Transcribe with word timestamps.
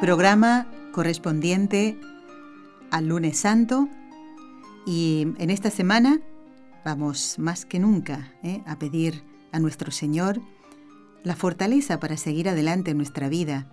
Programa 0.00 0.68
correspondiente 0.92 1.98
al 2.92 3.08
lunes 3.08 3.36
santo 3.36 3.88
y 4.86 5.26
en 5.38 5.50
esta 5.50 5.72
semana 5.72 6.20
vamos 6.84 7.36
más 7.40 7.66
que 7.66 7.80
nunca 7.80 8.32
¿eh? 8.44 8.62
a 8.64 8.78
pedir 8.78 9.24
a 9.50 9.58
nuestro 9.58 9.90
Señor 9.90 10.40
la 11.24 11.34
fortaleza 11.34 11.98
para 11.98 12.16
seguir 12.16 12.48
adelante 12.48 12.92
en 12.92 12.96
nuestra 12.96 13.28
vida, 13.28 13.72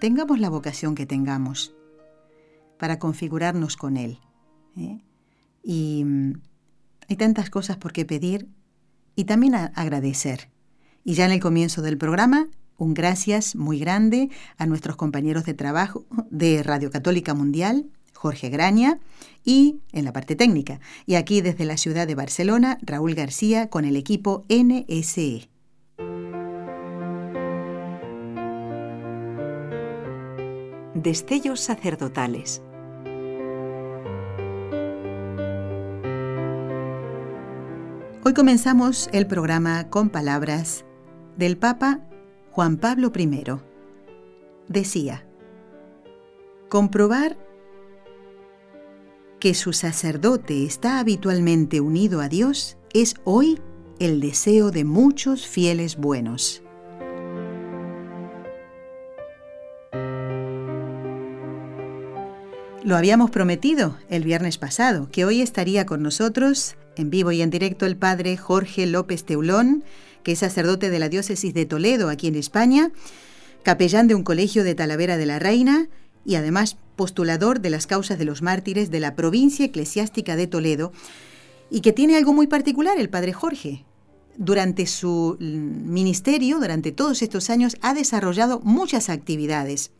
tengamos 0.00 0.38
la 0.38 0.48
vocación 0.48 0.94
que 0.94 1.06
tengamos, 1.06 1.74
para 2.78 3.00
configurarnos 3.00 3.76
con 3.76 3.96
Él. 3.96 4.20
¿eh? 4.76 5.02
Y 5.64 6.04
mm, 6.04 6.40
hay 7.08 7.16
tantas 7.16 7.50
cosas 7.50 7.78
por 7.78 7.92
qué 7.92 8.04
pedir 8.04 8.46
y 9.16 9.24
también 9.24 9.56
agradecer. 9.56 10.50
Y 11.02 11.14
ya 11.14 11.26
en 11.26 11.32
el 11.32 11.40
comienzo 11.40 11.82
del 11.82 11.98
programa, 11.98 12.46
un 12.76 12.94
gracias 12.94 13.56
muy 13.56 13.78
grande 13.78 14.30
a 14.58 14.66
nuestros 14.66 14.96
compañeros 14.96 15.44
de 15.44 15.54
trabajo 15.54 16.04
de 16.30 16.62
Radio 16.62 16.90
Católica 16.90 17.34
Mundial, 17.34 17.86
Jorge 18.12 18.48
Graña, 18.48 18.98
y 19.44 19.80
en 19.92 20.04
la 20.04 20.12
parte 20.12 20.36
técnica. 20.36 20.80
Y 21.06 21.16
aquí 21.16 21.40
desde 21.40 21.64
la 21.64 21.76
ciudad 21.76 22.06
de 22.06 22.14
Barcelona, 22.14 22.78
Raúl 22.82 23.14
García 23.14 23.68
con 23.68 23.84
el 23.84 23.96
equipo 23.96 24.44
NSE. 24.48 25.48
Destellos 30.94 31.60
sacerdotales 31.60 32.62
Hoy 38.26 38.32
comenzamos 38.32 39.10
el 39.12 39.26
programa 39.26 39.90
con 39.90 40.08
palabras 40.08 40.86
del 41.36 41.58
Papa 41.58 42.00
Juan 42.54 42.76
Pablo 42.76 43.10
I. 43.16 43.44
Decía, 44.68 45.26
comprobar 46.68 47.36
que 49.40 49.54
su 49.54 49.72
sacerdote 49.72 50.64
está 50.64 51.00
habitualmente 51.00 51.80
unido 51.80 52.20
a 52.20 52.28
Dios 52.28 52.76
es 52.92 53.16
hoy 53.24 53.60
el 53.98 54.20
deseo 54.20 54.70
de 54.70 54.84
muchos 54.84 55.48
fieles 55.48 55.96
buenos. 55.96 56.62
Lo 62.84 62.96
habíamos 62.96 63.32
prometido 63.32 63.96
el 64.08 64.22
viernes 64.22 64.58
pasado, 64.58 65.08
que 65.10 65.24
hoy 65.24 65.40
estaría 65.40 65.86
con 65.86 66.04
nosotros 66.04 66.76
en 66.94 67.10
vivo 67.10 67.32
y 67.32 67.42
en 67.42 67.50
directo 67.50 67.84
el 67.84 67.96
padre 67.96 68.36
Jorge 68.36 68.86
López 68.86 69.24
Teulón, 69.24 69.82
que 70.24 70.32
es 70.32 70.40
sacerdote 70.40 70.90
de 70.90 70.98
la 70.98 71.08
diócesis 71.08 71.54
de 71.54 71.66
Toledo, 71.66 72.08
aquí 72.08 72.26
en 72.26 72.34
España, 72.34 72.90
capellán 73.62 74.08
de 74.08 74.16
un 74.16 74.24
colegio 74.24 74.64
de 74.64 74.74
Talavera 74.74 75.16
de 75.16 75.26
la 75.26 75.38
Reina 75.38 75.88
y 76.24 76.34
además 76.34 76.76
postulador 76.96 77.60
de 77.60 77.70
las 77.70 77.86
causas 77.86 78.18
de 78.18 78.24
los 78.24 78.42
mártires 78.42 78.90
de 78.90 79.00
la 79.00 79.14
provincia 79.14 79.66
eclesiástica 79.66 80.36
de 80.36 80.46
Toledo, 80.46 80.92
y 81.70 81.80
que 81.80 81.92
tiene 81.92 82.16
algo 82.16 82.32
muy 82.32 82.46
particular 82.46 82.98
el 82.98 83.10
padre 83.10 83.32
Jorge. 83.32 83.84
Durante 84.36 84.86
su 84.86 85.36
ministerio, 85.40 86.58
durante 86.58 86.92
todos 86.92 87.22
estos 87.22 87.50
años, 87.50 87.76
ha 87.80 87.94
desarrollado 87.94 88.60
muchas 88.60 89.08
actividades. 89.08 89.92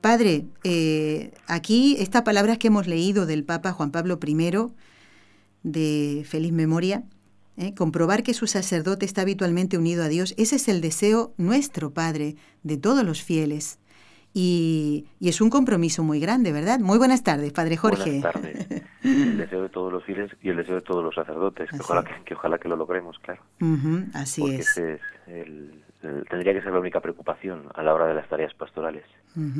Padre, 0.00 0.46
eh, 0.64 1.32
aquí 1.46 1.96
estas 1.98 2.22
palabras 2.22 2.58
que 2.58 2.68
hemos 2.68 2.86
leído 2.86 3.26
del 3.26 3.44
Papa 3.44 3.72
Juan 3.72 3.90
Pablo 3.90 4.18
I, 4.24 4.50
de 5.62 6.26
feliz 6.28 6.52
memoria, 6.52 7.04
¿eh? 7.56 7.74
comprobar 7.74 8.22
que 8.22 8.34
su 8.34 8.46
sacerdote 8.46 9.04
está 9.04 9.22
habitualmente 9.22 9.78
unido 9.78 10.04
a 10.04 10.08
Dios, 10.08 10.34
ese 10.36 10.56
es 10.56 10.68
el 10.68 10.80
deseo 10.80 11.32
nuestro, 11.36 11.90
Padre, 11.90 12.36
de 12.62 12.76
todos 12.76 13.04
los 13.04 13.22
fieles. 13.22 13.78
Y, 14.36 15.06
es 15.20 15.40
un 15.40 15.48
compromiso 15.48 16.02
muy 16.02 16.18
grande, 16.18 16.52
¿verdad? 16.52 16.80
Muy 16.80 16.98
buenas 16.98 17.22
tardes, 17.22 17.52
Padre 17.52 17.76
Jorge. 17.76 18.20
Buenas 18.20 18.32
tardes. 18.32 18.68
El 19.04 19.36
deseo 19.38 19.62
de 19.62 19.68
todos 19.68 19.92
los 19.92 20.02
fieles 20.02 20.32
y 20.42 20.48
el 20.48 20.56
deseo 20.56 20.76
de 20.76 20.80
todos 20.80 21.04
los 21.04 21.14
sacerdotes, 21.14 21.68
que 21.68 21.76
ojalá 21.76 22.02
que, 22.24 22.34
ojalá 22.34 22.56
que 22.56 22.70
lo 22.70 22.76
logremos, 22.76 23.18
claro. 23.18 23.42
así 24.14 24.40
Porque 24.40 24.56
es. 24.56 24.78
Ese 24.78 24.94
es 24.94 25.00
tendría 26.30 26.54
que 26.54 26.62
ser 26.62 26.72
la 26.72 26.78
única 26.78 27.00
preocupación 27.00 27.68
a 27.74 27.82
la 27.82 27.92
hora 27.92 28.06
de 28.06 28.14
las 28.14 28.26
tareas 28.30 28.54
pastorales. 28.54 29.04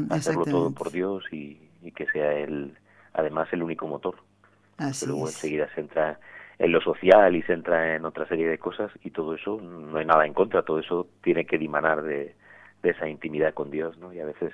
Hacerlo 0.09 0.47
todo 0.47 0.71
por 0.71 0.91
Dios 0.91 1.25
y, 1.31 1.59
y 1.83 1.93
que 1.93 2.07
sea 2.07 2.33
él, 2.33 2.75
además, 3.13 3.49
el 3.53 3.63
único 3.63 3.87
motor 3.87 4.17
luego 5.07 5.27
enseguida 5.27 5.69
se 5.75 5.81
entra 5.81 6.19
en 6.59 6.73
lo 6.73 6.81
social 6.81 7.35
y 7.37 7.43
se 7.43 7.53
entra 7.53 7.97
en 7.97 8.05
otra 8.05 8.27
serie 8.29 8.49
de 8.49 8.59
cosas 8.59 8.91
y 9.03 9.11
todo 9.11 9.35
eso 9.35 9.61
no 9.61 9.99
hay 9.99 10.07
nada 10.07 10.27
en 10.27 10.35
contra, 10.35 10.63
todo 10.63 10.79
eso 10.79 11.09
tiene 11.23 11.45
que 11.47 11.59
dimanar 11.59 12.03
de, 12.03 12.35
esa 12.83 13.09
intimidad 13.09 13.55
con 13.55 13.71
Dios, 13.71 13.97
¿no? 13.99 14.13
Y 14.13 14.21
a 14.21 14.27
veces 14.27 14.53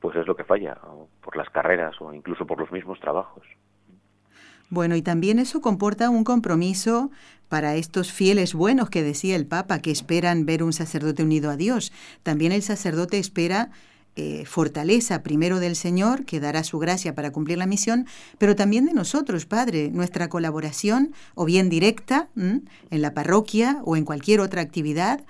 pues 0.00 0.16
es 0.16 0.28
lo 0.28 0.36
que 0.36 0.44
falla, 0.44 0.78
por 1.20 1.36
las 1.36 1.50
carreras 1.50 2.00
o 2.00 2.14
incluso 2.14 2.46
por 2.46 2.60
los 2.60 2.70
mismos 2.70 3.00
trabajos. 3.00 3.42
Bueno, 4.70 4.94
y 4.94 5.02
también 5.02 5.38
eso 5.40 5.60
comporta 5.60 6.10
un 6.10 6.22
compromiso 6.22 7.10
para 7.48 7.74
estos 7.74 8.12
fieles 8.12 8.54
buenos 8.54 8.90
que 8.90 9.02
decía 9.02 9.34
el 9.34 9.46
Papa, 9.46 9.80
que 9.80 9.90
esperan 9.90 10.46
ver 10.46 10.62
un 10.62 10.72
sacerdote 10.72 11.24
unido 11.24 11.50
a 11.50 11.56
Dios. 11.56 11.90
También 12.22 12.52
el 12.52 12.62
sacerdote 12.62 13.18
espera 13.18 13.70
eh, 14.20 14.44
fortaleza 14.46 15.22
primero 15.22 15.60
del 15.60 15.76
Señor, 15.76 16.24
que 16.24 16.40
dará 16.40 16.64
su 16.64 16.80
gracia 16.80 17.14
para 17.14 17.30
cumplir 17.30 17.56
la 17.56 17.66
misión, 17.66 18.08
pero 18.36 18.56
también 18.56 18.84
de 18.84 18.92
nosotros, 18.92 19.46
Padre, 19.46 19.92
nuestra 19.92 20.28
colaboración, 20.28 21.14
o 21.36 21.44
bien 21.44 21.68
directa, 21.68 22.28
en 22.34 22.66
la 22.90 23.14
parroquia 23.14 23.80
o 23.84 23.96
en 23.96 24.04
cualquier 24.04 24.40
otra 24.40 24.60
actividad, 24.60 25.20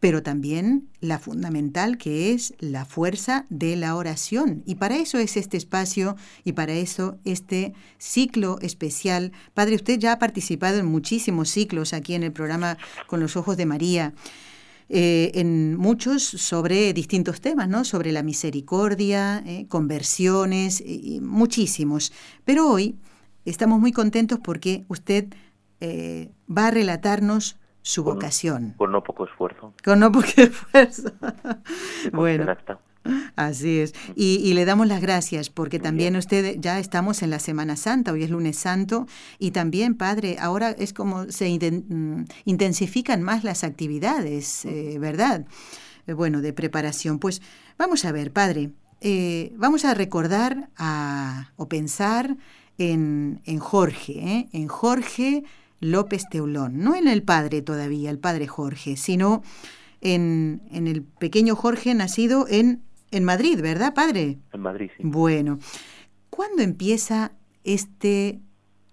pero 0.00 0.22
también 0.22 0.88
la 1.00 1.18
fundamental 1.18 1.98
que 1.98 2.32
es 2.32 2.54
la 2.58 2.86
fuerza 2.86 3.44
de 3.50 3.76
la 3.76 3.96
oración. 3.96 4.62
Y 4.64 4.76
para 4.76 4.96
eso 4.96 5.18
es 5.18 5.36
este 5.36 5.58
espacio 5.58 6.16
y 6.42 6.52
para 6.52 6.72
eso 6.72 7.18
este 7.26 7.74
ciclo 7.98 8.58
especial. 8.62 9.32
Padre, 9.52 9.74
usted 9.74 9.98
ya 9.98 10.12
ha 10.12 10.18
participado 10.18 10.78
en 10.78 10.86
muchísimos 10.86 11.50
ciclos 11.50 11.92
aquí 11.92 12.14
en 12.14 12.22
el 12.22 12.32
programa 12.32 12.78
Con 13.06 13.20
los 13.20 13.36
Ojos 13.36 13.58
de 13.58 13.66
María. 13.66 14.14
Eh, 14.94 15.40
en 15.40 15.74
muchos 15.78 16.22
sobre 16.22 16.92
distintos 16.92 17.40
temas, 17.40 17.66
¿no? 17.66 17.82
Sobre 17.82 18.12
la 18.12 18.22
misericordia, 18.22 19.42
eh, 19.46 19.66
conversiones, 19.66 20.82
y 20.84 21.18
muchísimos. 21.22 22.12
Pero 22.44 22.68
hoy 22.68 22.98
estamos 23.46 23.80
muy 23.80 23.92
contentos 23.92 24.38
porque 24.44 24.84
usted 24.88 25.32
eh, 25.80 26.30
va 26.46 26.66
a 26.66 26.70
relatarnos 26.72 27.58
su 27.80 28.04
vocación. 28.04 28.74
Con 28.76 28.92
no 28.92 29.02
poco 29.02 29.24
esfuerzo. 29.24 29.72
Con 29.82 29.98
no 29.98 30.12
poco 30.12 30.28
esfuerzo. 30.36 31.10
bueno. 32.12 32.54
Así 33.36 33.78
es. 33.78 33.94
Y, 34.14 34.52
le 34.54 34.64
damos 34.64 34.86
las 34.86 35.00
gracias 35.00 35.50
porque 35.50 35.78
también 35.78 36.16
usted 36.16 36.56
ya 36.60 36.78
estamos 36.78 37.22
en 37.22 37.30
la 37.30 37.38
Semana 37.38 37.76
Santa, 37.76 38.12
hoy 38.12 38.22
es 38.22 38.30
lunes 38.30 38.56
santo, 38.56 39.06
y 39.38 39.50
también, 39.50 39.94
Padre, 39.94 40.36
ahora 40.38 40.70
es 40.70 40.92
como 40.92 41.30
se 41.30 41.48
mm, 41.48 42.24
intensifican 42.44 43.22
más 43.22 43.44
las 43.44 43.64
actividades, 43.64 44.64
eh, 44.64 44.98
¿verdad? 45.00 45.46
Eh, 46.06 46.12
bueno, 46.12 46.40
de 46.40 46.52
preparación. 46.52 47.18
Pues 47.18 47.42
vamos 47.78 48.04
a 48.04 48.12
ver, 48.12 48.32
Padre, 48.32 48.70
eh, 49.00 49.52
vamos 49.56 49.84
a 49.84 49.94
recordar 49.94 50.68
o 51.56 51.68
pensar 51.68 52.36
en, 52.78 53.40
en 53.44 53.58
Jorge, 53.58 54.48
en 54.52 54.68
Jorge 54.68 55.44
López 55.80 56.24
Teulón, 56.30 56.78
no 56.78 56.94
en 56.94 57.08
el 57.08 57.22
Padre 57.22 57.62
todavía, 57.62 58.10
el 58.10 58.18
Padre 58.18 58.46
Jorge, 58.46 58.96
sino... 58.96 59.42
En, 60.04 60.62
en, 60.72 60.88
el 60.88 61.04
pequeño 61.04 61.54
Jorge 61.54 61.94
nacido 61.94 62.48
en 62.48 62.82
en 63.12 63.24
Madrid, 63.24 63.60
¿verdad, 63.62 63.94
padre? 63.94 64.38
En 64.52 64.60
Madrid, 64.60 64.90
sí. 64.96 65.02
Bueno, 65.04 65.58
¿cuándo 66.30 66.62
empieza 66.62 67.32
este 67.62 68.40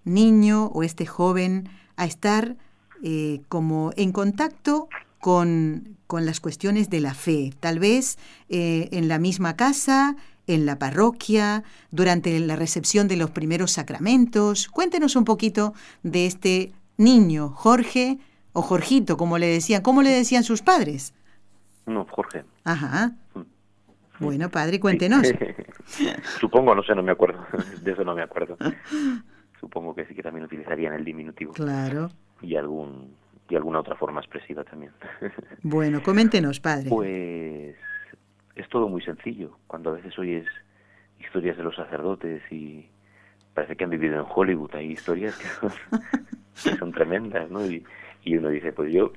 niño 0.04 0.66
o 0.66 0.82
este 0.82 1.06
joven 1.06 1.68
a 1.96 2.04
estar 2.04 2.56
eh, 3.02 3.40
como 3.48 3.92
en 3.96 4.12
contacto 4.12 4.88
con, 5.18 5.96
con, 6.06 6.26
las 6.26 6.38
cuestiones 6.38 6.90
de 6.90 7.00
la 7.00 7.14
fe? 7.14 7.52
Tal 7.58 7.78
vez 7.78 8.18
eh, 8.48 8.88
en 8.92 9.08
la 9.08 9.18
misma 9.18 9.56
casa, 9.56 10.16
en 10.46 10.66
la 10.66 10.78
parroquia, 10.78 11.64
durante 11.90 12.38
la 12.40 12.56
recepción 12.56 13.08
de 13.08 13.16
los 13.16 13.30
primeros 13.30 13.72
sacramentos. 13.72 14.68
Cuéntenos 14.68 15.16
un 15.16 15.24
poquito 15.24 15.74
de 16.02 16.26
este 16.26 16.72
niño, 16.98 17.50
Jorge 17.50 18.18
o 18.52 18.62
Jorgito, 18.62 19.16
como 19.16 19.38
le 19.38 19.46
decían. 19.46 19.82
¿Cómo 19.82 20.02
le 20.02 20.10
decían 20.10 20.44
sus 20.44 20.60
padres? 20.62 21.14
No, 21.86 22.06
Jorge. 22.10 22.44
Ajá. 22.64 23.14
Bueno, 24.20 24.50
padre, 24.50 24.78
cuéntenos. 24.78 25.26
Supongo, 26.40 26.74
no 26.74 26.82
sé, 26.82 26.94
no 26.94 27.02
me 27.02 27.12
acuerdo. 27.12 27.44
De 27.82 27.92
eso 27.92 28.04
no 28.04 28.14
me 28.14 28.22
acuerdo. 28.22 28.56
Supongo 29.58 29.94
que 29.94 30.06
sí 30.06 30.14
que 30.14 30.22
también 30.22 30.44
utilizarían 30.44 30.94
el 30.94 31.04
diminutivo. 31.04 31.52
Claro. 31.52 32.10
Y 32.42 32.56
algún 32.56 33.14
y 33.48 33.56
alguna 33.56 33.80
otra 33.80 33.96
forma 33.96 34.20
expresiva 34.20 34.64
también. 34.64 34.92
Bueno, 35.62 36.02
coméntenos, 36.02 36.60
padre. 36.60 36.88
Pues 36.88 37.76
es 38.54 38.68
todo 38.68 38.88
muy 38.88 39.02
sencillo. 39.02 39.58
Cuando 39.66 39.90
a 39.90 39.94
veces 39.94 40.16
oyes 40.18 40.46
historias 41.18 41.56
de 41.56 41.64
los 41.64 41.74
sacerdotes 41.74 42.42
y 42.50 42.86
parece 43.52 43.76
que 43.76 43.84
han 43.84 43.90
vivido 43.90 44.14
en 44.14 44.26
Hollywood, 44.28 44.74
hay 44.74 44.92
historias 44.92 45.36
que 45.36 46.76
son, 46.78 46.92
tremendas, 46.92 47.50
¿no? 47.50 47.66
Y, 47.66 47.84
y 48.24 48.36
uno 48.36 48.48
dice, 48.48 48.72
pues 48.72 48.92
yo, 48.92 49.12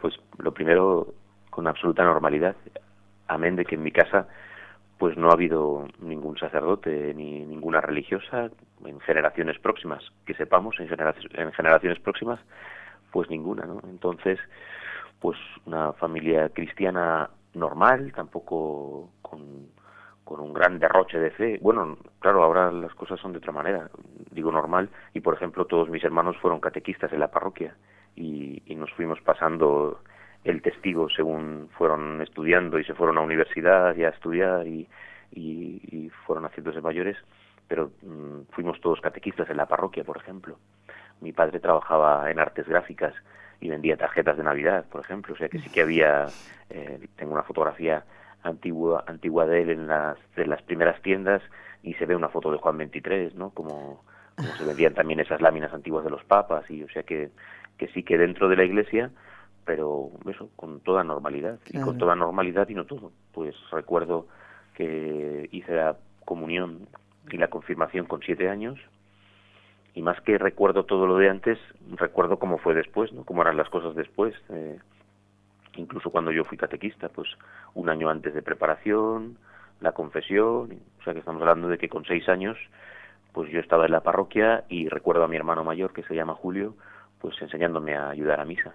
pues 0.00 0.14
lo 0.38 0.54
primero 0.54 1.12
con 1.50 1.66
absoluta 1.66 2.04
normalidad, 2.04 2.56
amén 3.28 3.56
de 3.56 3.64
que 3.64 3.76
en 3.76 3.82
mi 3.82 3.92
casa 3.92 4.26
pues 4.98 5.16
no 5.16 5.30
ha 5.30 5.32
habido 5.32 5.88
ningún 6.00 6.38
sacerdote 6.38 7.12
ni 7.14 7.44
ninguna 7.44 7.80
religiosa 7.80 8.50
en 8.84 9.00
generaciones 9.00 9.58
próximas, 9.58 10.00
que 10.24 10.34
sepamos, 10.34 10.78
en, 10.78 10.88
en 10.88 11.52
generaciones 11.52 11.98
próximas, 11.98 12.38
pues 13.10 13.28
ninguna, 13.28 13.64
¿no? 13.66 13.80
Entonces, 13.90 14.38
pues 15.18 15.36
una 15.66 15.92
familia 15.94 16.50
cristiana 16.50 17.30
normal, 17.54 18.12
tampoco 18.14 19.10
con, 19.22 19.66
con 20.24 20.40
un 20.40 20.52
gran 20.52 20.78
derroche 20.78 21.18
de 21.18 21.30
fe. 21.32 21.58
Bueno, 21.60 21.98
claro, 22.20 22.44
ahora 22.44 22.70
las 22.70 22.94
cosas 22.94 23.18
son 23.18 23.32
de 23.32 23.38
otra 23.38 23.52
manera, 23.52 23.90
digo 24.30 24.52
normal, 24.52 24.88
y 25.14 25.20
por 25.20 25.34
ejemplo 25.34 25.64
todos 25.64 25.90
mis 25.90 26.04
hermanos 26.04 26.36
fueron 26.38 26.60
catequistas 26.60 27.12
en 27.12 27.20
la 27.20 27.30
parroquia 27.30 27.74
y, 28.14 28.62
y 28.66 28.74
nos 28.76 28.92
fuimos 28.92 29.20
pasando 29.20 30.00
el 30.44 30.62
testigo 30.62 31.08
según 31.08 31.68
fueron 31.76 32.20
estudiando 32.20 32.78
y 32.78 32.84
se 32.84 32.94
fueron 32.94 33.18
a 33.18 33.22
universidad 33.22 33.94
y 33.96 34.04
a 34.04 34.08
estudiar 34.08 34.66
y, 34.66 34.88
y, 35.30 36.10
fueron 36.26 36.44
haciéndose 36.44 36.80
mayores, 36.80 37.16
pero 37.68 37.90
mm, 38.02 38.42
fuimos 38.50 38.80
todos 38.80 39.00
catequistas 39.00 39.48
en 39.50 39.56
la 39.56 39.66
parroquia, 39.66 40.04
por 40.04 40.16
ejemplo. 40.16 40.58
Mi 41.20 41.32
padre 41.32 41.60
trabajaba 41.60 42.30
en 42.30 42.38
artes 42.38 42.68
gráficas 42.68 43.14
y 43.60 43.68
vendía 43.68 43.96
tarjetas 43.96 44.36
de 44.36 44.42
Navidad, 44.42 44.84
por 44.90 45.00
ejemplo, 45.00 45.34
o 45.34 45.36
sea 45.36 45.48
que 45.48 45.58
sí 45.58 45.70
que 45.70 45.82
había, 45.82 46.26
eh, 46.70 47.06
tengo 47.16 47.32
una 47.32 47.44
fotografía 47.44 48.04
antigua, 48.42 49.04
antigua 49.06 49.46
de 49.46 49.62
él 49.62 49.70
en 49.70 49.86
las, 49.86 50.18
de 50.36 50.46
las 50.46 50.62
primeras 50.62 51.00
tiendas 51.02 51.42
y 51.82 51.94
se 51.94 52.06
ve 52.06 52.16
una 52.16 52.28
foto 52.28 52.50
de 52.50 52.58
Juan 52.58 52.76
23, 52.78 53.34
¿no? 53.36 53.50
Como, 53.50 54.04
como 54.36 54.48
se 54.56 54.64
vendían 54.64 54.94
también 54.94 55.20
esas 55.20 55.40
láminas 55.40 55.72
antiguas 55.72 56.04
de 56.04 56.10
los 56.10 56.24
papas 56.24 56.68
y 56.70 56.82
o 56.82 56.88
sea 56.88 57.04
que, 57.04 57.30
que 57.78 57.88
sí 57.88 58.02
que 58.02 58.18
dentro 58.18 58.48
de 58.48 58.56
la 58.56 58.64
iglesia 58.64 59.10
pero 59.64 60.10
eso, 60.28 60.48
con 60.56 60.80
toda 60.80 61.04
normalidad, 61.04 61.58
y 61.70 61.80
con 61.80 61.98
toda 61.98 62.16
normalidad 62.16 62.68
y 62.68 62.74
no 62.74 62.84
todo. 62.84 63.12
Pues 63.32 63.54
recuerdo 63.70 64.26
que 64.74 65.48
hice 65.52 65.74
la 65.74 65.96
comunión 66.24 66.88
y 67.30 67.36
la 67.36 67.48
confirmación 67.48 68.06
con 68.06 68.20
siete 68.22 68.48
años, 68.48 68.78
y 69.94 70.02
más 70.02 70.20
que 70.22 70.38
recuerdo 70.38 70.84
todo 70.84 71.06
lo 71.06 71.16
de 71.18 71.28
antes, 71.28 71.58
recuerdo 71.96 72.38
cómo 72.38 72.58
fue 72.58 72.74
después, 72.74 73.12
¿no? 73.12 73.24
Cómo 73.24 73.42
eran 73.42 73.56
las 73.56 73.68
cosas 73.68 73.94
después. 73.94 74.34
Eh, 74.48 74.78
incluso 75.76 76.10
cuando 76.10 76.32
yo 76.32 76.44
fui 76.44 76.56
catequista, 76.56 77.08
pues 77.10 77.28
un 77.74 77.88
año 77.90 78.08
antes 78.08 78.32
de 78.34 78.42
preparación, 78.42 79.36
la 79.80 79.92
confesión, 79.92 80.80
o 81.00 81.04
sea 81.04 81.12
que 81.12 81.18
estamos 81.18 81.42
hablando 81.42 81.68
de 81.68 81.76
que 81.76 81.88
con 81.88 82.04
seis 82.04 82.28
años, 82.28 82.56
pues 83.32 83.50
yo 83.50 83.60
estaba 83.60 83.84
en 83.86 83.92
la 83.92 84.02
parroquia 84.02 84.64
y 84.68 84.88
recuerdo 84.88 85.24
a 85.24 85.28
mi 85.28 85.36
hermano 85.36 85.64
mayor, 85.64 85.92
que 85.92 86.02
se 86.04 86.14
llama 86.14 86.34
Julio, 86.34 86.74
pues 87.20 87.40
enseñándome 87.42 87.94
a 87.94 88.10
ayudar 88.10 88.40
a 88.40 88.44
misa. 88.44 88.74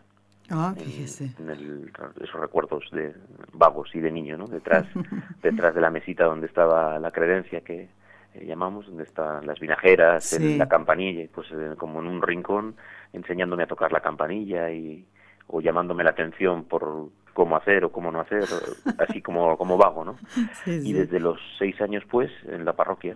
Ah, 0.50 0.74
fíjese. 0.78 1.32
En, 1.40 1.50
el, 1.50 1.92
esos 2.22 2.40
recuerdos 2.40 2.90
de 2.92 3.14
vagos 3.54 3.90
y 3.94 4.00
de 4.00 4.12
niño, 4.12 4.38
¿no? 4.38 4.48
Detrás, 4.48 4.86
detrás 5.42 5.76
de 5.76 5.82
la 5.82 5.90
mesita 5.90 6.26
donde 6.26 6.48
estaba 6.48 7.00
la 7.00 7.12
credencia 7.12 7.62
que 7.62 7.90
eh, 8.34 8.46
llamamos, 8.46 8.86
donde 8.88 9.04
están 9.04 9.46
las 9.46 9.60
vinajeras, 9.60 10.40
la 10.40 10.68
campanilla, 10.68 11.28
pues 11.34 11.48
eh, 11.52 11.76
como 11.78 12.00
en 12.00 12.08
un 12.08 12.22
rincón, 12.22 12.76
enseñándome 13.14 13.64
a 13.64 13.68
tocar 13.68 13.92
la 13.92 14.02
campanilla 14.02 14.72
y 14.72 15.06
o 15.50 15.62
llamándome 15.62 16.04
la 16.04 16.10
atención 16.10 16.66
por 16.66 17.10
cómo 17.34 17.56
hacer 17.56 17.86
o 17.86 17.92
cómo 17.92 18.12
no 18.12 18.20
hacer, 18.20 18.44
así 18.98 19.22
como, 19.22 19.58
como 19.58 19.78
vago, 19.78 20.04
¿no? 20.04 20.18
Y 20.66 20.92
desde 20.92 21.20
los 21.20 21.40
seis 21.58 21.80
años, 21.80 22.04
pues, 22.10 22.30
en 22.48 22.66
la 22.66 22.74
parroquia, 22.74 23.16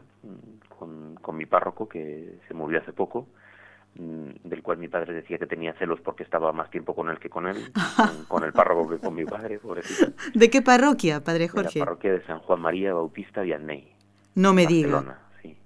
con, 0.80 1.16
con 1.16 1.36
mi 1.36 1.46
párroco, 1.46 1.90
que 1.90 2.40
se 2.48 2.54
murió 2.54 2.80
hace 2.80 2.94
poco, 2.94 3.28
Mm, 3.28 3.51
del 3.96 4.64
cual 4.64 4.78
mi 4.78 4.88
padre 4.88 5.14
decía 5.14 5.38
que 5.38 5.46
tenía 5.46 5.74
celos 5.74 6.00
porque 6.02 6.24
estaba 6.24 6.52
más 6.54 6.70
tiempo 6.70 6.96
con 6.96 7.10
él 7.10 7.20
que 7.20 7.30
con 7.30 7.48
él, 7.48 7.72
con, 8.28 8.44
el 8.44 8.54
párroco 8.54 8.90
que 8.90 9.00
con 9.00 9.14
mi 9.14 9.26
padre, 9.26 9.60
pobrecito. 9.60 10.12
¿De 10.34 10.50
qué 10.50 10.62
parroquia, 10.62 11.22
padre 11.22 11.48
Jorge? 11.50 11.74
De 11.74 11.80
la 11.80 11.86
parroquia 11.86 12.14
de 12.14 12.24
San 12.24 12.40
Juan 12.40 12.62
María 12.62 12.94
Bautista 12.94 13.42
Vianney. 13.42 13.94
No 14.36 14.54
me 14.54 14.66
diga. 14.66 15.20
sí, 15.42 15.58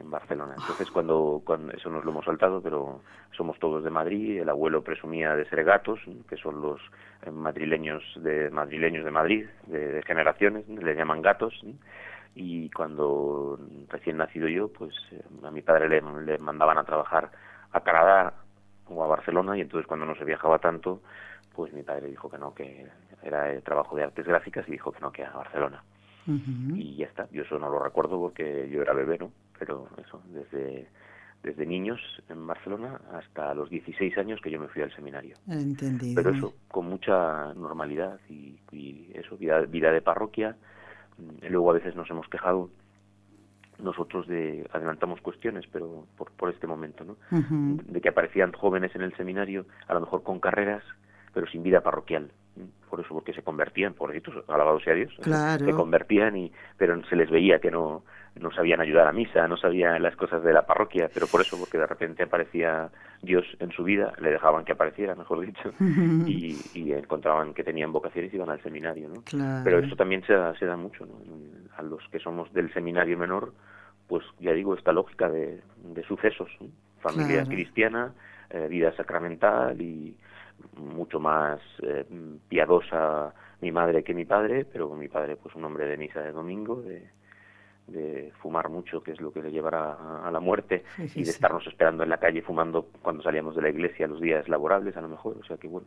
en 0.00 0.10
Barcelona. 0.10 0.54
Entonces, 0.58 0.90
cuando, 0.90 1.42
cuando, 1.44 1.72
eso 1.72 1.90
nos 1.90 2.04
lo 2.04 2.10
hemos 2.10 2.24
saltado, 2.24 2.62
pero 2.62 3.02
somos 3.36 3.58
todos 3.58 3.84
de 3.84 3.90
Madrid, 3.90 4.40
el 4.40 4.48
abuelo 4.48 4.82
presumía 4.82 5.36
de 5.36 5.46
ser 5.48 5.62
gatos, 5.62 6.00
que 6.28 6.36
son 6.36 6.62
los 6.62 6.80
eh, 7.22 7.30
madrileños 7.30 8.02
de 8.16 8.50
madrileños 8.50 9.04
de 9.04 9.10
Madrid, 9.10 9.46
de, 9.66 10.02
generaciones, 10.06 10.66
le 10.68 10.94
llaman 10.94 11.20
gatos, 11.20 11.54
y 12.34 12.70
cuando 12.70 13.58
recién 13.88 14.16
nacido 14.16 14.48
yo, 14.48 14.68
pues 14.68 14.94
eh, 15.12 15.22
a 15.44 15.50
mi 15.50 15.60
padre 15.60 15.88
le, 15.88 16.02
le 16.24 16.38
mandaban 16.38 16.78
a 16.78 16.84
trabajar 16.84 17.30
a 17.72 17.80
Canadá 17.80 18.34
o 18.86 19.04
a 19.04 19.06
Barcelona 19.06 19.56
y 19.56 19.60
entonces 19.60 19.86
cuando 19.86 20.06
no 20.06 20.14
se 20.14 20.24
viajaba 20.24 20.58
tanto, 20.58 21.02
pues 21.54 21.72
mi 21.72 21.82
padre 21.82 22.08
dijo 22.08 22.30
que 22.30 22.38
no, 22.38 22.54
que 22.54 22.86
era 23.22 23.52
el 23.52 23.62
trabajo 23.62 23.96
de 23.96 24.04
artes 24.04 24.26
gráficas 24.26 24.66
y 24.68 24.72
dijo 24.72 24.92
que 24.92 25.00
no, 25.00 25.10
que 25.10 25.24
a 25.24 25.30
Barcelona. 25.32 25.82
Y 26.74 26.96
ya 26.96 27.06
está, 27.06 27.26
yo 27.30 27.42
eso 27.42 27.58
no 27.58 27.70
lo 27.70 27.78
recuerdo 27.78 28.20
porque 28.20 28.68
yo 28.70 28.82
era 28.82 28.92
bebé, 28.92 29.16
¿no? 29.16 29.32
Pero 29.58 29.88
eso, 29.96 30.20
desde, 30.26 30.86
desde 31.42 31.64
niños 31.64 31.98
en 32.28 32.46
Barcelona 32.46 33.00
hasta 33.14 33.54
los 33.54 33.70
16 33.70 34.18
años 34.18 34.38
que 34.42 34.50
yo 34.50 34.60
me 34.60 34.68
fui 34.68 34.82
al 34.82 34.94
seminario. 34.94 35.36
Entendido. 35.48 36.22
Pero 36.22 36.36
eso, 36.36 36.54
con 36.70 36.86
mucha 36.86 37.54
normalidad 37.54 38.20
y, 38.28 38.58
y 38.72 39.10
eso, 39.14 39.38
vida, 39.38 39.60
vida 39.62 39.90
de 39.90 40.02
parroquia. 40.02 40.54
Luego 41.48 41.70
a 41.70 41.74
veces 41.74 41.96
nos 41.96 42.10
hemos 42.10 42.28
quejado 42.28 42.68
nosotros 43.78 44.26
de 44.26 44.66
adelantamos 44.72 45.20
cuestiones, 45.20 45.64
pero 45.72 46.06
por, 46.16 46.30
por 46.32 46.50
este 46.50 46.66
momento, 46.66 47.04
¿no? 47.04 47.16
De 47.30 48.00
que 48.00 48.08
aparecían 48.08 48.52
jóvenes 48.52 48.94
en 48.94 49.02
el 49.02 49.16
seminario, 49.16 49.66
a 49.86 49.94
lo 49.94 50.00
mejor 50.00 50.22
con 50.22 50.40
carreras, 50.40 50.82
pero 51.32 51.46
sin 51.46 51.62
vida 51.62 51.80
parroquial. 51.80 52.30
Por 52.90 53.00
eso, 53.00 53.10
porque 53.10 53.32
se 53.32 53.42
convertían, 53.42 53.92
por 53.92 54.08
pobrecitos, 54.08 54.44
alabado 54.48 54.80
sea 54.80 54.94
Dios, 54.94 55.12
se 55.22 55.72
convertían, 55.72 56.36
y 56.36 56.52
pero 56.76 57.00
se 57.04 57.14
les 57.14 57.30
veía 57.30 57.60
que 57.60 57.70
no, 57.70 58.02
no 58.40 58.50
sabían 58.50 58.80
ayudar 58.80 59.06
a 59.06 59.12
misa, 59.12 59.46
no 59.46 59.56
sabían 59.56 60.02
las 60.02 60.16
cosas 60.16 60.42
de 60.42 60.52
la 60.52 60.66
parroquia, 60.66 61.10
pero 61.12 61.26
por 61.26 61.40
eso, 61.40 61.58
porque 61.58 61.78
de 61.78 61.86
repente 61.86 62.22
aparecía 62.22 62.90
Dios 63.22 63.44
en 63.60 63.70
su 63.72 63.84
vida, 63.84 64.12
le 64.20 64.30
dejaban 64.30 64.64
que 64.64 64.72
apareciera, 64.72 65.14
mejor 65.14 65.40
dicho, 65.40 65.72
y, 66.26 66.56
y, 66.74 66.92
encontraban 66.92 67.54
que 67.54 67.64
tenían 67.64 67.92
vocaciones 67.92 68.32
y 68.32 68.36
iban 68.36 68.50
al 68.50 68.62
seminario, 68.62 69.08
¿no? 69.08 69.22
Pero 69.64 69.78
esto 69.78 69.96
también 69.96 70.24
se 70.24 70.32
da, 70.32 70.54
se 70.58 70.66
da 70.66 70.76
mucho, 70.76 71.06
¿no? 71.06 71.14
A 71.76 71.82
los 71.82 72.02
que 72.10 72.18
somos 72.18 72.52
del 72.52 72.72
seminario 72.72 73.18
menor, 73.18 73.52
pues 74.08 74.24
ya 74.40 74.52
digo, 74.52 74.74
esta 74.74 74.92
lógica 74.92 75.28
de, 75.28 75.60
de 75.84 76.02
sucesos, 76.04 76.50
familia 77.00 77.44
cristiana, 77.44 78.12
eh, 78.50 78.66
vida 78.68 78.92
sacramental 78.96 79.80
y 79.80 80.16
mucho 80.76 81.20
más 81.20 81.60
eh, 81.82 82.04
piadosa 82.48 83.32
mi 83.60 83.70
madre 83.70 84.02
que 84.02 84.14
mi 84.14 84.24
padre, 84.24 84.64
pero 84.64 84.88
mi 84.94 85.08
padre 85.08 85.36
pues 85.36 85.54
un 85.54 85.64
hombre 85.64 85.86
de 85.86 85.96
misa 85.96 86.20
de 86.20 86.32
domingo, 86.32 86.80
de, 86.80 87.10
de 87.88 88.32
fumar 88.40 88.68
mucho, 88.68 89.02
que 89.02 89.12
es 89.12 89.20
lo 89.20 89.32
que 89.32 89.42
le 89.42 89.50
llevará 89.50 90.24
a, 90.24 90.30
la 90.30 90.40
muerte, 90.40 90.84
y 91.14 91.24
de 91.24 91.30
estarnos 91.30 91.66
esperando 91.66 92.02
en 92.04 92.10
la 92.10 92.18
calle 92.18 92.42
fumando 92.42 92.86
cuando 93.02 93.22
salíamos 93.22 93.56
de 93.56 93.62
la 93.62 93.70
iglesia 93.70 94.06
los 94.06 94.20
días 94.20 94.48
laborables, 94.48 94.96
a 94.96 95.00
lo 95.00 95.08
mejor, 95.08 95.36
o 95.38 95.44
sea 95.44 95.56
que 95.56 95.68
bueno, 95.68 95.86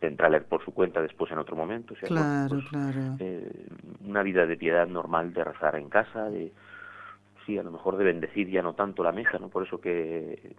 de 0.00 0.06
entrar 0.06 0.28
a 0.28 0.30
leer 0.30 0.44
por 0.44 0.64
su 0.64 0.72
cuenta 0.72 1.02
después 1.02 1.30
en 1.32 1.38
otro 1.38 1.56
momento, 1.56 1.94
o 1.94 1.96
sea, 1.96 2.08
claro, 2.08 2.48
pues, 2.50 2.68
claro. 2.68 3.16
Eh, 3.18 3.66
una 4.06 4.22
vida 4.22 4.46
de 4.46 4.56
piedad 4.56 4.86
normal, 4.86 5.32
de 5.32 5.44
rezar 5.44 5.74
en 5.76 5.88
casa, 5.88 6.30
de 6.30 6.52
sí, 7.48 7.56
a 7.56 7.62
lo 7.62 7.70
mejor 7.70 7.96
de 7.96 8.04
bendecir 8.04 8.50
ya 8.50 8.60
no 8.60 8.74
tanto 8.74 9.02
la 9.02 9.12
mesa, 9.12 9.38
¿no? 9.38 9.48
Por 9.48 9.66
eso 9.66 9.80
que 9.80 10.54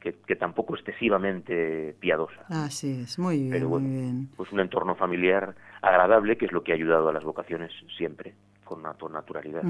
que, 0.00 0.36
tampoco 0.36 0.74
excesivamente 0.74 1.94
piadosa. 2.00 2.46
Así 2.48 3.02
es, 3.02 3.18
muy 3.18 3.50
bien, 3.50 3.66
muy 3.66 3.82
bien. 3.82 4.30
Pues 4.36 4.50
un 4.50 4.60
entorno 4.60 4.94
familiar 4.94 5.54
agradable, 5.82 6.38
que 6.38 6.46
es 6.46 6.52
lo 6.52 6.64
que 6.64 6.72
ha 6.72 6.74
ayudado 6.74 7.10
a 7.10 7.12
las 7.12 7.22
vocaciones 7.22 7.70
siempre, 7.96 8.34
con 8.64 8.82
naturalidad. 8.82 9.62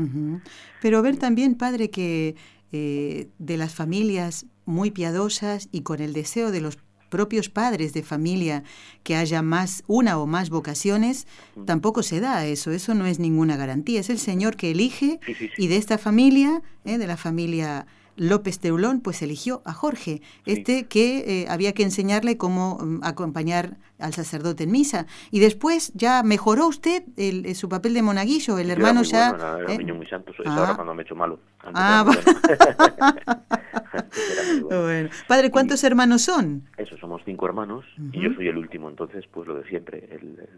Pero 0.81 1.03
ver 1.03 1.19
también, 1.19 1.57
padre, 1.57 1.91
que 1.91 2.37
eh, 2.71 3.29
de 3.39 3.57
las 3.57 3.75
familias 3.75 4.47
muy 4.65 4.93
piadosas 4.93 5.69
y 5.73 5.83
con 5.83 6.01
el 6.01 6.13
deseo 6.13 6.53
de 6.53 6.61
los 6.61 6.79
propios 7.11 7.51
padres 7.51 7.93
de 7.93 8.03
familia 8.03 8.63
que 9.03 9.17
haya 9.17 9.43
más 9.43 9.85
una 9.87 10.19
o 10.19 10.27
más 10.27 10.49
vocaciones, 10.49 11.27
tampoco 11.67 12.03
se 12.03 12.21
da 12.21 12.47
eso, 12.47 12.71
eso 12.71 12.95
no 12.95 13.05
es 13.05 13.19
ninguna 13.19 13.57
garantía, 13.57 14.01
es 14.01 14.09
el 14.09 14.19
Señor 14.19 14.57
que 14.57 14.71
elige 14.71 15.21
y 15.59 15.67
de 15.67 15.77
esta 15.77 15.99
familia, 15.99 16.63
eh, 16.87 16.97
de 16.97 17.07
la 17.07 17.19
familia 17.19 17.87
López 18.17 18.59
Teulón 18.59 19.01
pues 19.01 19.23
eligió 19.23 19.63
a 19.65 19.73
Jorge, 19.73 20.21
este 20.45 20.87
que 20.87 21.25
eh, 21.27 21.47
había 21.49 21.73
que 21.73 21.83
enseñarle 21.83 22.37
cómo 22.37 22.79
mm, 22.79 23.01
acompañar 23.03 23.79
al 23.99 24.13
sacerdote 24.13 24.65
en 24.65 24.73
misa. 24.73 25.07
Y 25.31 25.41
después 25.41 25.91
ya 25.95 26.23
mejoró 26.23 26.67
usted 26.67 27.03
el, 27.17 27.55
su 27.55 27.69
papel 27.69 27.95
de 27.95 28.03
monaguillo, 28.03 28.59
el 28.59 28.71
hermano 28.71 29.03
ya... 29.03 29.31
Bueno, 29.31 29.57
era 29.59 29.73
un 29.73 29.79
niño 29.79 29.95
muy 29.95 30.07
santo, 30.07 30.33
eso 30.33 30.43
ahora 30.47 30.75
cuando 30.75 30.95
me 30.95 31.03
he 31.03 31.05
hecho 31.05 31.17
malo. 31.17 31.41
Ah, 31.63 32.05
bueno. 34.63 35.11
Padre, 35.29 35.51
¿cuántos 35.51 35.83
hermanos 35.85 36.23
son? 36.23 36.69
Eso, 36.77 36.97
somos 36.99 37.23
cinco 37.25 37.47
hermanos 37.47 37.85
y 38.13 38.21
yo 38.21 38.33
soy 38.35 38.49
el 38.49 38.59
último, 38.59 38.89
entonces 38.89 39.27
pues 39.31 39.47
lo 39.49 39.55
de 39.55 39.69
siempre. 39.69 40.09
el, 40.11 40.49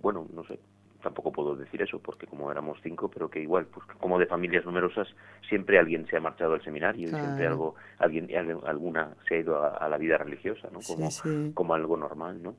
bueno, 0.00 0.26
no 0.34 0.44
sé, 0.44 0.58
tampoco 1.02 1.32
puedo 1.32 1.56
decir 1.56 1.82
eso 1.82 1.98
porque 1.98 2.26
como 2.26 2.50
éramos 2.50 2.78
cinco 2.82 3.10
pero 3.10 3.28
que 3.28 3.42
igual 3.42 3.66
pues 3.66 3.84
como 3.98 4.18
de 4.18 4.26
familias 4.26 4.64
numerosas 4.64 5.08
siempre 5.48 5.78
alguien 5.78 6.06
se 6.06 6.16
ha 6.16 6.20
marchado 6.20 6.54
al 6.54 6.64
seminario 6.64 7.08
y 7.08 7.10
siempre 7.10 7.46
algo 7.46 7.74
alguien 7.98 8.28
alguna 8.64 9.14
se 9.28 9.34
ha 9.34 9.38
ido 9.38 9.62
a, 9.62 9.88
la 9.88 9.98
vida 9.98 10.16
religiosa 10.16 10.68
no 10.72 10.80
como 10.80 11.08
como 11.54 11.74
algo 11.74 11.96
normal 11.96 12.42
no 12.42 12.54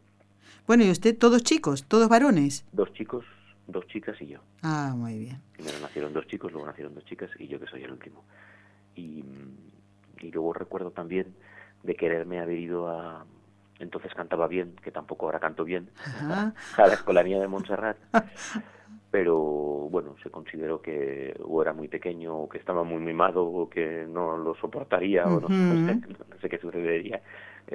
bueno 0.67 0.83
y 0.83 0.91
usted 0.91 1.17
todos 1.17 1.43
chicos 1.43 1.86
todos 1.88 2.10
varones 2.10 2.65
dos 2.72 2.93
chicos 2.93 3.25
dos 3.67 3.88
chicas 3.88 4.22
y 4.22 4.27
yo. 4.27 4.39
Ah 4.62 4.93
muy 4.96 5.17
bien. 5.20 5.41
Primero 5.53 5.79
nacieron 5.79 6.13
dos 6.13 6.27
chicos 6.27 6.51
luego 6.51 6.67
nacieron 6.67 6.93
dos 6.93 7.05
chicas 7.05 7.29
y 7.39 7.48
yo 7.48 7.60
que 7.60 7.67
soy 7.67 7.84
el 7.84 7.91
último. 7.91 8.24
Y 8.96 9.24
y 10.24 10.32
luego 10.32 10.53
recuerdo 10.53 10.91
también 10.91 11.36
de 11.84 11.96
quererme 11.96 12.39
haber 12.39 12.58
ido 12.58 12.88
a 12.88 13.25
entonces 13.79 14.13
cantaba 14.13 14.48
bien, 14.48 14.75
que 14.82 14.91
tampoco 14.91 15.25
ahora 15.25 15.39
canto 15.39 15.65
bien, 15.65 15.89
a 16.29 16.53
la 16.77 16.93
escolanía 16.93 17.39
de 17.39 17.48
Montserrat. 17.48 17.98
Pero 19.12 19.36
bueno, 19.91 20.15
se 20.24 20.29
consideró 20.29 20.82
que 20.82 21.36
o 21.43 21.62
era 21.62 21.74
muy 21.74 21.88
pequeño, 21.88 22.36
o 22.36 22.50
que 22.50 22.60
estaba 22.60 22.84
muy 22.84 23.00
mimado, 23.00 23.46
o 23.46 23.70
que 23.70 24.05
no 24.08 24.38
lo 24.38 24.55
soportaría, 24.55 25.25
o 25.25 25.39
no, 25.41 25.48
sé, 25.50 25.55
no 25.55 26.39
sé 26.39 26.50
qué 26.50 26.58
sucedería 26.60 27.22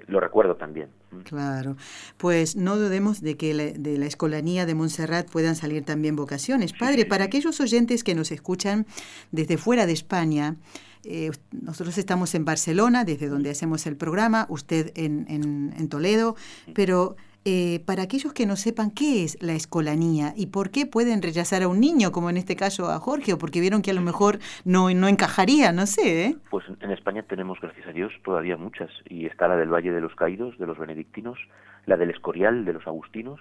lo 0.06 0.20
recuerdo 0.20 0.56
también. 0.56 0.88
Claro, 1.24 1.76
pues 2.16 2.56
no 2.56 2.76
dudemos 2.76 3.20
de 3.20 3.36
que 3.36 3.54
de 3.54 3.98
la 3.98 4.06
escolanía 4.06 4.66
de 4.66 4.74
Montserrat 4.74 5.30
puedan 5.30 5.56
salir 5.56 5.84
también 5.84 6.16
vocaciones. 6.16 6.72
Padre, 6.72 7.06
para 7.06 7.24
aquellos 7.24 7.60
oyentes 7.60 8.04
que 8.04 8.14
nos 8.14 8.30
escuchan 8.30 8.86
desde 9.32 9.56
fuera 9.56 9.86
de 9.86 9.92
España, 9.92 10.56
eh, 11.04 11.30
nosotros 11.52 11.96
estamos 11.96 12.34
en 12.34 12.44
Barcelona, 12.44 13.04
desde 13.04 13.28
donde 13.28 13.50
hacemos 13.50 13.86
el 13.86 13.96
programa, 13.96 14.46
usted 14.50 14.92
en, 14.94 15.26
en, 15.28 15.88
Toledo, 15.88 16.36
pero 16.74 17.16
eh, 17.44 17.80
para 17.86 18.02
aquellos 18.02 18.32
que 18.32 18.46
no 18.46 18.56
sepan 18.56 18.90
qué 18.90 19.24
es 19.24 19.40
la 19.42 19.52
escolanía 19.52 20.32
y 20.36 20.46
por 20.46 20.70
qué 20.70 20.86
pueden 20.86 21.22
rechazar 21.22 21.62
a 21.62 21.68
un 21.68 21.80
niño, 21.80 22.12
como 22.12 22.30
en 22.30 22.36
este 22.36 22.56
caso 22.56 22.90
a 22.90 22.98
Jorge, 22.98 23.32
o 23.32 23.38
porque 23.38 23.60
vieron 23.60 23.82
que 23.82 23.90
a 23.90 23.94
lo 23.94 24.02
mejor 24.02 24.38
no, 24.64 24.90
no 24.90 25.08
encajaría, 25.08 25.72
no 25.72 25.86
sé. 25.86 26.26
¿eh? 26.26 26.36
Pues 26.50 26.64
en 26.80 26.90
España 26.90 27.22
tenemos, 27.22 27.60
gracias 27.60 27.86
a 27.86 27.92
Dios, 27.92 28.12
todavía 28.24 28.56
muchas, 28.56 28.90
y 29.08 29.26
está 29.26 29.48
la 29.48 29.56
del 29.56 29.72
Valle 29.72 29.92
de 29.92 30.00
los 30.00 30.14
Caídos, 30.14 30.58
de 30.58 30.66
los 30.66 30.78
benedictinos, 30.78 31.38
la 31.86 31.96
del 31.96 32.10
Escorial, 32.10 32.64
de 32.64 32.72
los 32.74 32.86
agustinos, 32.86 33.40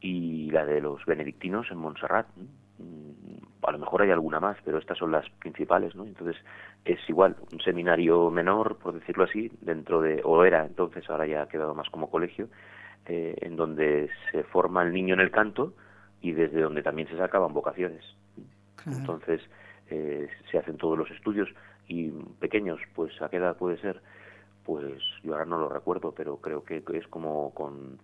y 0.00 0.50
la 0.50 0.64
de 0.64 0.80
los 0.80 1.04
benedictinos 1.04 1.66
en 1.70 1.78
Montserrat. 1.78 2.26
Mm, 2.78 3.66
a 3.66 3.72
lo 3.72 3.78
mejor 3.78 4.02
hay 4.02 4.10
alguna 4.10 4.38
más, 4.38 4.56
pero 4.64 4.78
estas 4.78 4.98
son 4.98 5.10
las 5.10 5.28
principales, 5.40 5.94
¿no? 5.96 6.04
Entonces 6.04 6.36
es 6.84 7.00
igual, 7.08 7.36
un 7.52 7.60
seminario 7.60 8.30
menor, 8.30 8.78
por 8.78 8.94
decirlo 8.94 9.24
así, 9.24 9.50
dentro 9.60 10.00
de, 10.00 10.20
o 10.24 10.44
era 10.44 10.64
entonces, 10.64 11.08
ahora 11.10 11.26
ya 11.26 11.42
ha 11.42 11.48
quedado 11.48 11.74
más 11.74 11.88
como 11.90 12.10
colegio, 12.10 12.48
eh, 13.08 13.36
en 13.40 13.56
donde 13.56 14.10
se 14.30 14.42
forma 14.44 14.82
el 14.82 14.92
niño 14.92 15.14
en 15.14 15.20
el 15.20 15.30
canto 15.30 15.74
y 16.20 16.32
desde 16.32 16.60
donde 16.60 16.82
también 16.82 17.08
se 17.08 17.16
sacaban 17.16 17.52
vocaciones. 17.52 18.04
Entonces 18.86 19.40
eh, 19.90 20.28
se 20.50 20.58
hacen 20.58 20.76
todos 20.76 20.98
los 20.98 21.10
estudios 21.10 21.48
y 21.88 22.10
pequeños, 22.40 22.80
pues 22.94 23.20
a 23.22 23.28
qué 23.28 23.36
edad 23.36 23.56
puede 23.56 23.78
ser, 23.78 24.00
pues 24.64 25.00
yo 25.22 25.32
ahora 25.32 25.44
no 25.44 25.58
lo 25.58 25.68
recuerdo, 25.68 26.12
pero 26.12 26.38
creo 26.38 26.64
que 26.64 26.82
es 26.94 27.06
como 27.08 27.52
con, 27.54 27.98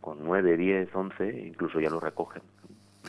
con 0.00 0.24
9, 0.24 0.56
10, 0.56 0.94
11, 0.94 1.46
incluso 1.46 1.80
ya 1.80 1.90
lo 1.90 2.00
recogen. 2.00 2.42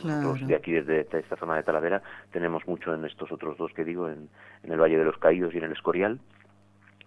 Nosotros 0.04 0.46
de 0.46 0.54
aquí, 0.54 0.72
desde 0.72 1.00
esta 1.00 1.36
zona 1.36 1.56
de 1.56 1.62
Talavera, 1.62 2.02
tenemos 2.32 2.66
mucho 2.66 2.94
en 2.94 3.04
estos 3.04 3.30
otros 3.32 3.58
dos 3.58 3.72
que 3.74 3.84
digo, 3.84 4.08
en, 4.08 4.28
en 4.62 4.72
el 4.72 4.80
Valle 4.80 4.98
de 4.98 5.04
los 5.04 5.18
Caídos 5.18 5.54
y 5.54 5.58
en 5.58 5.64
el 5.64 5.72
Escorial, 5.72 6.20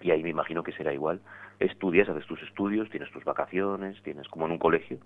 y 0.04 0.12
ahí 0.12 0.22
me 0.22 0.30
imagino 0.30 0.62
que 0.64 0.74
será 0.74 0.94
igual. 0.94 1.22
Estudias, 1.60 2.10
haces 2.10 2.28
tus 2.28 2.42
estudios, 2.44 2.90
tienes 2.90 3.10
tus 3.12 3.24
vacaciones, 3.24 4.02
tienes 4.04 4.28
como 4.28 4.46
en 4.46 4.52
un 4.52 4.58
colegio, 4.58 5.00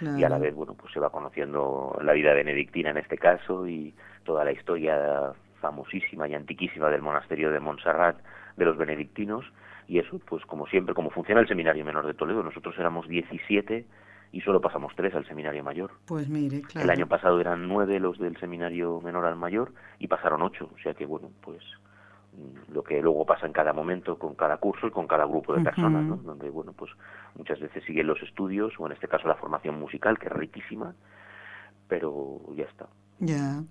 y 0.00 0.22
a 0.22 0.28
la 0.28 0.38
vez, 0.38 0.54
bueno, 0.54 0.74
pues 0.74 0.92
se 0.92 1.00
va 1.00 1.10
conociendo 1.10 1.98
la 2.02 2.12
vida 2.12 2.32
benedictina 2.32 2.90
en 2.90 2.98
este 2.98 3.18
caso 3.18 3.66
y 3.66 3.94
toda 4.24 4.44
la 4.44 4.52
historia 4.52 5.32
famosísima 5.60 6.28
y 6.28 6.34
antiquísima 6.34 6.88
del 6.88 7.02
monasterio 7.02 7.50
de 7.50 7.58
Montserrat 7.58 8.16
de 8.56 8.64
los 8.64 8.76
benedictinos, 8.76 9.44
y 9.88 9.98
eso, 9.98 10.20
pues 10.20 10.44
como 10.44 10.66
siempre, 10.66 10.94
como 10.94 11.10
funciona 11.10 11.40
el 11.40 11.48
Seminario 11.48 11.84
Menor 11.84 12.06
de 12.06 12.14
Toledo, 12.14 12.42
nosotros 12.42 12.76
éramos 12.78 13.08
17 13.08 13.86
y 14.30 14.40
solo 14.42 14.60
pasamos 14.60 14.92
tres 14.94 15.14
al 15.14 15.26
seminario 15.26 15.64
mayor. 15.64 15.92
Pues 16.06 16.28
mire, 16.28 16.60
claro. 16.62 16.84
El 16.84 16.90
año 16.90 17.06
pasado 17.06 17.40
eran 17.40 17.66
nueve 17.66 17.98
los 17.98 18.18
del 18.18 18.36
seminario 18.38 19.00
menor 19.00 19.24
al 19.24 19.36
mayor 19.36 19.72
y 19.98 20.06
pasaron 20.06 20.42
ocho, 20.42 20.70
o 20.74 20.78
sea 20.82 20.94
que 20.94 21.06
bueno, 21.06 21.30
pues 21.40 21.62
lo 22.72 22.82
que 22.82 23.00
luego 23.00 23.24
pasa 23.24 23.46
en 23.46 23.52
cada 23.52 23.72
momento 23.72 24.18
con 24.18 24.34
cada 24.34 24.56
curso 24.58 24.86
y 24.86 24.90
con 24.90 25.06
cada 25.06 25.24
grupo 25.24 25.54
de 25.54 25.62
personas, 25.62 26.04
¿no? 26.04 26.16
Donde, 26.16 26.50
bueno, 26.50 26.72
pues 26.72 26.90
muchas 27.34 27.60
veces 27.60 27.84
siguen 27.84 28.06
los 28.06 28.22
estudios 28.22 28.72
o 28.78 28.86
en 28.86 28.92
este 28.92 29.08
caso 29.08 29.26
la 29.26 29.34
formación 29.34 29.78
musical, 29.78 30.18
que 30.18 30.26
es 30.26 30.32
riquísima, 30.32 30.94
pero 31.88 32.40
ya 32.54 32.64
está. 32.64 32.86
Ya. 33.20 33.62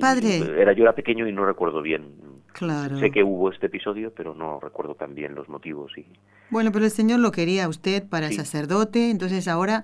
Padre. 0.00 0.36
Era 0.60 0.72
yo 0.72 0.82
era 0.82 0.94
pequeño 0.94 1.28
y 1.28 1.32
no 1.32 1.44
recuerdo 1.44 1.82
bien. 1.82 2.14
Claro. 2.52 2.98
Sé 2.98 3.10
que 3.10 3.22
hubo 3.22 3.50
este 3.50 3.66
episodio, 3.66 4.12
pero 4.16 4.34
no 4.34 4.58
recuerdo 4.60 4.94
tan 4.94 5.14
bien 5.14 5.34
los 5.34 5.48
motivos 5.48 5.92
y 5.98 6.06
bueno, 6.48 6.70
pero 6.70 6.84
el 6.84 6.90
Señor 6.92 7.18
lo 7.18 7.32
quería 7.32 7.68
usted 7.68 8.08
para 8.08 8.30
sacerdote, 8.30 9.10
entonces 9.10 9.48
ahora 9.48 9.82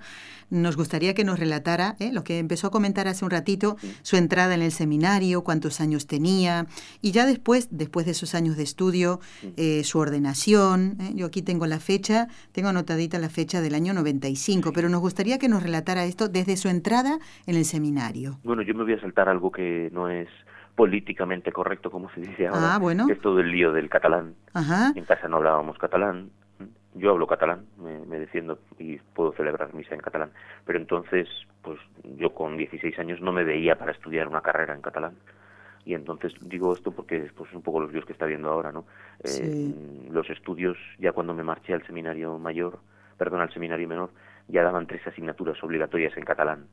nos 0.49 0.77
gustaría 0.77 1.13
que 1.13 1.25
nos 1.25 1.39
relatara 1.39 1.95
¿eh? 1.99 2.11
lo 2.13 2.23
que 2.23 2.39
empezó 2.39 2.67
a 2.67 2.71
comentar 2.71 3.07
hace 3.07 3.25
un 3.25 3.31
ratito, 3.31 3.75
su 4.01 4.15
entrada 4.15 4.53
en 4.53 4.61
el 4.61 4.71
seminario, 4.71 5.43
cuántos 5.43 5.81
años 5.81 6.07
tenía, 6.07 6.67
y 7.01 7.11
ya 7.11 7.25
después, 7.25 7.67
después 7.71 8.05
de 8.05 8.13
esos 8.13 8.33
años 8.33 8.55
de 8.55 8.63
estudio, 8.63 9.19
eh, 9.57 9.83
su 9.83 9.99
ordenación. 9.99 10.97
¿eh? 11.01 11.11
Yo 11.15 11.25
aquí 11.25 11.41
tengo 11.41 11.65
la 11.65 11.79
fecha, 11.79 12.27
tengo 12.53 12.69
anotadita 12.69 13.19
la 13.19 13.29
fecha 13.29 13.61
del 13.61 13.75
año 13.75 13.93
95, 13.93 14.71
pero 14.73 14.87
nos 14.87 15.01
gustaría 15.01 15.39
que 15.39 15.49
nos 15.49 15.63
relatara 15.63 16.05
esto 16.05 16.29
desde 16.29 16.55
su 16.55 16.69
entrada 16.69 17.19
en 17.45 17.55
el 17.55 17.65
seminario. 17.65 18.39
Bueno, 18.43 18.61
yo 18.61 18.73
me 18.73 18.83
voy 18.83 18.93
a 18.93 19.01
saltar 19.03 19.29
algo 19.29 19.51
que 19.51 19.89
no 19.91 20.09
es 20.09 20.29
políticamente 20.75 21.51
correcto, 21.51 21.91
como 21.91 22.09
se 22.11 22.21
dice 22.21 22.47
ahora, 22.47 22.75
ah, 22.75 22.79
bueno. 22.79 23.05
es 23.09 23.19
todo 23.21 23.39
el 23.39 23.51
lío 23.51 23.71
del 23.71 23.89
catalán. 23.89 24.33
Ajá. 24.53 24.91
En 24.95 25.05
casa 25.05 25.27
no 25.27 25.37
hablábamos 25.37 25.77
catalán, 25.77 26.31
yo 26.95 27.11
hablo 27.11 27.27
catalán, 27.27 27.65
me, 27.77 28.19
defiendo 28.19 28.59
y 28.77 28.97
puedo 28.97 29.33
celebrar 29.33 29.73
misa 29.73 29.95
en 29.95 30.01
catalán, 30.01 30.31
pero 30.65 30.79
entonces, 30.79 31.27
pues 31.61 31.79
yo 32.17 32.33
con 32.33 32.57
16 32.57 32.97
años 32.99 33.21
no 33.21 33.31
me 33.31 33.43
veía 33.43 33.77
para 33.77 33.91
estudiar 33.91 34.27
una 34.27 34.41
carrera 34.41 34.73
en 34.73 34.81
catalán. 34.81 35.13
Y 35.85 35.95
entonces 35.95 36.33
digo 36.39 36.73
esto 36.73 36.91
porque 36.91 37.29
pues, 37.35 37.49
es 37.49 37.55
un 37.55 37.61
poco 37.61 37.81
los 37.81 37.89
vídeos 37.89 38.05
que 38.05 38.13
está 38.13 38.25
viendo 38.25 38.49
ahora, 38.49 38.71
¿no? 38.71 38.85
Eh, 39.23 39.73
los 40.11 40.29
estudios, 40.29 40.77
ya 40.97 41.11
cuando 41.11 41.33
me 41.33 41.43
marché 41.43 41.73
al 41.73 41.85
seminario 41.85 42.39
mayor, 42.39 42.79
perdón, 43.17 43.41
al 43.41 43.51
seminario 43.51 43.87
menor, 43.87 44.11
ya 44.47 44.63
daban 44.63 44.87
tres 44.87 45.05
asignaturas 45.05 45.61
obligatorias 45.61 46.15
en 46.15 46.23
catalán. 46.23 46.67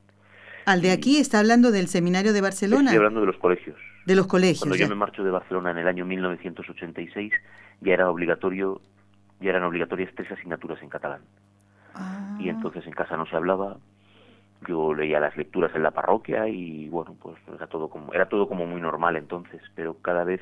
¿Al 0.66 0.82
de 0.82 0.92
aquí 0.92 1.18
está 1.18 1.38
hablando 1.38 1.70
del 1.70 1.88
seminario 1.88 2.32
de 2.32 2.40
Barcelona? 2.40 2.90
Estoy 2.90 2.96
hablando 2.98 3.20
de 3.20 3.26
los 3.26 3.36
colegios. 3.36 3.76
De 4.06 4.14
los 4.14 4.26
colegios. 4.26 4.60
Cuando 4.60 4.76
yo 4.76 4.88
me 4.88 4.94
marcho 4.94 5.22
de 5.22 5.30
Barcelona 5.30 5.70
en 5.70 5.78
el 5.78 5.88
año 5.88 6.04
1986, 6.04 7.32
ya 7.80 7.92
era 7.92 8.10
obligatorio 8.10 8.80
y 9.40 9.48
eran 9.48 9.62
obligatorias 9.64 10.12
tres 10.14 10.30
asignaturas 10.30 10.82
en 10.82 10.88
catalán. 10.88 11.22
Y 12.38 12.48
ah. 12.48 12.52
entonces 12.52 12.86
en 12.86 12.92
casa 12.92 13.16
no 13.16 13.26
se 13.26 13.36
hablaba, 13.36 13.76
yo 14.66 14.94
leía 14.94 15.20
las 15.20 15.36
lecturas 15.36 15.74
en 15.74 15.82
la 15.82 15.90
parroquia 15.90 16.48
y 16.48 16.88
bueno, 16.88 17.16
pues 17.20 17.36
era 17.54 17.66
todo 17.66 17.88
como, 17.88 18.12
era 18.12 18.28
todo 18.28 18.48
como 18.48 18.66
muy 18.66 18.80
normal 18.80 19.16
entonces, 19.16 19.60
pero 19.74 19.94
cada 19.94 20.24
vez 20.24 20.40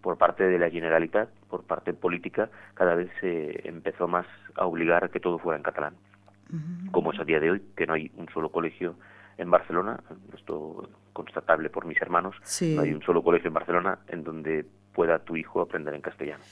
por 0.00 0.16
parte 0.16 0.44
de 0.44 0.58
la 0.58 0.70
Generalitat, 0.70 1.28
por 1.48 1.64
parte 1.64 1.92
política, 1.92 2.48
cada 2.74 2.94
vez 2.94 3.10
se 3.20 3.68
empezó 3.68 4.08
más 4.08 4.26
a 4.56 4.66
obligar 4.66 5.04
a 5.04 5.08
que 5.08 5.20
todo 5.20 5.38
fuera 5.38 5.56
en 5.56 5.62
catalán. 5.62 5.94
Como 6.90 7.12
es 7.12 7.20
a 7.20 7.24
día 7.24 7.38
de 7.38 7.52
hoy, 7.52 7.62
que 7.76 7.86
no 7.86 7.92
hay 7.92 8.10
un 8.16 8.28
solo 8.30 8.48
colegio 8.50 8.96
en 9.40 9.50
Barcelona, 9.50 10.00
esto 10.34 10.88
constatable 11.12 11.70
por 11.70 11.86
mis 11.86 12.00
hermanos, 12.00 12.36
no 12.60 12.82
hay 12.82 12.92
un 12.92 13.02
solo 13.02 13.22
colegio 13.22 13.48
en 13.48 13.54
Barcelona 13.54 13.98
en 14.08 14.22
donde 14.22 14.64
pueda 14.92 15.18
tu 15.20 15.36
hijo 15.36 15.60
aprender 15.60 15.94
en 15.94 16.02
castellano. 16.02 16.42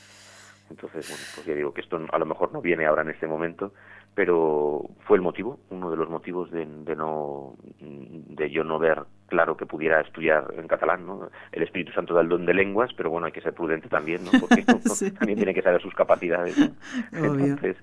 Entonces, 0.71 1.09
bueno, 1.09 1.25
pues 1.35 1.47
ya 1.47 1.55
digo 1.55 1.73
que 1.73 1.81
esto 1.81 2.01
a 2.11 2.19
lo 2.19 2.27
mejor 2.27 2.53
no 2.53 2.61
viene 2.61 2.87
ahora 2.87 3.03
en 3.03 3.11
este 3.11 3.27
momento, 3.27 3.73
pero 4.15 4.83
fue 5.07 5.17
el 5.17 5.23
motivo, 5.23 5.61
uno 5.71 5.91
de 5.91 5.97
los 5.97 6.09
motivos 6.09 6.51
de, 6.51 6.67
no, 6.67 7.55
de 7.79 8.51
yo 8.51 8.65
no 8.65 8.79
ver 8.79 9.05
claro 9.29 9.57
que 9.57 9.67
pudiera 9.67 10.01
estudiar 10.01 10.53
en 10.57 10.67
catalán, 10.67 11.07
¿no? 11.07 11.31
El 11.53 11.63
Espíritu 11.63 11.93
Santo 11.93 12.15
da 12.15 12.23
el 12.23 12.29
don 12.29 12.47
de 12.47 12.55
lenguas, 12.55 12.91
pero 12.97 13.11
bueno, 13.11 13.27
hay 13.27 13.33
que 13.33 13.41
ser 13.41 13.55
prudente 13.55 13.89
también, 13.89 14.25
¿no? 14.25 14.31
Porque 14.41 14.63
también 15.19 15.37
tiene 15.37 15.55
que 15.55 15.63
saber 15.63 15.81
sus 15.81 15.95
capacidades. 15.95 16.57
Entonces, 17.13 17.77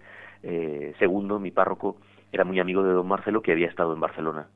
eh, 0.43 0.93
segundo, 0.99 1.39
mi 1.39 1.51
párroco 1.51 1.97
era 2.31 2.43
muy 2.43 2.59
amigo 2.59 2.83
de 2.83 2.93
don 2.93 3.07
Marcelo, 3.07 3.41
que 3.41 3.51
había 3.51 3.67
estado 3.67 3.93
en 3.93 3.99
Barcelona. 3.99 4.47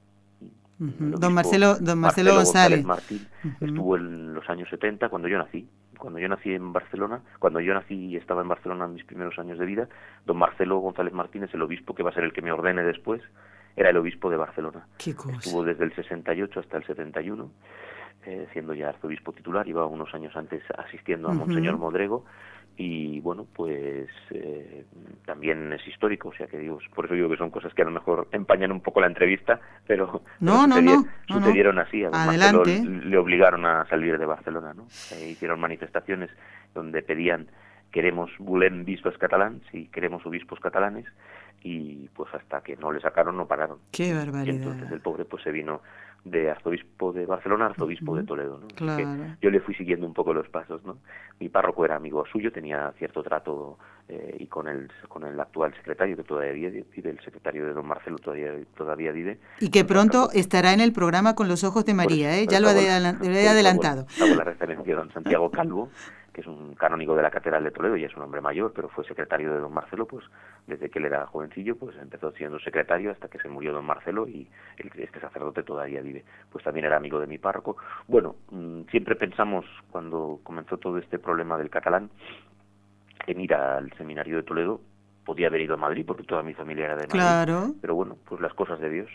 Don 0.79 1.33
Marcelo, 1.33 1.75
don 1.79 2.00
Marcelo, 2.00 2.33
González. 2.33 2.83
Martín 2.86 3.27
estuvo 3.59 3.98
en 3.98 4.33
los 4.33 4.50
años 4.50 4.69
70 4.69 5.09
cuando 5.09 5.27
yo 5.27 5.38
nací 5.38 5.67
cuando 6.00 6.17
yo 6.17 6.27
nací 6.27 6.53
en 6.53 6.74
Barcelona, 6.74 7.21
cuando 7.38 7.59
yo 7.59 7.74
nací 7.74 7.93
y 7.93 8.15
estaba 8.15 8.41
en 8.41 8.48
Barcelona 8.48 8.86
en 8.86 8.93
mis 8.93 9.03
primeros 9.03 9.38
años 9.38 9.59
de 9.59 9.65
vida, 9.65 9.89
don 10.25 10.38
Marcelo 10.38 10.79
González 10.79 11.13
Martínez, 11.13 11.53
el 11.53 11.62
obispo 11.62 11.93
que 11.93 12.01
va 12.01 12.09
a 12.09 12.13
ser 12.13 12.24
el 12.24 12.33
que 12.33 12.41
me 12.41 12.51
ordene 12.51 12.83
después, 12.83 13.21
era 13.75 13.89
el 13.89 13.98
obispo 13.98 14.29
de 14.29 14.38
Barcelona. 14.38 14.88
Estuvo 14.98 15.63
desde 15.63 15.83
el 15.83 15.93
68 15.93 16.59
hasta 16.59 16.77
el 16.77 16.86
71 16.86 17.51
eh, 18.25 18.48
siendo 18.51 18.74
ya 18.74 18.89
arzobispo 18.89 19.31
titular, 19.31 19.67
iba 19.67 19.86
unos 19.86 20.13
años 20.13 20.36
antes 20.36 20.63
asistiendo 20.77 21.29
a 21.29 21.33
Monseñor 21.33 21.77
Modrego 21.77 22.25
y 22.81 23.19
bueno, 23.19 23.45
pues 23.53 24.07
eh, 24.31 24.86
también 25.25 25.74
es 25.74 25.86
histórico, 25.86 26.29
o 26.29 26.33
sea 26.33 26.48
que 26.48 26.57
digo, 26.57 26.79
por 26.95 27.05
eso 27.05 27.13
digo 27.13 27.29
que 27.29 27.36
son 27.36 27.51
cosas 27.51 27.74
que 27.74 27.81
a 27.81 27.86
lo 27.86 27.91
mejor 27.91 28.29
empañan 28.31 28.71
un 28.71 28.79
poco 28.79 29.01
la 29.01 29.07
entrevista, 29.07 29.59
pero, 29.86 30.21
no, 30.39 30.65
no, 30.67 30.81
no, 30.81 31.03
sucedieron 31.27 31.77
así, 31.77 32.05
además 32.05 32.53
le 32.65 33.17
obligaron 33.17 33.65
a 33.65 33.86
salir 33.88 34.17
de 34.17 34.25
Barcelona, 34.25 34.74
¿no? 34.74 34.88
Eh, 35.12 35.29
hicieron 35.29 35.59
manifestaciones 35.59 36.29
donde 36.74 37.01
pedían 37.01 37.48
queremos 37.91 38.31
bulem 38.39 38.86
bispos 38.86 39.17
catalans 39.17 39.62
y 39.74 39.88
queremos 39.88 40.25
obispos 40.25 40.59
catalanes 40.62 41.05
y 41.63 42.07
pues 42.15 42.33
hasta 42.33 42.61
que 42.61 42.75
no 42.77 42.91
le 42.91 43.01
sacaron 43.01 43.37
no 43.37 43.47
pararon. 43.47 43.79
Qué 43.91 44.13
barbaridad. 44.13 44.53
Y 44.53 44.57
entonces 44.57 44.91
el 44.91 45.01
pobre 45.01 45.25
pues 45.25 45.43
se 45.43 45.51
vino 45.51 45.81
de 46.23 46.51
arzobispo 46.51 47.13
de 47.13 47.25
Barcelona 47.25 47.67
arzobispo 47.67 48.15
de 48.15 48.23
Toledo, 48.23 48.59
¿no? 48.59 49.37
yo 49.41 49.49
le 49.49 49.59
fui 49.61 49.73
siguiendo 49.75 50.05
un 50.05 50.13
poco 50.13 50.33
los 50.33 50.49
pasos, 50.49 50.83
¿no? 50.83 50.97
Mi 51.39 51.47
párroco 51.47 51.85
era 51.85 51.95
amigo 51.95 52.25
suyo, 52.25 52.51
tenía 52.51 52.91
cierto 52.97 53.23
trato 53.23 53.77
eh, 54.09 54.35
y 54.37 54.47
con 54.47 54.67
el 54.67 54.91
con 55.07 55.23
el 55.23 55.39
actual 55.39 55.73
secretario 55.75 56.17
que 56.17 56.23
todavía 56.23 56.69
vive, 56.69 57.09
el 57.09 57.19
secretario 57.21 57.65
de 57.65 57.73
don 57.73 57.87
Marcelo 57.87 58.17
todavía 58.17 58.51
todavía 58.75 59.11
vive. 59.11 59.39
Y 59.61 59.69
que 59.69 59.85
pronto 59.85 60.29
estará 60.33 60.73
en 60.73 60.81
el 60.81 60.91
programa 60.91 61.35
con 61.35 61.47
los 61.47 61.63
ojos 61.63 61.85
de 61.85 61.93
María, 61.93 62.37
¿eh? 62.37 62.47
Ya 62.47 62.59
lo 62.59 62.69
he 62.69 63.47
adelantado. 63.47 64.05
Hago 64.21 64.35
la 64.35 64.43
referencia 64.43 64.93
a 64.93 64.97
don 64.97 65.13
Santiago 65.13 65.49
Calvo 65.51 65.89
que 66.39 66.41
es 66.41 66.48
un 66.48 66.74
canónigo 66.75 67.15
de 67.15 67.22
la 67.22 67.31
Catedral 67.31 67.63
de 67.65 67.72
Toledo 67.72 67.98
y 67.98 68.05
es 68.05 68.15
un 68.15 68.24
hombre 68.24 68.39
mayor, 68.39 68.72
pero 68.74 68.88
fue 68.88 69.03
secretario 69.03 69.51
de 69.51 69.60
don 69.60 69.74
Marcelo, 69.74 70.05
pues 70.05 70.24
desde 70.67 70.89
que 70.89 71.00
él 71.00 71.05
era 71.05 71.27
jovencillo, 71.27 71.75
pues 71.75 71.98
empezó 71.98 72.31
siendo 72.31 72.60
secretario 72.60 73.12
hasta 73.12 73.27
que 73.27 73.39
se 73.39 73.50
murió 73.50 73.74
don 73.74 73.86
Marcelo 73.86 74.25
y 74.27 74.48
este 74.77 75.19
sacerdote 75.19 75.63
todavía 75.63 76.01
vive. 76.01 76.24
Pues 76.50 76.63
también 76.63 76.86
era 76.86 76.96
amigo 76.96 77.19
de 77.19 77.27
mi 77.27 77.38
párroco. 77.38 77.75
Bueno, 78.08 78.38
mm, 78.51 78.84
siempre 78.89 79.15
pensamos, 79.15 79.65
cuando 79.91 80.39
comenzó 80.43 80.77
todo 80.77 80.98
este 80.98 81.19
problema 81.19 81.58
del 81.58 81.69
catalán, 81.69 82.10
en 83.27 83.41
ir 83.41 83.53
al 83.53 83.91
seminario 83.98 84.38
de 84.38 84.43
Toledo. 84.43 84.79
Podía 85.25 85.48
haber 85.48 85.62
ido 85.62 85.74
a 85.74 85.77
Madrid 85.77 86.05
porque 86.08 86.24
toda 86.24 86.41
mi 86.41 86.53
familia 86.53 86.86
era 86.86 86.96
de 86.96 87.08
Madrid. 87.08 87.19
Claro. 87.19 87.74
Pero 87.81 87.96
bueno, 87.96 88.17
pues 88.25 88.39
las 88.39 88.53
cosas 88.53 88.79
de 88.79 88.89
Dios. 88.89 89.10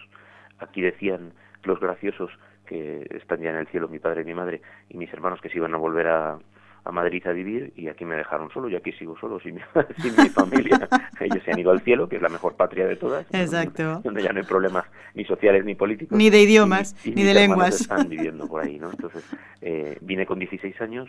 Aquí 0.58 0.82
decían 0.82 1.32
los 1.64 1.80
graciosos 1.80 2.30
que 2.66 3.06
están 3.10 3.40
ya 3.40 3.50
en 3.50 3.56
el 3.56 3.66
cielo, 3.68 3.88
mi 3.88 3.98
padre 3.98 4.22
y 4.22 4.24
mi 4.24 4.34
madre, 4.34 4.60
y 4.88 4.96
mis 4.96 5.12
hermanos 5.12 5.40
que 5.40 5.48
se 5.48 5.56
iban 5.56 5.74
a 5.74 5.78
volver 5.78 6.06
a, 6.08 6.38
a 6.84 6.92
Madrid 6.92 7.26
a 7.26 7.32
vivir 7.32 7.72
y 7.76 7.88
aquí 7.88 8.04
me 8.04 8.14
dejaron 8.14 8.50
solo, 8.50 8.68
y 8.68 8.76
aquí 8.76 8.92
sigo 8.92 9.16
solo 9.18 9.40
sin 9.40 9.54
mi, 9.56 9.60
sin 10.02 10.14
mi 10.16 10.28
familia. 10.28 10.88
Ellos 11.20 11.42
se 11.44 11.52
han 11.52 11.58
ido 11.58 11.70
al 11.70 11.80
cielo, 11.80 12.08
que 12.08 12.16
es 12.16 12.22
la 12.22 12.28
mejor 12.28 12.56
patria 12.56 12.86
de 12.86 12.96
todas. 12.96 13.26
Exacto. 13.32 14.00
Donde, 14.04 14.22
ya 14.22 14.32
no 14.32 14.40
hay 14.40 14.46
problemas 14.46 14.84
ni 15.14 15.24
sociales 15.24 15.64
ni 15.64 15.74
políticos. 15.74 16.16
Ni 16.16 16.30
de 16.30 16.42
idiomas, 16.42 16.94
ni 17.06 17.22
de 17.22 17.34
lenguas. 17.34 17.80
Están 17.80 18.08
viviendo 18.08 18.46
por 18.46 18.62
ahí, 18.62 18.78
¿no? 18.78 18.90
Entonces, 18.90 19.24
eh, 19.62 19.98
vine 20.02 20.26
con 20.26 20.38
16 20.38 20.78
años 20.82 21.08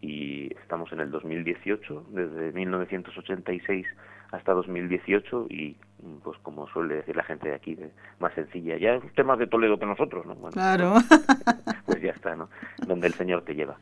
y 0.00 0.54
estamos 0.62 0.90
en 0.92 1.00
el 1.00 1.10
2018, 1.10 2.06
desde 2.10 2.52
1986 2.52 3.86
hasta 4.32 4.52
2018 4.52 5.48
y 5.50 5.76
pues 6.22 6.38
como 6.38 6.66
suele 6.68 6.94
decir 6.94 7.16
la 7.16 7.24
gente 7.24 7.48
de 7.48 7.54
aquí, 7.54 7.74
de, 7.74 7.90
más 8.20 8.32
sencilla, 8.32 8.78
ya 8.78 8.94
es 8.94 9.14
temas 9.14 9.38
de 9.38 9.48
Toledo 9.48 9.78
que 9.78 9.84
nosotros, 9.84 10.24
¿no? 10.24 10.36
claro. 10.50 10.94
pues 11.84 12.00
ya 12.00 12.12
está, 12.12 12.36
¿no? 12.36 12.48
Donde 12.86 13.08
el 13.08 13.14
Señor 13.14 13.42
te 13.42 13.54
lleva 13.54 13.76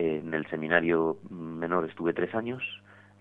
en 0.00 0.32
el 0.32 0.48
seminario 0.48 1.18
menor 1.28 1.88
estuve 1.88 2.14
tres 2.14 2.34
años, 2.34 2.62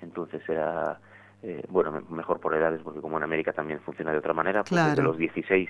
entonces 0.01 0.41
era, 0.47 0.99
eh, 1.43 1.63
bueno, 1.67 1.91
mejor 2.09 2.39
por 2.39 2.55
edades, 2.55 2.81
porque 2.83 3.01
como 3.01 3.17
en 3.17 3.23
América 3.23 3.51
también 3.51 3.81
funciona 3.81 4.11
de 4.11 4.19
otra 4.19 4.33
manera, 4.33 4.63
pues 4.63 4.83
desde 4.85 5.03
los 5.03 5.17
16 5.17 5.69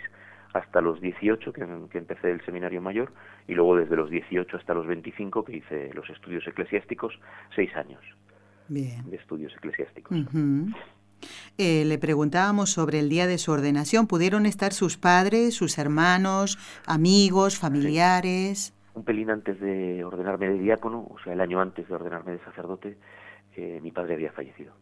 hasta 0.54 0.82
los 0.82 1.02
18 1.02 1.54
que, 1.54 1.62
empecé 1.98 2.32
el 2.32 2.44
seminario 2.46 2.82
mayor 2.82 3.12
y 3.48 3.54
luego 3.54 3.76
desde 3.76 3.96
los 3.96 4.10
18 4.10 4.58
hasta 4.58 4.74
los 4.74 4.88
25 4.88 5.44
que 5.46 5.58
hice 5.58 5.92
los 5.94 6.10
estudios 6.10 6.48
eclesiásticos, 6.48 7.20
seis 7.56 7.76
años 7.76 8.02
Bien. 8.68 9.10
de 9.10 9.18
estudios 9.18 9.54
eclesiásticos. 9.56 10.18
Eh, 11.58 11.84
le 11.86 11.98
preguntábamos 11.98 12.70
sobre 12.72 13.00
el 13.00 13.10
día 13.10 13.28
de 13.28 13.38
su 13.38 13.52
ordenación. 13.52 14.08
¿Pudieron 14.08 14.46
estar 14.46 14.74
sus 14.74 14.98
padres, 14.98 15.54
sus 15.54 15.78
hermanos, 15.78 16.58
amigos, 16.86 17.58
familiares? 17.58 18.74
Un 19.00 19.06
pelín 19.06 19.30
antes 19.30 19.60
de 19.62 20.04
ordenarme 20.04 20.50
de 20.50 20.60
diácono, 20.60 21.08
o 21.10 21.18
sea, 21.24 21.32
el 21.32 21.40
año 21.40 21.62
antes 21.62 21.88
de 21.88 21.96
ordenarme 21.96 22.34
de 22.34 22.40
sacerdote, 22.40 22.98
eh, 23.56 23.80
mi 23.82 23.92
padre 23.92 24.16
había 24.16 24.32
fallecido. 24.34 24.74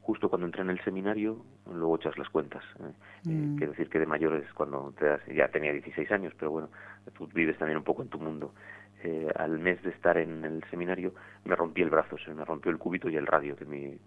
Justo 0.00 0.30
cuando 0.30 0.46
entré 0.46 0.62
en 0.62 0.70
el 0.70 0.80
seminario, 0.80 1.44
luego 1.70 1.96
echas 1.96 2.16
las 2.16 2.30
cuentas. 2.30 2.64
¿eh? 2.80 2.92
Eh, 3.26 3.28
mm. 3.28 3.56
quiero 3.56 3.72
decir 3.72 3.90
que 3.90 3.98
de 3.98 4.06
mayor 4.06 4.34
es 4.36 4.50
cuando 4.54 4.94
te 4.98 5.04
das, 5.04 5.20
ya 5.26 5.48
tenía 5.48 5.72
16 5.72 6.10
años, 6.10 6.32
pero 6.38 6.52
bueno, 6.52 6.70
tú 7.12 7.28
vives 7.34 7.58
también 7.58 7.76
un 7.76 7.84
poco 7.84 8.02
en 8.02 8.08
tu 8.08 8.18
mundo. 8.18 8.54
Eh, 9.04 9.28
al 9.36 9.58
mes 9.58 9.82
de 9.82 9.90
estar 9.90 10.16
en 10.16 10.44
el 10.44 10.64
seminario 10.70 11.12
me 11.44 11.54
rompí 11.54 11.82
el 11.82 11.90
brazo, 11.90 12.16
se 12.18 12.32
me 12.32 12.44
rompió 12.44 12.72
el 12.72 12.78
cúbito 12.78 13.08
y 13.08 13.16
el 13.16 13.26
radio, 13.26 13.54
que 13.54 13.64
me, 13.64 13.98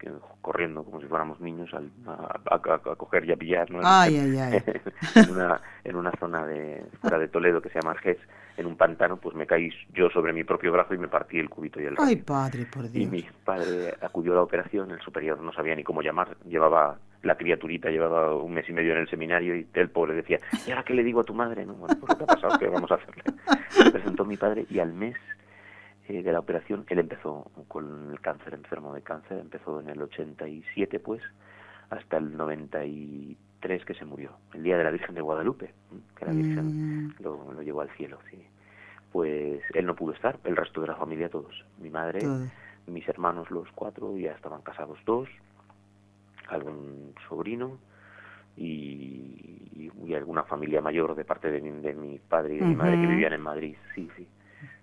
corriendo 0.42 0.84
como 0.84 1.00
si 1.00 1.08
fuéramos 1.08 1.40
niños 1.40 1.74
al, 1.74 1.92
a, 2.08 2.96
coger 2.98 3.24
y 3.26 3.32
a 3.32 3.38
pillar 3.38 3.70
¿no? 3.72 3.80
en, 5.16 5.30
una, 5.30 5.62
en 5.84 5.96
una 5.96 6.12
zona 6.20 6.46
de, 6.46 6.84
fuera 7.02 7.20
de 7.20 7.28
Toledo 7.28 7.62
que 7.62 7.70
se 7.70 7.80
llama 7.80 7.92
Arges, 7.92 8.18
en 8.58 8.66
un 8.66 8.76
pantano, 8.76 9.18
pues 9.18 9.36
me 9.36 9.48
caí 9.48 9.70
yo 9.94 10.10
sobre 10.10 10.34
mi 10.34 10.44
propio 10.44 10.72
brazo 10.72 10.94
y 10.94 10.98
me 10.98 11.08
partí 11.08 11.40
el 11.40 11.50
cúbito 11.50 11.80
y 11.80 11.86
el 11.86 11.96
radio. 11.96 12.10
Ay, 12.10 12.18
padre, 12.18 12.66
por 12.66 12.90
Dios. 12.90 13.06
Y 13.06 13.08
mi 13.08 13.26
padre 13.46 13.94
acudió 14.02 14.34
a 14.34 14.36
la 14.36 14.42
operación, 14.42 14.92
el 14.92 15.00
superior 15.00 15.40
no 15.40 15.54
sabía 15.54 15.76
ni 15.76 15.84
cómo 15.84 16.02
llamar, 16.02 16.36
llevaba 16.46 16.98
la 17.22 17.36
criaturita 17.36 17.90
llevaba 17.90 18.36
un 18.36 18.54
mes 18.54 18.70
y 18.70 18.74
medio 18.74 18.94
en 18.94 19.00
el 19.00 19.10
seminario 19.10 19.56
y 19.56 19.68
el 19.74 19.90
pobre 19.90 20.14
decía, 20.14 20.40
¿y 20.66 20.72
ahora 20.72 20.84
qué 20.84 20.94
le 20.94 21.04
digo 21.04 21.22
a 21.22 21.24
tu 21.24 21.34
madre? 21.34 21.66
No, 21.66 21.74
bueno, 21.74 21.96
pues 22.00 22.10
lo 22.12 22.18
que 22.18 22.24
ha 22.24 22.28
pasado, 22.28 22.60
¿qué 22.60 22.68
vamos 22.68 22.92
a 22.92 22.96
hacerle? 22.96 23.24
Se 23.70 23.92
presentó 23.92 24.26
mi 24.26 24.38
padre 24.38 24.66
y 24.70 24.80
al 24.80 24.94
mes 24.94 25.18
eh, 26.08 26.24
de 26.24 26.32
la 26.32 26.40
operación 26.40 26.86
él 26.90 27.00
empezó 27.00 27.52
con 27.68 28.12
el 28.12 28.22
cáncer, 28.22 28.54
enfermo 28.54 28.94
de 28.94 29.02
cáncer, 29.02 29.40
empezó 29.40 29.80
en 29.82 29.90
el 29.90 30.02
87 30.02 31.00
pues, 31.00 31.22
hasta 31.90 32.18
el 32.18 32.38
93 32.38 33.86
que 33.86 33.94
se 33.94 34.06
murió, 34.06 34.32
el 34.54 34.64
día 34.64 34.78
de 34.78 34.84
la 34.84 34.92
Virgen 34.92 35.16
de 35.16 35.22
Guadalupe, 35.22 35.74
que 36.18 36.26
la 36.26 36.32
Virgen 36.32 37.08
mm. 37.08 37.16
lo, 37.20 37.52
lo, 37.52 37.62
llevó 37.62 37.82
al 37.82 37.90
cielo, 37.92 38.20
sí. 38.30 38.42
Pues 39.12 39.62
él 39.74 39.86
no 39.86 39.96
pudo 39.96 40.14
estar, 40.14 40.40
el 40.44 40.56
resto 40.56 40.82
de 40.82 40.88
la 40.88 40.96
familia 40.96 41.30
todos, 41.30 41.66
mi 41.80 41.90
madre, 41.90 42.20
mis 42.86 43.08
hermanos 43.08 43.50
los 43.52 43.68
cuatro 43.74 44.18
ya 44.18 44.32
estaban 44.32 44.62
casados 44.62 45.00
dos, 45.06 45.28
algún 46.52 47.14
sobrino 47.28 47.78
y, 48.56 49.92
y, 50.06 50.14
alguna 50.14 50.44
familia 50.44 50.82
mayor 50.82 51.16
de 51.16 51.24
parte 51.24 51.52
de 51.52 51.62
mi, 51.62 51.72
de 51.82 51.94
mi 51.94 52.20
padre 52.20 52.56
y 52.56 52.60
de 52.60 52.66
mi 52.66 52.76
madre 52.76 53.00
que 53.00 53.08
vivían 53.08 53.34
en 53.34 53.42
Madrid. 53.42 53.76
Sí, 53.96 54.10
sí, 54.18 54.28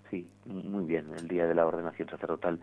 sí, 0.09 0.27
muy 0.45 0.85
bien. 0.85 1.07
El 1.17 1.27
día 1.27 1.45
de 1.45 1.53
la 1.53 1.65
ordenación 1.65 2.09
sacerdotal, 2.09 2.59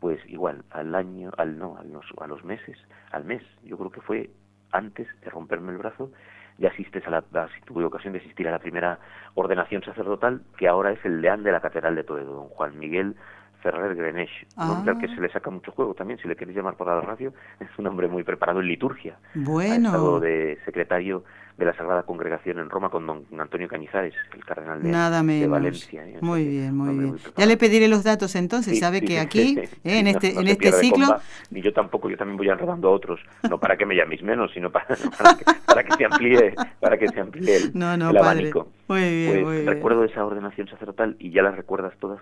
pues 0.00 0.20
igual, 0.28 0.64
al 0.70 0.94
año, 0.94 1.30
al 1.38 1.58
no, 1.58 1.76
a 1.78 1.84
los, 1.84 2.04
a 2.20 2.26
los 2.26 2.44
meses, 2.44 2.76
al 3.12 3.24
mes, 3.24 3.42
yo 3.64 3.78
creo 3.78 3.90
que 3.90 4.00
fue 4.00 4.30
antes 4.72 5.08
de 5.22 5.30
romperme 5.30 5.72
el 5.72 5.78
brazo, 5.78 6.10
ya 6.58 6.70
asistes 6.70 7.06
a 7.06 7.10
la, 7.10 7.22
tuve 7.64 7.84
ocasión 7.84 8.12
de 8.12 8.18
asistir 8.18 8.48
a 8.48 8.50
la 8.50 8.58
primera 8.58 8.98
ordenación 9.34 9.82
sacerdotal, 9.82 10.42
que 10.56 10.68
ahora 10.68 10.92
es 10.92 11.04
el 11.04 11.22
deán 11.22 11.44
de 11.44 11.52
la 11.52 11.60
Catedral 11.60 11.94
de 11.94 12.04
Toledo, 12.04 12.34
don 12.34 12.48
Juan 12.48 12.78
Miguel 12.78 13.14
Ferrer 13.62 13.94
Grenesh, 13.94 14.46
un 14.56 14.68
nombre 14.68 14.92
al 14.92 14.98
que 14.98 15.06
ah. 15.06 15.14
se 15.14 15.20
le 15.20 15.28
saca 15.30 15.50
mucho 15.50 15.72
juego 15.72 15.94
también, 15.94 16.18
si 16.20 16.28
le 16.28 16.36
queréis 16.36 16.56
llamar 16.56 16.76
por 16.76 16.86
la 16.86 17.00
radio, 17.00 17.32
es 17.60 17.68
un 17.78 17.86
hombre 17.86 18.08
muy 18.08 18.22
preparado 18.22 18.60
en 18.60 18.68
liturgia. 18.68 19.18
Bueno. 19.34 19.88
Ha 19.88 19.92
estado 19.92 20.20
de 20.20 20.58
secretario 20.64 21.24
de 21.58 21.64
la 21.64 21.74
Sagrada 21.74 22.04
Congregación 22.04 22.60
en 22.60 22.70
Roma 22.70 22.88
con 22.88 23.04
don 23.04 23.24
Antonio 23.36 23.66
Cañizares, 23.66 24.14
el 24.32 24.44
cardenal 24.44 24.80
de, 24.80 24.90
Nada 24.90 25.24
de 25.24 25.48
Valencia. 25.48 26.04
Muy 26.20 26.46
bien, 26.46 26.76
muy 26.76 26.96
bien. 26.96 27.16
ya 27.36 27.46
le 27.46 27.56
pediré 27.56 27.88
los 27.88 28.04
datos 28.04 28.36
entonces, 28.36 28.78
sabe 28.78 29.02
que 29.02 29.18
aquí, 29.18 29.58
eh, 29.58 29.68
en 29.82 30.06
este, 30.06 30.38
en 30.38 30.46
este 30.46 30.70
ciclo... 30.70 31.16
ni 31.50 31.60
yo 31.60 31.72
tampoco, 31.72 32.08
yo 32.08 32.16
también 32.16 32.36
voy 32.36 32.48
enredando 32.48 32.88
a 32.88 32.92
otros, 32.92 33.20
no 33.50 33.58
para 33.58 33.76
que 33.76 33.84
me 33.84 33.96
llaméis 33.96 34.22
menos, 34.22 34.52
sino 34.54 34.70
para, 34.70 34.86
para, 35.66 35.82
que, 35.82 35.94
se 35.96 36.04
amplíe, 36.04 36.54
para 36.78 36.96
que 36.96 37.08
se 37.08 37.20
amplíe 37.20 37.56
el, 37.56 37.72
no, 37.74 37.96
no, 37.96 38.10
abanico. 38.10 38.68
Muy 38.86 39.00
bien, 39.00 39.42
pues, 39.42 39.66
recuerdo 39.66 40.04
esa 40.04 40.24
ordenación 40.24 40.68
sacerdotal 40.68 41.16
y 41.18 41.32
ya 41.32 41.42
las 41.42 41.56
recuerdas 41.56 41.92
todas 41.98 42.20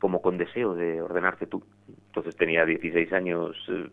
como 0.00 0.20
con 0.20 0.38
deseo 0.38 0.74
de 0.74 1.00
ordenarte 1.00 1.46
tú. 1.46 1.62
Entonces 2.06 2.34
tenía 2.34 2.64
16 2.64 3.12
años 3.12 3.56
eh, 3.68 3.88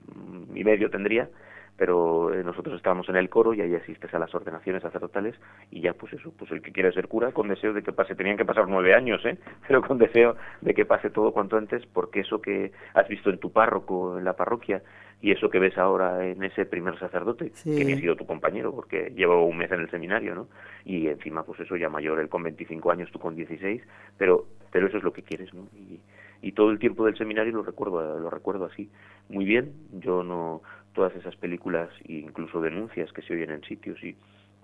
y 0.55 0.63
medio 0.63 0.89
tendría, 0.89 1.29
pero 1.77 2.33
eh, 2.33 2.43
nosotros 2.43 2.75
estábamos 2.75 3.07
en 3.09 3.17
el 3.17 3.29
coro 3.29 3.53
y 3.53 3.61
ahí 3.61 3.75
asistes 3.75 4.11
a 4.13 4.19
las 4.19 4.33
ordenaciones 4.33 4.81
sacerdotales 4.81 5.35
y 5.69 5.81
ya 5.81 5.93
pues 5.93 6.13
eso, 6.13 6.33
pues 6.35 6.49
el 6.51 6.61
que 6.61 6.71
quiere 6.71 6.91
ser 6.91 7.07
cura 7.07 7.31
con 7.31 7.47
deseo 7.47 7.73
de 7.73 7.83
que 7.83 7.91
pase, 7.91 8.15
tenían 8.15 8.37
que 8.37 8.45
pasar 8.45 8.67
nueve 8.67 8.95
años, 8.95 9.23
¿eh? 9.25 9.37
pero 9.67 9.81
con 9.81 9.99
deseo 9.99 10.35
de 10.61 10.73
que 10.73 10.85
pase 10.85 11.11
todo 11.11 11.31
cuanto 11.31 11.57
antes, 11.57 11.85
porque 11.85 12.21
eso 12.21 12.41
que 12.41 12.71
has 12.93 13.07
visto 13.07 13.29
en 13.29 13.37
tu 13.37 13.51
párroco, 13.51 14.17
en 14.17 14.25
la 14.25 14.33
parroquia, 14.33 14.81
y 15.21 15.31
eso 15.31 15.49
que 15.49 15.59
ves 15.59 15.77
ahora 15.77 16.25
en 16.25 16.43
ese 16.43 16.65
primer 16.65 16.97
sacerdote, 16.99 17.51
que 17.63 17.83
ni 17.83 17.93
ha 17.93 17.97
sido 17.97 18.15
tu 18.15 18.25
compañero, 18.25 18.71
porque 18.73 19.11
llevo 19.15 19.45
un 19.45 19.57
mes 19.57 19.71
en 19.71 19.79
el 19.81 19.89
seminario, 19.89 20.35
¿no? 20.35 20.47
Y 20.85 21.07
encima, 21.07 21.43
pues 21.43 21.59
eso 21.59 21.75
ya 21.75 21.89
mayor, 21.89 22.19
él 22.19 22.29
con 22.29 22.43
25 22.43 22.91
años, 22.91 23.09
tú 23.11 23.17
con 23.17 23.35
16, 23.35 23.81
pero, 24.17 24.45
pero 24.71 24.87
eso 24.87 24.97
es 24.97 25.03
lo 25.03 25.13
que 25.13 25.23
quieres, 25.23 25.53
¿no? 25.53 25.67
Y, 25.75 25.99
y 26.41 26.51
todo 26.51 26.69
el 26.69 26.79
tiempo 26.79 27.05
del 27.05 27.17
seminario 27.17 27.51
lo 27.53 27.63
recuerdo 27.63 28.19
lo 28.19 28.29
recuerdo 28.29 28.65
así 28.65 28.89
muy 29.27 29.43
bien 29.43 29.73
yo 29.93 30.23
no 30.23 30.61
todas 30.93 31.15
esas 31.15 31.35
películas 31.35 31.89
e 32.07 32.13
incluso 32.13 32.61
denuncias 32.61 33.11
que 33.11 33.21
se 33.21 33.33
oyen 33.33 33.51
en 33.51 33.63
sitios 33.63 34.03
y 34.03 34.15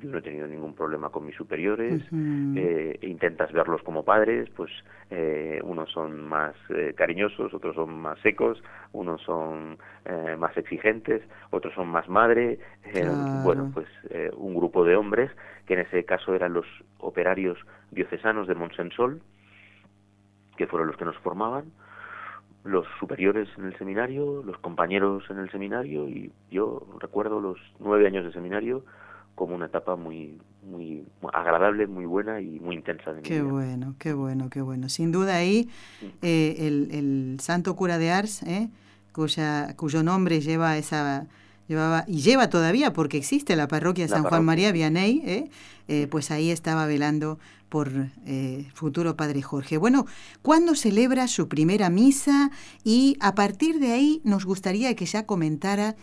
yo 0.01 0.09
no 0.09 0.17
he 0.17 0.21
tenido 0.21 0.47
ningún 0.47 0.73
problema 0.73 1.09
con 1.09 1.25
mis 1.25 1.35
superiores, 1.35 2.01
eh, 2.11 2.97
intentas 3.03 3.53
verlos 3.53 3.81
como 3.83 4.03
padres, 4.03 4.49
pues 4.55 4.69
eh, 5.09 5.61
unos 5.63 5.91
son 5.91 6.27
más 6.27 6.55
eh, 6.69 6.93
cariñosos, 6.95 7.53
otros 7.53 7.75
son 7.75 8.01
más 8.01 8.19
secos, 8.19 8.61
unos 8.91 9.21
son 9.21 9.77
más 10.37 10.57
exigentes, 10.57 11.21
otros 11.51 11.73
son 11.73 11.87
más 11.87 12.09
madre, 12.09 12.59
bueno, 13.43 13.71
pues 13.73 13.87
un 14.35 14.55
grupo 14.55 14.83
de 14.83 14.97
hombres, 14.97 15.31
que 15.65 15.75
en 15.75 15.81
ese 15.81 16.03
caso 16.03 16.35
eran 16.35 16.53
los 16.53 16.65
operarios 16.97 17.57
diocesanos 17.91 18.47
de 18.47 18.55
Monsensol, 18.55 19.21
que 20.57 20.67
fueron 20.67 20.87
los 20.87 20.97
que 20.97 21.05
nos 21.05 21.17
formaban, 21.17 21.65
los 22.63 22.85
superiores 22.99 23.49
en 23.57 23.65
el 23.65 23.77
seminario, 23.77 24.41
los 24.43 24.57
compañeros 24.59 25.23
en 25.29 25.39
el 25.39 25.51
seminario, 25.51 26.07
y 26.07 26.31
yo 26.49 26.87
recuerdo 26.99 27.39
los 27.39 27.57
nueve 27.79 28.07
años 28.07 28.25
de 28.25 28.31
seminario, 28.31 28.85
como 29.35 29.55
una 29.55 29.65
etapa 29.65 29.95
muy 29.95 30.39
muy 30.63 31.05
agradable, 31.33 31.87
muy 31.87 32.05
buena 32.05 32.39
y 32.39 32.59
muy 32.59 32.75
intensa. 32.75 33.13
De 33.13 33.21
qué 33.21 33.41
bueno, 33.41 33.95
qué 33.99 34.13
bueno, 34.13 34.49
qué 34.49 34.61
bueno. 34.61 34.87
Sin 34.89 35.11
duda 35.11 35.35
ahí 35.35 35.69
eh, 36.21 36.55
el, 36.59 36.89
el, 36.91 37.39
santo 37.39 37.75
cura 37.75 37.97
de 37.97 38.11
Ars, 38.11 38.43
eh, 38.43 38.69
cuya, 39.11 39.75
cuyo 39.75 40.03
nombre 40.03 40.39
lleva 40.39 40.77
esa 40.77 41.27
llevaba 41.67 42.03
y 42.07 42.21
lleva 42.21 42.49
todavía 42.49 42.93
porque 42.93 43.17
existe 43.17 43.55
la 43.55 43.67
parroquia 43.67 44.07
San 44.07 44.23
Juan 44.23 44.43
María 44.45 44.71
Vianney, 44.71 45.21
eh, 45.25 45.49
eh, 45.87 46.07
pues 46.09 46.31
ahí 46.31 46.51
estaba 46.51 46.85
velando 46.85 47.39
por 47.73 47.89
eh, 48.27 48.67
futuro 48.75 49.15
Padre 49.15 49.41
Jorge. 49.41 49.77
Bueno, 49.77 50.05
¿cuándo 50.43 50.75
celebra 50.75 51.27
su 51.27 51.47
primera 51.47 51.89
misa? 51.89 52.51
Y 52.83 53.17
a 53.19 53.33
partir 53.33 53.79
de 53.79 53.93
ahí 53.93 54.21
nos 54.23 54.45
gustaría 54.45 54.95
que 54.95 55.07
ya 55.07 55.25
comentara 55.25 55.95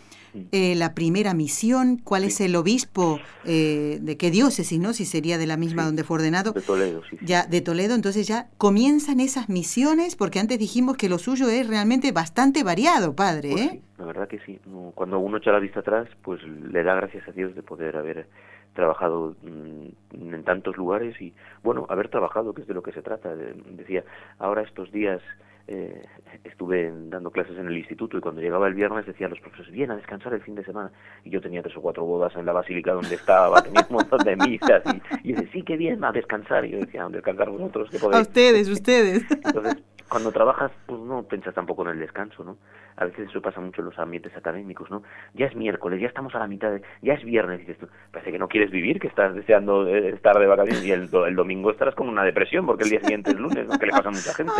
eh, 0.51 0.75
la 0.75 0.93
primera 0.93 1.33
misión, 1.33 1.97
cuál 1.97 2.25
es 2.25 2.41
el 2.41 2.57
obispo 2.57 3.19
eh, 3.45 3.99
de 4.01 4.17
qué 4.17 4.31
diócesis, 4.31 4.79
¿no? 4.79 4.91
Si 4.91 5.05
sería 5.05 5.37
de 5.37 5.47
la 5.47 5.55
misma 5.55 5.85
donde 5.85 6.03
fue 6.03 6.17
ordenado. 6.17 6.51
De 6.51 6.59
Toledo, 6.61 7.03
sí, 7.09 7.17
Ya, 7.21 7.45
de 7.45 7.61
Toledo, 7.61 7.95
entonces 7.95 8.27
ya 8.27 8.49
comienzan 8.57 9.21
esas 9.21 9.47
misiones, 9.47 10.17
porque 10.17 10.39
antes 10.39 10.59
dijimos 10.59 10.97
que 10.97 11.07
lo 11.07 11.19
suyo 11.19 11.49
es 11.49 11.67
realmente 11.67 12.11
bastante 12.11 12.65
variado, 12.65 13.15
padre, 13.15 13.51
pues 13.51 13.61
¿eh? 13.61 13.81
la 13.97 14.05
verdad 14.05 14.27
que 14.27 14.39
sí. 14.45 14.59
Cuando 14.93 15.19
uno 15.19 15.37
echa 15.37 15.51
la 15.53 15.59
vista 15.59 15.79
atrás, 15.79 16.09
pues 16.21 16.41
le 16.43 16.83
da 16.83 16.95
gracias 16.95 17.25
a 17.29 17.31
Dios 17.31 17.55
de 17.55 17.63
poder 17.63 17.95
haber 17.95 18.27
trabajado 18.73 19.35
mm, 19.41 20.33
en 20.33 20.43
tantos 20.43 20.77
lugares 20.77 21.19
y, 21.21 21.33
bueno, 21.63 21.85
haber 21.89 22.09
trabajado, 22.09 22.53
que 22.53 22.61
es 22.61 22.67
de 22.67 22.73
lo 22.73 22.83
que 22.83 22.91
se 22.91 23.01
trata. 23.01 23.35
Decía, 23.35 24.03
ahora 24.39 24.61
estos 24.61 24.91
días 24.91 25.21
eh, 25.67 26.03
estuve 26.43 26.91
dando 27.09 27.31
clases 27.31 27.57
en 27.57 27.67
el 27.67 27.77
instituto 27.77 28.17
y 28.17 28.21
cuando 28.21 28.41
llegaba 28.41 28.67
el 28.67 28.73
viernes 28.73 29.05
decían 29.05 29.29
los 29.29 29.39
profesores, 29.39 29.71
bien, 29.71 29.91
a 29.91 29.95
descansar 29.95 30.33
el 30.33 30.41
fin 30.41 30.55
de 30.55 30.63
semana. 30.63 30.91
Y 31.23 31.29
yo 31.29 31.41
tenía 31.41 31.61
tres 31.61 31.77
o 31.77 31.81
cuatro 31.81 32.05
bodas 32.05 32.35
en 32.35 32.45
la 32.45 32.53
basílica 32.53 32.93
donde 32.93 33.15
estaba, 33.15 33.61
tenía 33.61 33.85
un 33.89 33.95
montón 33.95 34.19
de 34.19 34.35
misas 34.35 34.83
y, 35.23 35.29
y 35.29 35.33
decía, 35.33 35.49
sí, 35.51 35.63
qué 35.63 35.77
bien, 35.77 36.03
a 36.03 36.11
descansar. 36.11 36.65
Y 36.65 36.71
yo 36.71 36.79
decía, 36.79 37.05
a 37.05 37.09
descansar 37.09 37.49
vosotros, 37.49 37.89
que 37.89 37.99
podéis. 37.99 38.19
A 38.19 38.21
ustedes, 38.21 38.67
ustedes. 38.69 39.25
Entonces, 39.31 39.83
cuando 40.11 40.33
trabajas, 40.33 40.73
pues 40.87 40.99
no 40.99 41.23
piensas 41.23 41.55
tampoco 41.55 41.83
en 41.83 41.91
el 41.91 41.99
descanso, 41.99 42.43
¿no? 42.43 42.57
A 42.97 43.05
veces 43.05 43.29
eso 43.29 43.41
pasa 43.41 43.61
mucho 43.61 43.79
en 43.79 43.85
los 43.85 43.97
ambientes 43.97 44.35
académicos, 44.35 44.91
¿no? 44.91 45.03
Ya 45.33 45.45
es 45.45 45.55
miércoles, 45.55 46.01
ya 46.01 46.07
estamos 46.07 46.35
a 46.35 46.39
la 46.39 46.47
mitad, 46.47 46.69
de, 46.69 46.81
ya 47.01 47.13
es 47.13 47.23
viernes, 47.23 47.59
dices 47.59 47.77
tú, 47.77 47.87
parece 48.11 48.33
que 48.33 48.37
no 48.37 48.49
quieres 48.49 48.71
vivir, 48.71 48.99
que 48.99 49.07
estás 49.07 49.33
deseando 49.33 49.87
eh, 49.87 50.09
estar 50.09 50.37
de 50.37 50.47
vacaciones 50.47 50.83
y 50.83 50.91
el, 50.91 51.09
el 51.13 51.35
domingo 51.35 51.71
estarás 51.71 51.95
con 51.95 52.09
una 52.09 52.25
depresión 52.25 52.65
porque 52.65 52.83
el 52.83 52.89
día 52.89 52.99
siguiente 52.99 53.31
es 53.31 53.39
lunes, 53.39 53.65
¿no? 53.65 53.79
Que 53.79 53.85
le 53.85 53.91
pasa 53.93 54.09
a 54.09 54.11
mucha 54.11 54.33
gente. 54.33 54.51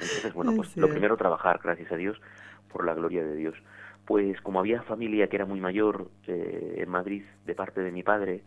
Entonces, 0.00 0.32
bueno, 0.32 0.52
pues 0.56 0.74
lo 0.78 0.88
primero 0.88 1.18
trabajar, 1.18 1.60
gracias 1.62 1.92
a 1.92 1.96
Dios, 1.96 2.18
por 2.72 2.86
la 2.86 2.94
gloria 2.94 3.22
de 3.22 3.36
Dios. 3.36 3.54
Pues 4.06 4.40
como 4.40 4.60
había 4.60 4.80
familia 4.84 5.26
que 5.26 5.36
era 5.36 5.44
muy 5.44 5.60
mayor 5.60 6.08
eh, 6.26 6.76
en 6.78 6.88
Madrid 6.88 7.22
de 7.44 7.54
parte 7.54 7.82
de 7.82 7.92
mi 7.92 8.02
padre, 8.02 8.44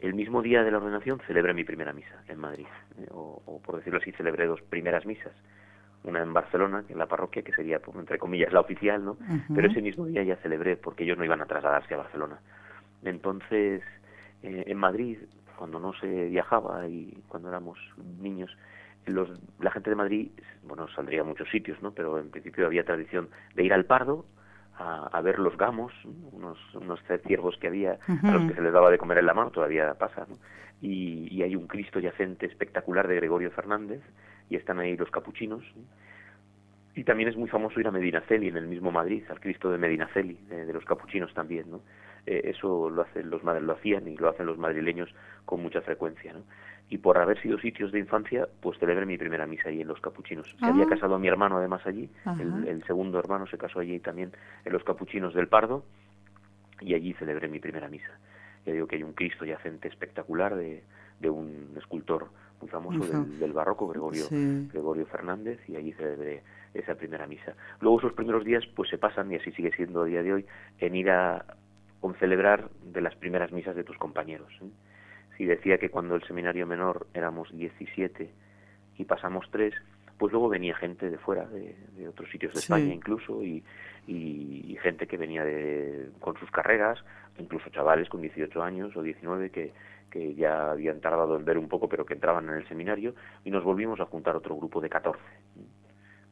el 0.00 0.14
mismo 0.14 0.42
día 0.42 0.62
de 0.62 0.70
la 0.70 0.78
ordenación 0.78 1.20
celebré 1.26 1.54
mi 1.54 1.64
primera 1.64 1.92
misa 1.92 2.22
en 2.28 2.38
Madrid, 2.38 2.66
eh, 2.98 3.06
o, 3.10 3.60
por 3.64 3.76
decirlo 3.76 3.98
así, 4.00 4.12
celebré 4.12 4.46
dos 4.46 4.60
primeras 4.62 5.06
misas, 5.06 5.32
una 6.02 6.22
en 6.22 6.32
Barcelona, 6.32 6.84
en 6.88 6.98
la 6.98 7.06
parroquia, 7.06 7.42
que 7.42 7.52
sería, 7.52 7.78
pues, 7.80 7.96
entre 7.96 8.18
comillas, 8.18 8.52
la 8.52 8.60
oficial, 8.60 9.04
¿no? 9.04 9.16
Pero 9.54 9.68
ese 9.68 9.80
mismo 9.80 10.04
día 10.04 10.22
ya 10.22 10.36
celebré, 10.36 10.76
porque 10.76 11.04
ellos 11.04 11.16
no 11.16 11.24
iban 11.24 11.40
a 11.40 11.46
trasladarse 11.46 11.94
a 11.94 11.98
Barcelona. 11.98 12.38
Entonces, 13.02 13.82
eh, 14.42 14.64
en 14.66 14.76
Madrid, 14.76 15.18
cuando 15.56 15.78
no 15.80 15.94
se 15.94 16.26
viajaba 16.26 16.86
y 16.86 17.22
cuando 17.28 17.48
éramos 17.48 17.78
niños, 18.20 18.54
los, 19.06 19.30
la 19.60 19.70
gente 19.70 19.90
de 19.90 19.96
Madrid, 19.96 20.30
bueno, 20.62 20.88
saldría 20.88 21.22
a 21.22 21.24
muchos 21.24 21.48
sitios, 21.50 21.80
¿no? 21.82 21.92
Pero 21.92 22.18
en 22.18 22.30
principio 22.30 22.66
había 22.66 22.84
tradición 22.84 23.28
de 23.54 23.64
ir 23.64 23.72
al 23.72 23.84
Pardo 23.86 24.26
a, 24.76 25.20
ver 25.22 25.38
los 25.38 25.56
gamos, 25.56 25.92
unos, 26.32 26.58
unos 26.74 27.00
ciervos 27.26 27.56
que 27.58 27.68
había 27.68 27.98
a 28.08 28.32
los 28.32 28.48
que 28.48 28.54
se 28.54 28.62
les 28.62 28.72
daba 28.72 28.90
de 28.90 28.98
comer 28.98 29.18
en 29.18 29.26
la 29.26 29.34
mano, 29.34 29.50
todavía 29.50 29.94
pasa, 29.94 30.26
¿no? 30.28 30.36
Y, 30.82 31.28
y, 31.34 31.42
hay 31.42 31.56
un 31.56 31.66
Cristo 31.66 32.00
yacente 32.00 32.46
espectacular 32.46 33.08
de 33.08 33.16
Gregorio 33.16 33.50
Fernández 33.52 34.02
y 34.50 34.56
están 34.56 34.80
ahí 34.80 34.96
los 34.96 35.10
capuchinos. 35.10 35.64
Y 36.94 37.04
también 37.04 37.28
es 37.28 37.36
muy 37.36 37.48
famoso 37.48 37.80
ir 37.80 37.86
a 37.88 37.90
Medinaceli, 37.90 38.48
en 38.48 38.56
el 38.56 38.66
mismo 38.66 38.90
Madrid, 38.90 39.24
al 39.30 39.40
Cristo 39.40 39.70
de 39.70 39.78
Medinaceli, 39.78 40.34
de, 40.48 40.66
de 40.66 40.72
los 40.72 40.84
capuchinos 40.84 41.32
también, 41.32 41.70
¿no? 41.70 41.80
Eh, 42.26 42.42
eso 42.44 42.88
lo 42.88 43.02
hacen 43.02 43.28
los 43.28 43.42
lo 43.42 43.72
hacían 43.72 44.08
y 44.08 44.16
lo 44.16 44.30
hacen 44.30 44.46
los 44.46 44.58
madrileños 44.58 45.14
con 45.44 45.62
mucha 45.62 45.82
frecuencia, 45.82 46.32
¿no? 46.32 46.42
y 46.88 46.98
por 46.98 47.18
haber 47.18 47.40
sido 47.40 47.58
sitios 47.58 47.92
de 47.92 47.98
infancia, 47.98 48.48
pues 48.60 48.78
celebré 48.78 49.06
mi 49.06 49.16
primera 49.16 49.46
misa 49.46 49.68
allí 49.68 49.80
en 49.80 49.88
los 49.88 50.00
capuchinos. 50.00 50.54
Se 50.58 50.66
había 50.66 50.84
ah. 50.84 50.88
casado 50.88 51.14
a 51.14 51.18
mi 51.18 51.28
hermano 51.28 51.56
además 51.56 51.84
allí, 51.86 52.10
el, 52.66 52.84
segundo 52.86 53.18
hermano 53.18 53.46
se 53.46 53.56
casó 53.56 53.80
allí 53.80 53.98
también 54.00 54.32
en 54.64 54.72
los 54.72 54.84
capuchinos 54.84 55.34
del 55.34 55.48
Pardo, 55.48 55.84
y 56.80 56.94
allí 56.94 57.14
celebré 57.14 57.48
mi 57.48 57.58
primera 57.58 57.88
misa. 57.88 58.18
Ya 58.66 58.72
digo 58.72 58.86
que 58.86 58.96
hay 58.96 59.02
un 59.02 59.12
Cristo 59.12 59.44
yacente 59.44 59.88
espectacular 59.88 60.54
de, 60.54 60.84
de 61.20 61.30
un 61.30 61.72
escultor 61.76 62.28
muy 62.60 62.68
famoso 62.68 63.24
del, 63.24 63.52
barroco, 63.52 63.88
Gregorio, 63.88 64.26
Gregorio 64.30 65.06
Fernández, 65.06 65.60
y 65.68 65.76
allí 65.76 65.92
celebré 65.92 66.42
esa 66.74 66.94
primera 66.94 67.26
misa. 67.26 67.54
Luego 67.80 67.98
esos 67.98 68.12
primeros 68.12 68.44
días 68.44 68.64
pues 68.74 68.90
se 68.90 68.98
pasan, 68.98 69.32
y 69.32 69.36
así 69.36 69.52
sigue 69.52 69.70
siendo 69.74 70.02
a 70.02 70.04
día 70.04 70.22
de 70.22 70.34
hoy, 70.34 70.46
en 70.78 70.94
ir 70.94 71.10
a 71.10 71.44
con 72.04 72.14
celebrar 72.16 72.68
de 72.82 73.00
las 73.00 73.16
primeras 73.16 73.50
misas 73.50 73.74
de 73.74 73.82
tus 73.82 73.96
compañeros. 73.96 74.52
¿eh? 74.60 74.68
si 75.38 75.46
decía 75.46 75.78
que 75.78 75.88
cuando 75.88 76.14
el 76.16 76.22
seminario 76.24 76.66
menor 76.66 77.06
éramos 77.14 77.48
17 77.56 78.30
y 78.98 79.04
pasamos 79.06 79.46
3, 79.50 79.72
pues 80.18 80.30
luego 80.30 80.50
venía 80.50 80.76
gente 80.76 81.08
de 81.08 81.16
fuera, 81.16 81.46
de, 81.46 82.06
otros 82.06 82.30
sitios 82.30 82.52
de 82.52 82.60
España 82.60 82.92
incluso, 82.92 83.42
y, 83.42 83.64
y, 84.06 84.76
gente 84.82 85.06
que 85.06 85.16
venía 85.16 85.46
de, 85.46 86.10
con 86.20 86.36
sus 86.36 86.50
carreras, 86.50 87.02
incluso 87.38 87.70
chavales 87.70 88.10
con 88.10 88.20
18 88.20 88.62
años 88.62 88.94
o 88.98 89.02
19 89.02 89.48
que, 89.48 89.72
que 90.10 90.34
ya 90.34 90.72
habían 90.72 91.00
tardado 91.00 91.38
en 91.38 91.46
ver 91.46 91.56
un 91.56 91.68
poco, 91.68 91.88
pero 91.88 92.04
que 92.04 92.12
entraban 92.12 92.46
en 92.50 92.56
el 92.56 92.68
seminario, 92.68 93.14
y 93.46 93.50
nos 93.50 93.64
volvimos 93.64 93.98
a 94.00 94.04
juntar 94.04 94.36
otro 94.36 94.54
grupo 94.56 94.82
de 94.82 94.90
14. 94.90 95.18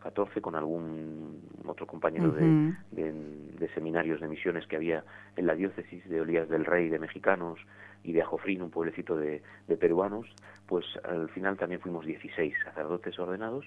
14 0.02 0.40
con 0.40 0.54
algún 0.54 1.40
otro 1.66 1.86
compañero 1.86 2.30
de, 2.32 2.74
de, 2.90 3.68
seminarios 3.74 4.20
de 4.20 4.28
misiones 4.28 4.66
que 4.66 4.76
había 4.76 5.04
en 5.36 5.46
la 5.46 5.54
diócesis 5.54 6.08
de 6.08 6.20
Olías 6.20 6.48
del 6.48 6.64
Rey 6.64 6.88
de 6.88 6.98
mexicanos 6.98 7.58
y 8.02 8.12
de 8.12 8.22
Ajofrín, 8.22 8.62
un 8.62 8.70
pueblecito 8.70 9.16
de, 9.16 9.42
de 9.68 9.76
peruanos, 9.76 10.26
pues 10.66 10.84
al 11.04 11.28
final 11.30 11.56
también 11.56 11.80
fuimos 11.80 12.04
16 12.04 12.54
sacerdotes 12.64 13.18
ordenados 13.18 13.64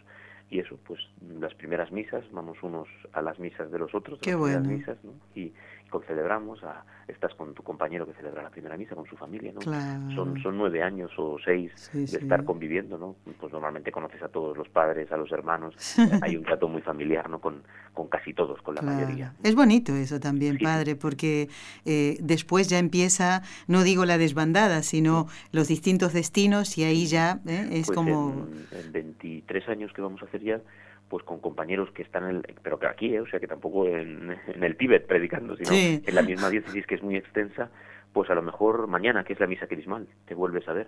y 0.49 0.59
eso, 0.59 0.77
pues 0.85 0.99
las 1.39 1.53
primeras 1.55 1.91
misas, 1.91 2.23
vamos 2.31 2.61
unos 2.61 2.87
a 3.13 3.21
las 3.21 3.39
misas 3.39 3.71
de 3.71 3.79
los 3.79 3.95
otros, 3.95 4.19
Qué 4.19 4.33
las 4.33 4.65
misas, 4.65 5.03
¿no? 5.03 5.13
y, 5.33 5.53
celebramos, 6.01 6.63
a, 6.63 6.83
estás 7.07 7.33
con 7.35 7.53
tu 7.53 7.63
compañero 7.63 8.05
que 8.05 8.13
celebra 8.13 8.43
la 8.43 8.49
primera 8.49 8.77
misa, 8.77 8.95
con 8.95 9.05
su 9.05 9.15
familia, 9.15 9.51
¿no? 9.53 9.61
Son, 9.61 10.41
son 10.41 10.57
nueve 10.57 10.81
años 10.81 11.11
o 11.17 11.37
seis 11.43 11.89
de 11.93 12.03
estar 12.03 12.43
conviviendo, 12.43 12.97
¿no? 12.97 13.15
Pues 13.39 13.53
normalmente 13.53 13.91
conoces 13.91 14.21
a 14.23 14.29
todos 14.29 14.57
los 14.57 14.67
padres, 14.69 15.11
a 15.11 15.17
los 15.17 15.31
hermanos, 15.31 15.75
hay 16.21 16.35
un 16.35 16.43
trato 16.43 16.67
muy 16.67 16.81
familiar, 16.81 17.29
¿no? 17.29 17.39
Con, 17.39 17.63
con 17.93 18.07
casi 18.07 18.33
todos, 18.33 18.61
con 18.61 18.75
la 18.75 18.81
mayoría. 18.81 19.33
Es 19.43 19.55
bonito 19.55 19.95
eso 19.95 20.19
también, 20.19 20.57
padre, 20.57 20.95
porque 20.95 21.49
eh, 21.85 22.17
después 22.21 22.67
ya 22.67 22.79
empieza, 22.79 23.43
no 23.67 23.83
digo 23.83 24.05
la 24.05 24.17
desbandada, 24.17 24.83
sino 24.83 25.27
los 25.51 25.67
distintos 25.67 26.13
destinos 26.13 26.77
y 26.77 26.83
ahí 26.83 27.05
ya 27.05 27.39
¿eh? 27.47 27.67
es 27.71 27.87
pues 27.87 27.95
como... 27.95 28.47
En, 28.71 28.85
en 28.85 28.91
23 28.91 29.69
años 29.69 29.93
que 29.93 30.01
vamos 30.01 30.21
a 30.21 30.25
hacer 30.25 30.41
ya 30.41 30.61
pues 31.09 31.23
con 31.23 31.39
compañeros 31.39 31.91
que 31.91 32.01
están 32.01 32.23
en 32.23 32.35
el, 32.37 32.55
pero 32.63 32.79
que 32.79 32.87
aquí, 32.87 33.15
¿eh? 33.15 33.21
o 33.21 33.27
sea 33.27 33.39
que 33.39 33.47
tampoco 33.47 33.87
en, 33.87 34.35
el 34.47 34.77
Tíbet 34.77 35.05
predicando, 35.07 35.55
sino 35.55 35.71
en 35.71 36.15
la 36.15 36.21
misma 36.21 36.49
diócesis 36.49 36.85
que 36.87 36.95
es 36.95 37.03
muy 37.03 37.15
extensa, 37.15 37.69
pues 38.13 38.29
a 38.29 38.35
lo 38.35 38.41
mejor 38.41 38.87
mañana, 38.87 39.23
que 39.23 39.33
es 39.33 39.39
la 39.39 39.47
misa 39.47 39.67
crismal, 39.67 40.07
te 40.25 40.35
vuelves 40.35 40.67
a 40.67 40.73
ver, 40.73 40.87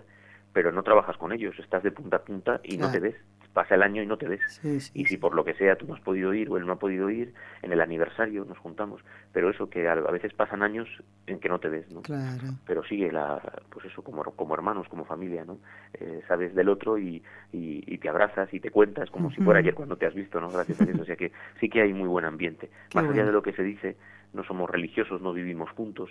pero 0.52 0.72
no 0.72 0.82
trabajas 0.82 1.16
con 1.16 1.32
ellos, 1.32 1.58
estás 1.58 1.82
de 1.82 1.92
punta 1.92 2.16
a 2.16 2.22
punta 2.22 2.60
y 2.62 2.76
no 2.78 2.90
te 2.90 3.00
ves. 3.00 3.16
pasa 3.52 3.74
el 3.74 3.82
año 3.82 4.02
y 4.02 4.06
no 4.06 4.16
te 4.16 4.28
ves. 4.28 4.60
y 4.94 5.04
si 5.06 5.16
por 5.16 5.34
lo 5.34 5.44
que 5.44 5.54
sea 5.54 5.76
tú 5.76 5.86
no 5.86 5.94
has 5.94 6.00
podido 6.00 6.32
ir 6.34 6.48
o 6.50 6.56
él 6.56 6.66
no 6.66 6.72
ha 6.72 6.78
podido 6.78 7.10
ir, 7.10 7.34
en 7.62 7.72
el 7.72 7.80
aniversario 7.80 8.44
nos 8.44 8.58
juntamos. 8.58 9.02
Pero 9.32 9.50
eso 9.50 9.68
que 9.68 9.88
a, 9.88 9.94
veces 9.94 10.32
pasan 10.32 10.62
años 10.62 10.88
en 11.26 11.38
que 11.38 11.48
no 11.48 11.58
te 11.58 11.68
ves, 11.68 11.90
¿no? 11.90 12.02
Claro. 12.02 12.54
Pero 12.66 12.84
sigue 12.84 13.12
la, 13.12 13.40
pues 13.70 13.86
eso, 13.86 14.02
como, 14.02 14.22
como 14.24 14.54
hermanos, 14.54 14.88
como 14.88 15.04
familia, 15.04 15.44
¿no? 15.44 15.58
Eh, 15.94 16.22
sabes 16.28 16.54
del 16.54 16.68
otro 16.68 16.98
y, 16.98 17.22
y, 17.52 17.98
te 17.98 18.08
abrazas 18.08 18.52
y 18.54 18.60
te 18.60 18.70
cuentas 18.70 19.10
como 19.10 19.30
si 19.30 19.40
fuera 19.42 19.60
ayer 19.60 19.74
cuando 19.74 19.96
te 19.96 20.06
has 20.06 20.14
visto, 20.14 20.40
¿no? 20.40 20.50
Gracias 20.50 20.80
a 20.80 20.84
Dios. 20.84 21.00
O 21.00 21.04
sea 21.04 21.16
que 21.16 21.32
sí 21.60 21.68
que 21.68 21.82
hay 21.82 21.92
muy 21.92 22.08
buen 22.08 22.24
ambiente. 22.24 22.70
Más 22.94 23.04
allá 23.04 23.24
de 23.24 23.32
lo 23.32 23.42
que 23.42 23.52
se 23.52 23.62
dice, 23.62 23.96
no 24.32 24.44
somos 24.44 24.70
religiosos, 24.70 25.20
no 25.20 25.32
vivimos 25.32 25.70
juntos, 25.70 26.10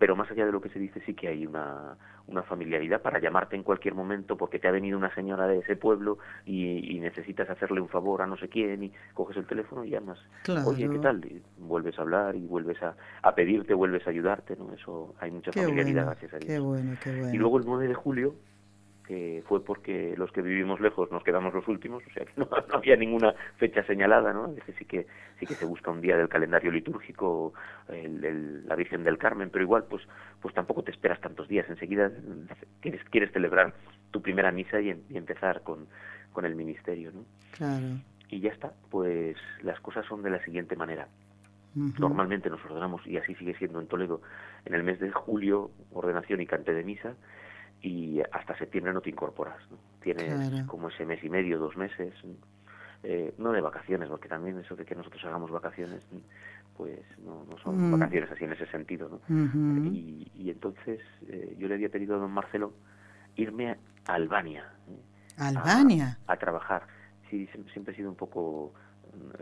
pero 0.00 0.16
más 0.16 0.30
allá 0.30 0.46
de 0.46 0.50
lo 0.50 0.62
que 0.62 0.70
se 0.70 0.78
dice 0.78 1.02
sí 1.04 1.12
que 1.12 1.28
hay 1.28 1.46
una, 1.46 1.94
una 2.26 2.42
familiaridad 2.42 3.02
para 3.02 3.20
llamarte 3.20 3.54
en 3.54 3.62
cualquier 3.62 3.94
momento 3.94 4.34
porque 4.34 4.58
te 4.58 4.66
ha 4.66 4.70
venido 4.70 4.96
una 4.96 5.14
señora 5.14 5.46
de 5.46 5.58
ese 5.58 5.76
pueblo 5.76 6.16
y, 6.46 6.98
necesitas 7.00 7.48
hacerle 7.48 7.80
un 7.80 7.88
favor 7.88 8.20
a 8.20 8.26
no 8.26 8.36
sé 8.36 8.48
quién 8.48 8.82
y 8.82 8.92
coges 9.14 9.36
el 9.36 9.46
teléfono 9.46 9.84
y 9.84 9.90
llamas. 9.90 10.18
Oye, 10.66 10.88
¿qué 10.88 10.98
tal? 10.98 11.24
Y 11.24 11.42
vuelves 11.58 11.98
a 11.98 12.02
hablar 12.02 12.36
y 12.36 12.46
vuelves 12.46 12.82
a, 12.82 12.94
a, 13.22 13.34
pedirte, 13.34 13.72
vuelves 13.72 14.06
a 14.06 14.10
ayudarte, 14.10 14.54
¿no? 14.56 14.72
Eso 14.72 15.14
hay 15.18 15.30
mucha 15.30 15.50
familiaridad, 15.50 16.04
gracias 16.06 16.34
a 16.34 16.38
Dios. 16.38 16.50
Qué 16.50 16.58
bueno, 16.58 16.96
qué 17.02 17.10
bueno. 17.10 17.34
Y 17.34 17.38
luego 17.38 17.58
el 17.58 17.64
9 17.64 17.88
de 17.88 17.94
julio 17.94 18.34
que 19.10 19.42
fue 19.48 19.64
porque 19.64 20.14
los 20.16 20.30
que 20.30 20.40
vivimos 20.40 20.78
lejos 20.78 21.10
nos 21.10 21.24
quedamos 21.24 21.52
los 21.52 21.66
últimos, 21.66 22.00
o 22.06 22.10
sea 22.12 22.24
que 22.24 22.32
no, 22.36 22.48
había 22.72 22.94
ninguna 22.94 23.34
fecha 23.56 23.82
señalada, 23.82 24.32
¿no? 24.32 24.44
A 24.44 24.52
veces 24.52 24.76
sí 24.78 24.84
que 24.84 25.08
sí 25.40 25.46
que 25.46 25.54
se 25.54 25.64
busca 25.66 25.90
un 25.90 26.00
día 26.00 26.16
del 26.16 26.28
calendario 26.28 26.70
litúrgico, 26.70 27.52
el, 27.88 28.68
la 28.68 28.76
Virgen 28.76 29.02
del 29.02 29.18
Carmen, 29.18 29.50
pero 29.50 29.64
igual 29.64 29.86
pues 29.90 30.06
pues 30.40 30.54
tampoco 30.54 30.84
te 30.84 30.92
esperas 30.92 31.20
tantos 31.20 31.48
días, 31.48 31.68
enseguida 31.68 32.12
quieres 32.80 33.02
quieres 33.10 33.32
celebrar 33.32 33.74
tu 34.12 34.22
primera 34.22 34.52
misa 34.52 34.80
y, 34.80 34.90
empezar 34.90 35.62
con, 35.62 35.88
con 36.32 36.44
el 36.44 36.54
ministerio, 36.54 37.10
¿no? 37.10 37.24
Claro. 37.50 37.86
Y 38.28 38.38
ya 38.38 38.50
está, 38.50 38.72
pues 38.90 39.36
las 39.62 39.80
cosas 39.80 40.06
son 40.06 40.22
de 40.22 40.30
la 40.30 40.40
siguiente 40.44 40.76
manera. 40.76 41.08
Normalmente 41.74 42.50
nos 42.50 42.64
ordenamos, 42.64 43.04
y 43.06 43.16
así 43.16 43.34
sigue 43.36 43.54
siendo 43.54 43.80
en 43.80 43.86
Toledo, 43.86 44.20
en 44.64 44.74
el 44.74 44.82
mes 44.82 44.98
de 44.98 45.10
julio, 45.10 45.70
ordenación 45.92 46.40
y 46.40 46.46
cante 46.46 46.74
de 46.74 46.82
misa, 46.82 47.14
y 47.82 48.20
hasta 48.32 48.56
septiembre 48.58 48.92
no 48.92 49.00
te 49.00 49.10
incorporas. 49.10 49.58
¿no? 49.70 49.78
Tienes 50.02 50.64
como 50.64 50.88
ese 50.88 51.04
mes 51.04 51.22
y 51.24 51.28
medio, 51.28 51.58
dos 51.58 51.76
meses, 51.76 52.14
eh, 53.02 53.34
no 53.38 53.52
de 53.52 53.60
vacaciones, 53.60 54.08
porque 54.08 54.28
también 54.28 54.58
eso 54.58 54.76
de 54.76 54.84
que 54.84 54.94
nosotros 54.94 55.24
hagamos 55.24 55.50
vacaciones, 55.50 56.06
pues 56.76 57.00
no, 57.24 57.44
no 57.48 57.58
son 57.58 57.88
mm. 57.88 57.92
vacaciones 57.92 58.30
así 58.30 58.44
en 58.44 58.52
ese 58.52 58.66
sentido. 58.66 59.08
¿no? 59.08 59.86
y, 59.86 60.30
y, 60.34 60.50
entonces 60.50 61.00
eh, 61.28 61.56
yo 61.58 61.68
le 61.68 61.74
había 61.74 61.88
pedido 61.88 62.16
a 62.16 62.18
don 62.18 62.30
Marcelo 62.30 62.72
irme 63.36 63.70
a 63.70 63.76
Albania. 64.14 64.64
¿eh? 64.88 65.00
¿Albania? 65.38 66.18
A, 66.26 66.34
a, 66.34 66.36
trabajar. 66.36 66.86
Sí, 67.30 67.48
siempre 67.72 67.94
he 67.94 67.96
sido 67.96 68.10
un 68.10 68.16
poco 68.16 68.74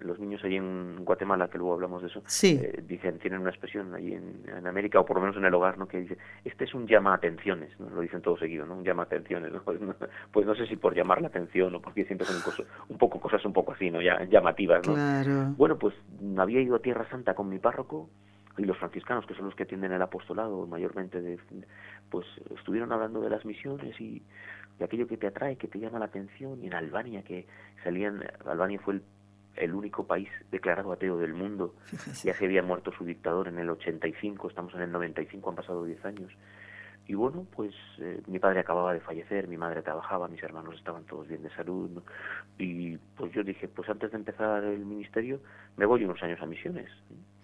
los 0.00 0.18
niños 0.18 0.42
allí 0.44 0.56
en 0.56 1.04
Guatemala, 1.04 1.48
que 1.48 1.58
luego 1.58 1.74
hablamos 1.74 2.02
de 2.02 2.08
eso, 2.08 2.22
eh, 2.42 2.82
dicen, 2.86 3.18
tienen 3.18 3.40
una 3.40 3.50
expresión 3.50 3.94
allí 3.94 4.14
en, 4.14 4.66
América, 4.66 5.00
o 5.00 5.04
por 5.04 5.16
lo 5.16 5.22
menos 5.22 5.36
en 5.36 5.44
el 5.44 5.54
hogar, 5.54 5.78
¿no? 5.78 5.88
que 5.88 6.00
dice, 6.00 6.18
este 6.44 6.64
es 6.64 6.74
un 6.74 6.86
llama 6.86 7.14
atenciones, 7.14 7.78
¿no? 7.80 7.88
lo 7.88 8.00
dicen 8.00 8.20
todo 8.20 8.36
seguido, 8.36 8.66
¿no? 8.66 8.74
un 8.74 8.84
llama 8.84 9.04
atenciones, 9.04 9.52
pues, 9.64 9.80
¿no? 9.80 9.94
Pues, 10.32 10.46
no, 10.46 10.54
sé 10.54 10.66
si 10.66 10.76
por 10.76 10.94
llamar 10.94 11.22
la 11.22 11.28
atención 11.28 11.74
o 11.74 11.80
porque 11.80 12.04
siempre 12.04 12.26
son 12.26 12.40
cosas, 12.42 12.66
un 12.88 12.98
poco 12.98 13.20
cosas 13.20 13.44
un 13.44 13.52
poco 13.52 13.72
así, 13.72 13.90
¿no? 13.90 14.02
Ya, 14.02 14.24
llamativas, 14.24 14.86
¿no? 14.86 15.54
Bueno, 15.56 15.78
pues 15.78 15.94
había 16.36 16.60
ido 16.60 16.76
a 16.76 16.80
Tierra 16.80 17.08
Santa 17.08 17.34
con 17.34 17.48
mi 17.48 17.58
párroco, 17.58 18.08
y 18.58 18.64
los 18.64 18.76
franciscanos, 18.76 19.24
que 19.24 19.34
son 19.34 19.46
los 19.46 19.54
que 19.54 19.62
atienden 19.62 19.92
el 19.92 20.02
apostolado 20.02 20.66
mayormente, 20.66 21.20
de, 21.20 21.38
pues 22.10 22.26
estuvieron 22.56 22.92
hablando 22.92 23.20
de 23.20 23.30
las 23.30 23.44
misiones 23.44 23.98
y 24.00 24.22
de 24.78 24.84
aquello 24.84 25.06
que 25.06 25.16
te 25.16 25.28
atrae, 25.28 25.56
que 25.56 25.68
te 25.68 25.78
llama 25.78 25.98
la 25.98 26.06
atención, 26.06 26.62
y 26.62 26.66
en 26.66 26.74
Albania, 26.74 27.22
que 27.22 27.46
salían, 27.84 28.24
Albania 28.44 28.80
fue 28.80 28.94
el 28.94 29.02
el 29.58 29.74
único 29.74 30.06
país 30.06 30.28
declarado 30.50 30.92
ateo 30.92 31.18
del 31.18 31.34
mundo. 31.34 31.74
Ya 32.24 32.34
se 32.34 32.44
había 32.44 32.62
muerto 32.62 32.92
su 32.92 33.04
dictador 33.04 33.48
en 33.48 33.58
el 33.58 33.70
85, 33.70 34.48
estamos 34.48 34.74
en 34.74 34.82
el 34.82 34.92
95, 34.92 35.50
han 35.50 35.56
pasado 35.56 35.84
10 35.84 36.04
años. 36.04 36.32
Y 37.08 37.14
bueno, 37.14 37.46
pues 37.56 37.74
eh, 38.00 38.20
mi 38.26 38.38
padre 38.38 38.60
acababa 38.60 38.92
de 38.92 39.00
fallecer, 39.00 39.48
mi 39.48 39.56
madre 39.56 39.80
trabajaba, 39.80 40.28
mis 40.28 40.42
hermanos 40.42 40.74
estaban 40.76 41.04
todos 41.04 41.26
bien 41.26 41.42
de 41.42 41.48
salud. 41.50 42.02
Y 42.58 42.98
pues 43.16 43.32
yo 43.32 43.42
dije, 43.42 43.66
pues 43.66 43.88
antes 43.88 44.10
de 44.10 44.18
empezar 44.18 44.62
el 44.64 44.84
ministerio, 44.84 45.40
me 45.78 45.86
voy 45.86 46.04
unos 46.04 46.22
años 46.22 46.38
a 46.42 46.46
misiones. 46.46 46.90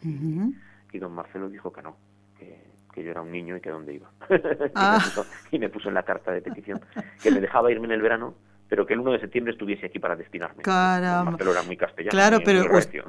Y 0.03 0.98
don 0.98 1.12
Marcelo 1.12 1.48
dijo 1.48 1.72
que 1.72 1.81
no, 1.81 1.96
que, 2.38 3.03
yo 3.03 3.11
era 3.11 3.22
un 3.22 3.33
niño 3.33 3.57
y 3.57 3.61
que 3.62 3.70
dónde 3.70 3.94
iba. 3.94 4.11
Ah. 4.74 5.03
y, 5.50 5.59
me 5.59 5.70
puso, 5.70 5.88
en 5.88 5.94
la 5.94 6.03
carta 6.03 6.31
de 6.31 6.42
petición 6.42 6.81
que 7.22 7.31
me 7.31 7.40
dejaba 7.40 7.72
irme 7.72 7.87
en 7.87 7.92
el 7.92 8.03
verano 8.03 8.35
pero 8.68 8.87
que 8.87 8.94
el 8.94 9.00
1 9.00 9.12
de 9.12 9.20
septiembre 9.20 9.53
estuviese 9.53 9.87
aquí 9.87 9.98
para 9.98 10.16
destinarme. 10.16 10.62
Caramba. 10.62 11.37
era 11.40 11.62
muy 11.62 11.77
castellano. 11.77 12.11
Claro, 12.11 12.40
pero 12.44 12.64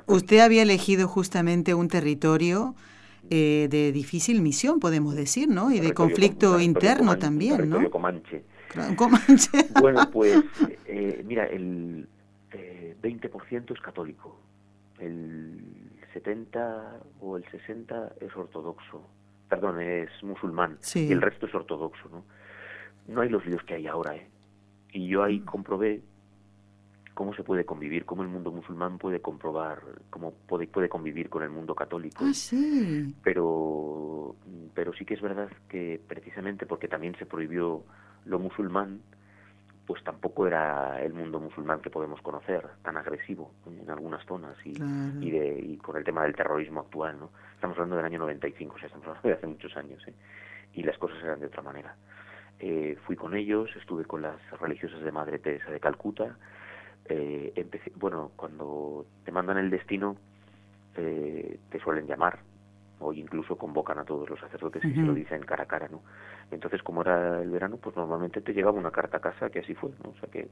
usted 0.06 0.40
había 0.40 0.62
elegido 0.62 1.08
justamente 1.08 1.74
un 1.74 1.88
territorio 1.88 2.76
eh, 3.30 3.68
de 3.72 3.92
difícil 3.92 4.42
misión, 4.42 4.80
podemos 4.80 5.16
decir, 5.16 5.50
¿no? 5.50 5.72
Y 5.72 5.80
de 5.80 5.94
conflicto 5.94 6.60
interno 6.60 7.18
también, 7.18 7.70
¿no? 7.70 7.90
Comanche. 7.90 8.44
Comanche. 8.96 9.50
bueno, 9.82 10.08
pues, 10.12 10.44
eh, 10.86 11.24
mira, 11.26 11.46
el 11.46 12.08
20% 13.02 13.52
eh, 13.52 13.74
es 13.74 13.82
católico, 13.82 14.40
el 15.00 15.60
70 16.14 17.00
o 17.22 17.38
el 17.38 17.46
60 17.50 18.14
es 18.22 18.36
ortodoxo, 18.36 19.08
perdón, 19.50 19.82
es 19.82 20.10
musulmán, 20.22 20.78
y 20.94 21.12
el 21.12 21.22
resto 21.22 21.48
es 21.48 21.56
ortodoxo, 21.56 22.10
¿no? 22.10 22.26
No 23.08 23.22
hay 23.22 23.30
los 23.30 23.46
líos 23.46 23.64
que 23.64 23.76
hay 23.76 23.88
ahora, 23.88 24.16
¿eh? 24.16 24.28
Y 24.96 25.10
yo 25.10 25.24
ahí 25.24 25.42
comprobé 25.42 26.02
cómo 27.14 27.34
se 27.36 27.44
puede 27.44 27.66
convivir, 27.66 28.06
cómo 28.06 28.24
el 28.24 28.30
mundo 28.30 28.50
musulmán 28.50 28.98
puede 28.98 29.20
comprobar, 29.20 29.82
cómo 30.10 30.32
puede, 30.32 30.68
puede 30.68 30.88
convivir 30.88 31.30
con 31.30 31.44
el 31.44 31.50
mundo 31.50 31.76
católico. 31.76 32.24
Ah, 32.26 32.34
sí. 32.34 33.14
Pero, 33.22 34.38
pero 34.74 34.94
sí 34.94 35.04
que 35.04 35.16
es 35.16 35.22
verdad 35.22 35.50
que 35.68 36.00
precisamente 36.08 36.66
porque 36.66 36.88
también 36.88 37.14
se 37.18 37.26
prohibió 37.26 37.84
lo 38.24 38.40
musulmán, 38.40 39.02
pues 39.86 40.02
tampoco 40.02 40.48
era 40.48 41.02
el 41.04 41.14
mundo 41.14 41.42
musulmán 41.42 41.82
que 41.82 41.90
podemos 41.90 42.22
conocer, 42.22 42.66
tan 42.82 42.96
agresivo 42.96 43.52
en 43.66 43.90
algunas 43.92 44.26
zonas 44.26 44.56
y, 44.64 44.70
y, 45.20 45.30
de, 45.30 45.60
y 45.60 45.76
con 45.76 45.98
el 45.98 46.06
tema 46.06 46.24
del 46.24 46.34
terrorismo 46.34 46.80
actual. 46.80 47.20
¿no? 47.20 47.32
Estamos 47.54 47.76
hablando 47.76 47.98
del 47.98 48.06
año 48.06 48.20
95, 48.20 48.76
o 48.76 48.80
sea, 48.80 48.88
estamos 48.88 49.08
hablando 49.08 49.28
de 49.28 49.34
hace 49.36 49.48
muchos 49.48 49.76
años, 49.76 50.02
¿eh? 50.08 50.14
y 50.74 50.84
las 50.84 50.98
cosas 50.98 51.22
eran 51.22 51.42
de 51.42 51.48
otra 51.48 51.62
manera. 51.62 51.94
Eh, 52.60 52.98
fui 53.06 53.16
con 53.16 53.36
ellos, 53.36 53.70
estuve 53.76 54.06
con 54.06 54.22
las 54.22 54.40
religiosas 54.60 55.02
de 55.02 55.12
Madre 55.12 55.40
Teresa 55.40 55.72
de 55.72 55.80
Calcuta. 55.80 56.38
Eh, 57.08 57.54
bueno, 57.96 58.32
cuando 58.36 59.06
te 59.24 59.32
mandan 59.32 59.58
el 59.58 59.70
destino, 59.70 60.16
eh, 60.96 61.60
te 61.70 61.80
suelen 61.80 62.08
llamar 62.08 62.40
o 63.00 63.14
incluso 63.14 63.58
convocan 63.58 64.00
a 64.00 64.06
todos 64.06 64.30
los 64.30 64.40
sacerdotes 64.40 64.84
y 64.84 64.94
se 64.94 65.02
lo 65.02 65.14
dicen 65.14 65.42
cara 65.44 65.64
a 65.64 65.68
cara, 65.68 65.88
¿no? 65.90 66.02
Entonces, 66.52 66.82
como 66.84 67.02
era 67.02 67.42
el 67.42 67.50
verano, 67.50 67.78
pues 67.78 67.96
normalmente 67.96 68.42
te 68.42 68.54
llegaba 68.54 68.78
una 68.78 68.92
carta 68.92 69.18
a 69.18 69.20
casa, 69.20 69.50
que 69.50 69.60
así 69.60 69.74
fue, 69.74 69.92
¿no? 70.04 70.12
O 70.12 70.16
sea 70.20 70.30
que 70.30 70.48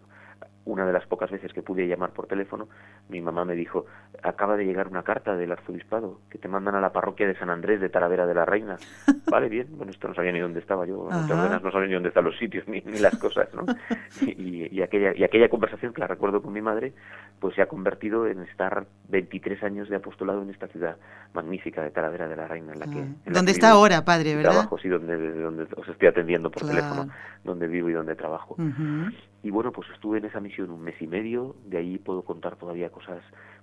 una 0.66 0.86
de 0.86 0.94
las 0.94 1.06
pocas 1.06 1.30
veces 1.30 1.54
que 1.54 1.62
pude 1.62 1.88
llamar 1.88 2.12
por 2.12 2.28
teléfono, 2.28 2.68
mi 3.10 3.22
mamá 3.22 3.46
me 3.46 3.56
dijo, 3.56 3.86
acaba 4.22 4.58
de 4.58 4.66
llegar 4.66 4.88
una 4.88 5.04
carta 5.04 5.36
del 5.36 5.52
arzobispado, 5.52 6.20
que 6.30 6.38
te 6.38 6.48
mandan 6.48 6.76
a 6.76 6.82
la 6.82 6.92
parroquia 6.92 7.28
de 7.28 7.38
San 7.38 7.50
Andrés 7.50 7.80
de 7.82 7.90
Talavera 7.90 8.26
de 8.26 8.34
la 8.34 8.46
Reina. 8.46 8.78
vale, 9.30 9.50
bien, 9.50 9.68
bueno, 9.72 9.92
esto 9.92 10.08
no 10.08 10.16
sabía 10.16 10.32
ni 10.32 10.40
dónde 10.40 10.60
estaba 10.60 10.86
yo, 10.86 11.08
no 11.10 11.72
sabía 11.72 11.88
ni 11.88 11.94
dónde 11.94 12.10
están 12.10 12.24
los 12.24 12.38
sitios, 12.38 12.68
ni, 12.68 12.82
las 12.82 13.18
cosas, 13.18 13.54
¿no? 13.54 13.66
Y, 14.22 14.82
aquella, 14.82 15.14
y 15.16 15.24
aquella 15.24 15.50
conversación, 15.50 15.94
que 15.94 16.02
la 16.02 16.08
recuerdo 16.08 16.42
con 16.42 16.54
mi 16.54 16.62
madre, 16.62 16.94
pues 17.40 17.56
se 17.56 17.62
ha 17.62 17.68
convertido 17.68 18.28
en 18.28 18.42
estar 18.44 18.86
23 19.10 19.62
años 19.64 19.90
de 19.90 19.98
apostolado 19.98 20.42
en 20.42 20.50
esta 20.50 20.68
ciudad 20.68 20.98
magnífica 21.34 21.84
de 21.84 21.92
Talavera 21.92 22.28
de 22.28 22.33
la 22.36 22.48
Reina, 22.48 22.74
en 22.74 22.80
la 22.80 22.86
que... 22.86 23.00
Ah. 23.00 23.32
¿Dónde 23.32 23.52
está 23.52 23.72
ahora, 23.72 24.04
padre, 24.06 24.36
verdad? 24.36 24.52
Trabajo, 24.52 24.78
sí, 24.78 24.90
donde, 24.90 25.34
donde 25.34 25.68
os 25.76 25.88
estoy 25.88 26.08
atendiendo 26.08 26.50
por 26.52 26.68
teléfono, 26.68 27.10
donde 27.44 27.68
vivo 27.68 27.90
y 27.90 27.94
donde 27.94 28.16
trabajo. 28.16 28.56
Y 29.44 29.50
bueno, 29.50 29.72
pues 29.72 29.90
estuve 29.94 30.20
en 30.20 30.26
esa 30.26 30.40
misión 30.40 30.72
un 30.72 30.82
mes 30.82 30.96
y 31.02 31.08
medio, 31.08 31.56
de 31.66 31.78
ahí 31.78 31.98
puedo 31.98 32.24
contar 32.24 32.56
todavía 32.56 32.90
cosas, 32.90 33.22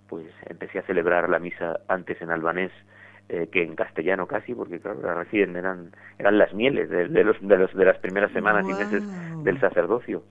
pues 0.08 0.26
empecé 0.46 0.78
a 0.78 0.82
celebrar 0.82 1.28
la 1.28 1.38
misa 1.38 1.80
antes 1.88 2.20
en 2.20 2.30
albanés, 2.30 2.72
eh, 3.28 3.48
que 3.50 3.62
en 3.62 3.76
castellano 3.76 4.26
casi, 4.26 4.54
porque 4.54 4.80
claro, 4.80 5.00
recién 5.14 5.54
eran, 5.54 5.92
eran 6.18 6.36
las 6.36 6.52
mieles 6.52 6.90
de, 6.90 7.06
los, 7.06 7.40
de, 7.40 7.56
los, 7.56 7.72
de 7.72 7.84
las 7.84 7.98
primeras 7.98 8.32
semanas 8.32 8.66
y 8.68 8.72
meses 8.72 9.04
del 9.44 9.60
sacerdocio. 9.60 10.24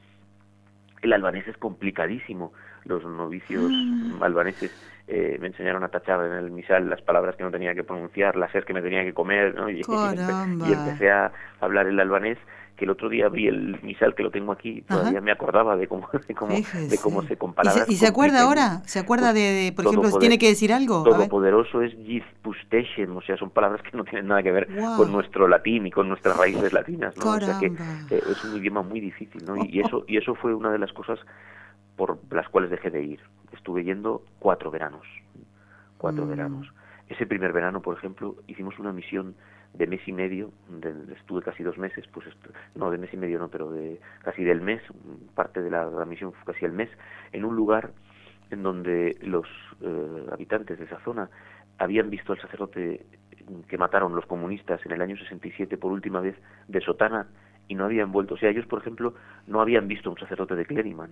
El 1.02 1.14
albanés 1.14 1.48
es 1.48 1.58
complicadísimo. 1.58 2.52
Los 2.86 3.04
novicios 3.04 3.72
ah. 3.72 4.26
albaneses 4.26 4.72
eh, 5.08 5.38
me 5.42 5.48
enseñaron 5.48 5.84
a 5.84 5.88
tachar 5.88 6.24
en 6.24 6.34
el 6.34 6.52
misal 6.52 6.90
las 6.90 7.02
palabras 7.02 7.36
que 7.36 7.44
no 7.44 7.50
tenía 7.50 7.74
que 7.74 7.84
pronunciar, 7.84 8.36
las 8.36 8.54
es 8.54 8.64
que 8.64 8.74
me 8.74 8.82
tenía 8.82 9.04
que 9.04 9.14
comer, 9.14 9.56
¿no? 9.56 9.70
y, 9.70 9.82
y, 10.68 10.72
empecé 10.72 11.10
a 11.10 11.32
hablar 11.60 11.88
el 11.88 12.00
albanés 12.00 12.38
que 12.80 12.86
el 12.86 12.92
otro 12.92 13.10
día 13.10 13.28
vi 13.28 13.48
el 13.48 13.82
misal 13.82 14.16
que 14.16 14.24
lo 14.24 14.32
tengo 14.32 14.54
aquí, 14.54 14.82
todavía 14.84 15.20
me 15.20 15.32
acordaba 15.32 15.76
de 15.76 15.88
cómo, 15.88 16.08
de 16.28 16.34
cómo, 16.34 16.56
de 16.56 16.98
cómo 17.02 17.24
se 17.24 17.36
comparaba. 17.36 17.86
¿Y 17.90 17.96
se, 17.96 18.08
acuerda 18.08 18.44
ahora? 18.44 18.82
¿Se 18.86 19.00
acuerda 19.00 19.34
de, 19.34 19.74
por 19.76 19.86
ejemplo, 19.86 20.18
tiene 20.18 20.38
que 20.38 20.48
decir 20.48 20.72
algo? 20.72 21.04
Todopoderoso 21.04 21.82
es 21.82 21.94
Pusteshem, 22.42 23.18
o 23.18 23.22
sea, 23.22 23.36
son 23.36 23.50
palabras 23.50 23.82
que 23.82 23.98
no 23.98 24.06
tienen 24.06 24.28
nada 24.28 24.42
que 24.42 24.52
ver 24.52 24.70
con 24.96 25.12
nuestro 25.12 25.48
latín 25.48 25.88
y 25.88 25.92
con 25.92 26.08
nuestras 26.08 26.38
raíces 26.38 26.72
latinas, 26.72 27.18
¿no? 27.18 27.32
O 27.32 27.40
sea 27.40 27.60
que 27.60 27.66
es 28.12 28.44
un 28.46 28.58
idioma 28.58 28.82
muy 28.82 29.02
difícil, 29.02 29.44
¿no? 29.44 29.58
Y, 29.58 29.82
eso, 29.82 30.06
y 30.08 30.18
eso 30.18 30.34
fue 30.36 30.54
una 30.54 30.72
de 30.72 30.78
las 30.80 30.94
cosas 30.94 31.20
por 32.00 32.18
las 32.32 32.48
cuales 32.48 32.72
dejé 32.72 32.90
de 32.92 33.04
ir. 33.04 33.20
Estuve 33.52 33.84
yendo 33.84 34.24
cuatro 34.40 34.72
veranos, 34.72 35.06
cuatro 35.98 36.26
mm. 36.26 36.30
veranos. 36.30 36.74
Ese 37.10 37.28
primer 37.28 37.52
verano, 37.52 37.82
por 37.82 37.98
ejemplo, 37.98 38.38
hicimos 38.48 38.80
una 38.80 38.94
misión 38.94 39.36
de 39.74 39.86
mes 39.86 40.00
y 40.08 40.14
medio, 40.14 40.50
estuve 41.14 41.42
casi 41.42 41.62
dos 41.62 41.78
meses, 41.78 42.06
pues 42.14 42.26
no, 42.74 42.90
de 42.90 42.98
mes 42.98 43.14
y 43.14 43.18
medio 43.18 43.38
no, 43.38 43.50
pero 43.50 43.70
de 43.70 44.00
casi 44.24 44.46
del 44.46 44.62
mes, 44.62 44.82
parte 45.36 45.62
de 45.62 45.70
la, 45.70 45.90
misión 46.06 46.32
fue 46.32 46.54
casi 46.54 46.64
el 46.64 46.72
mes, 46.72 46.90
en 47.34 47.44
un 47.44 47.58
lugar 47.58 47.92
en 48.50 48.64
donde 48.64 49.18
los 49.22 49.48
eh, 49.82 50.26
habitantes 50.32 50.80
de 50.80 50.86
esa 50.86 51.02
zona 51.02 51.30
habían 51.80 52.10
visto 52.10 52.32
al 52.32 52.40
sacerdote 52.40 53.06
que 53.68 53.78
mataron 53.78 54.16
los 54.16 54.26
comunistas 54.26 54.80
en 54.86 54.94
el 54.94 55.02
año 55.02 55.18
67 55.18 55.78
por 55.78 55.92
última 55.92 56.22
vez 56.22 56.38
de 56.70 56.80
sotana 56.80 57.28
y 57.70 57.76
no 57.76 57.86
habían 57.86 58.12
vuelto. 58.12 58.34
O 58.34 58.38
sea, 58.38 58.50
ellos, 58.50 58.66
por 58.66 58.82
ejemplo, 58.82 59.14
no 59.48 59.62
habían 59.62 59.88
visto 59.88 60.10
un 60.10 60.18
sacerdote 60.18 60.56
de 60.56 60.66
Clériman. 60.66 61.12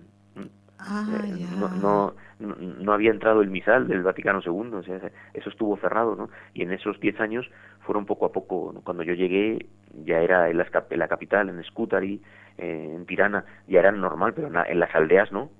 Ah, 0.78 1.06
eh, 1.24 1.46
no, 1.58 1.68
no, 1.68 2.14
no, 2.38 2.92
había 2.92 3.10
entrado 3.10 3.40
el 3.40 3.48
misal 3.48 3.88
del 3.88 4.02
Vaticano 4.02 4.40
II, 4.44 4.74
o 4.74 4.82
sea, 4.82 5.00
eso 5.34 5.50
estuvo 5.50 5.76
cerrado, 5.78 6.14
¿no? 6.14 6.30
Y 6.54 6.62
en 6.62 6.72
esos 6.72 7.00
diez 7.00 7.18
años 7.20 7.50
fueron 7.80 8.06
poco 8.06 8.26
a 8.26 8.32
poco, 8.32 8.74
cuando 8.84 9.02
yo 9.02 9.14
llegué 9.14 9.66
ya 10.04 10.18
era 10.18 10.50
en 10.50 10.58
la, 10.58 10.66
en 10.90 10.98
la 10.98 11.08
capital, 11.08 11.48
en 11.48 11.62
Scutari, 11.64 12.20
eh, 12.58 12.92
en 12.94 13.06
Tirana, 13.06 13.44
ya 13.66 13.80
era 13.80 13.90
normal, 13.90 14.34
pero 14.34 14.48
en, 14.48 14.80
las 14.80 14.94
aldeas 14.94 15.32
no. 15.32 15.50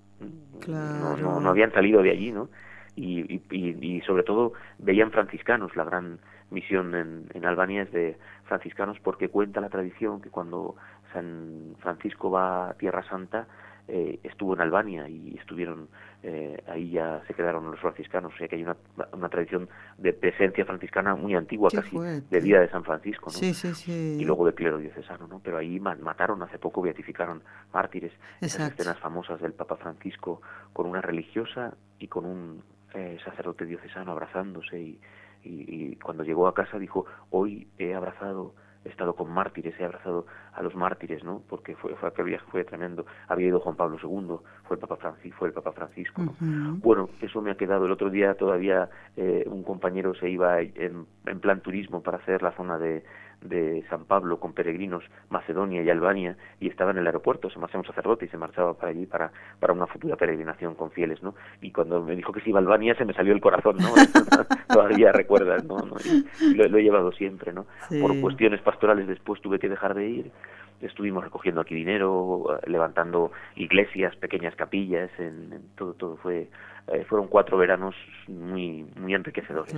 No, 0.67 1.17
no, 1.17 1.41
no 1.41 1.49
habían 1.49 1.73
salido 1.73 2.03
de 2.03 2.11
allí, 2.11 2.33
¿no? 2.33 2.49
Y, 2.97 3.41
y, 3.51 3.77
y, 3.81 4.01
sobre 4.01 4.25
todo 4.25 4.55
veían 4.79 5.13
franciscanos 5.13 5.77
la 5.77 5.85
gran 5.85 6.19
misión 6.51 6.95
en, 6.97 7.27
en 7.33 7.45
Albania 7.45 7.83
es 7.83 7.93
de 7.93 8.17
franciscanos 8.49 8.99
porque 9.01 9.29
cuenta 9.29 9.61
la 9.61 9.69
tradición 9.69 10.21
que 10.21 10.31
cuando 10.31 10.75
San 11.13 11.77
Francisco 11.79 12.31
va 12.31 12.71
a 12.71 12.75
Tierra 12.75 13.03
Santa 13.09 13.47
eh, 13.87 14.19
estuvo 14.23 14.55
en 14.55 14.61
Albania 14.61 15.09
y 15.09 15.37
estuvieron 15.39 15.89
eh, 16.23 16.63
ahí 16.67 16.91
ya 16.91 17.23
se 17.29 17.35
quedaron 17.35 17.71
los 17.71 17.79
franciscanos, 17.79 18.35
o 18.35 18.37
sea 18.37 18.49
que 18.49 18.57
hay 18.57 18.65
una, 18.65 18.77
una 19.13 19.29
tradición 19.29 19.69
de 19.99 20.13
presencia 20.13 20.65
franciscana 20.65 21.15
muy 21.15 21.37
antigua, 21.37 21.71
casi 21.73 21.97
de 21.97 22.41
vida 22.41 22.61
de 22.61 22.69
San 22.69 22.83
Francisco, 22.83 23.27
¿no? 23.27 23.39
Sí, 23.39 23.55
sí, 23.55 23.73
sí. 23.75 24.17
Y 24.19 24.25
luego 24.25 24.45
de 24.45 24.53
clero 24.53 24.79
diocesano, 24.79 25.29
¿no? 25.29 25.39
Pero 25.39 25.59
ahí 25.59 25.79
mataron 25.79 26.43
hace 26.43 26.59
poco, 26.59 26.83
beatificaron 26.83 27.43
mártires, 27.73 28.13
esas 28.41 28.73
escenas 28.73 28.99
famosas 28.99 29.41
del 29.41 29.53
Papa 29.53 29.77
Francisco 29.77 30.43
con 30.73 30.87
una 30.87 31.01
religiosa 31.01 31.75
y 32.01 32.09
con 32.09 32.27
un 32.27 32.65
eh, 32.95 33.17
sacerdote 33.25 33.65
diocesano 33.65 34.11
abrazándose 34.11 34.81
y, 34.81 35.01
y, 35.45 35.97
cuando 35.97 36.25
llegó 36.25 36.49
a 36.49 36.55
casa 36.55 36.81
dijo, 36.81 37.07
hoy 37.31 37.69
he 37.79 37.95
abrazado 37.95 38.55
he 38.85 38.89
estado 38.91 39.15
con 39.15 39.28
mártires, 39.39 39.79
he 39.79 39.85
abrazado 39.85 40.27
a 40.53 40.63
los 40.63 40.75
mártires, 40.75 41.23
¿no? 41.23 41.43
Porque 41.49 41.77
fue, 41.77 41.95
fue 41.95 42.09
aquel 42.09 42.25
viaje 42.25 42.45
fue 42.51 42.65
tremendo. 42.65 43.07
Había 43.29 43.47
ido 43.49 43.61
Juan 43.61 43.77
Pablo 43.77 43.97
II, 44.03 44.37
fue 44.65 44.75
el 44.77 44.81
Papa 44.81 44.97
Francisco, 44.97 45.39
fue 45.39 45.49
el 45.49 45.55
Papa 45.55 45.73
Francisco, 45.73 46.23
Bueno, 46.41 47.09
eso 47.21 47.41
me 47.41 47.53
ha 47.53 47.55
quedado. 47.55 47.87
El 47.87 47.93
otro 47.93 48.11
día 48.11 48.35
todavía 48.35 48.89
eh, 49.17 49.45
un 49.47 49.63
compañero 49.63 50.15
se 50.15 50.29
iba 50.29 50.61
en, 50.61 51.07
en 51.27 51.41
plan 51.41 51.61
turismo 51.61 52.03
para 52.03 52.19
hacer 52.19 52.43
la 52.43 52.53
zona 52.53 52.79
de, 52.79 53.05
de 53.41 53.85
San 53.89 54.05
Pablo 54.05 54.41
con 54.41 54.53
peregrinos 54.53 55.05
Macedonia 55.31 55.83
y 55.83 55.91
Albania 55.91 56.37
y 56.61 56.69
estaba 56.69 56.91
en 56.91 56.99
el 56.99 57.07
aeropuerto, 57.07 57.51
se 57.51 57.59
marchaba 57.59 57.81
un 57.81 57.87
sacerdote 57.87 58.25
y 58.25 58.29
se 58.29 58.37
marchaba 58.37 58.75
para 58.75 58.91
allí 58.91 59.07
para, 59.07 59.33
para 59.61 59.73
una 59.73 59.87
futura 59.87 60.17
peregrinación 60.17 60.75
con 60.75 60.91
fieles, 60.91 61.23
¿no? 61.23 61.35
Y 61.61 61.71
cuando 61.71 62.03
me 62.03 62.17
dijo 62.17 62.33
que 62.33 62.41
se 62.41 62.51
iba 62.51 62.59
a 62.59 62.63
Albania 62.63 62.95
se 62.97 63.05
me 63.05 63.15
salió 63.15 63.33
el 63.33 63.41
corazón, 63.41 63.77
¿no? 63.79 63.89
Todavía 64.69 65.13
recuerdas, 65.13 65.65
¿no? 65.65 65.79
lo, 65.79 66.79
he 66.79 66.83
llevado 66.83 67.13
siempre, 67.13 67.53
¿no? 67.53 67.67
Por 68.01 68.21
cuestiones 68.21 68.61
pastorales 68.61 69.07
después 69.07 69.41
tuve 69.41 69.59
que 69.59 69.69
dejar 69.69 69.95
de 69.95 70.09
ir 70.09 70.33
estuvimos 70.81 71.25
recogiendo 71.25 71.61
aquí 71.61 71.75
dinero, 71.75 72.59
levantando 72.67 73.33
iglesias, 73.57 74.15
pequeñas 74.17 74.55
capillas, 74.57 75.11
en, 75.19 75.63
todo, 75.77 75.95
todo 75.95 76.17
fue, 76.17 76.49
eh, 76.89 77.05
fueron 77.09 77.29
cuatro 77.29 77.57
veranos 77.59 77.95
muy, 78.27 78.87
muy 78.97 79.15
enriquecedores, 79.15 79.75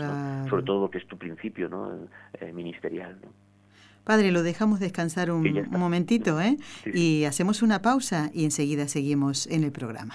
sobre 0.49 0.63
todo 0.63 0.83
lo 0.83 0.91
que 0.91 0.99
es 0.99 1.07
tu 1.07 1.17
principio, 1.17 1.69
¿no? 1.69 1.93
Eh, 2.41 2.53
ministerial, 2.53 3.19
¿no? 3.23 3.29
Padre, 4.05 4.33
lo 4.33 4.43
dejamos 4.43 4.81
descansar 4.81 5.31
un, 5.31 5.69
momentito, 5.71 6.41
¿eh? 6.41 6.57
Y 6.87 7.25
hacemos 7.25 7.63
una 7.63 7.83
pausa 7.83 8.31
y 8.33 8.45
enseguida 8.45 8.89
seguimos 8.89 9.47
en 9.47 9.63
el 9.63 9.73
programa. 9.73 10.15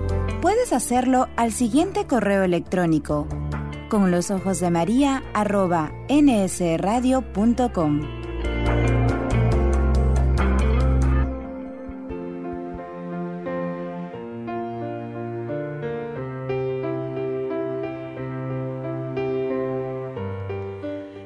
Puedes 0.41 0.73
hacerlo 0.73 1.29
al 1.35 1.51
siguiente 1.51 2.07
correo 2.07 2.41
electrónico 2.41 3.27
con 3.89 4.09
los 4.09 4.31
ojos 4.31 4.59
de 4.59 4.71
María 4.71 5.21
arroba 5.35 5.91
nsradio.com. 6.09 8.01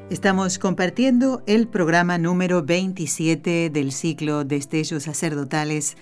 Estamos 0.09 0.59
compartiendo 0.59 1.41
el 1.45 1.69
programa 1.69 2.17
número 2.17 2.63
27 2.63 3.69
del 3.69 3.93
ciclo 3.93 4.43
Destellos 4.43 5.03
Sacerdotales 5.03 5.95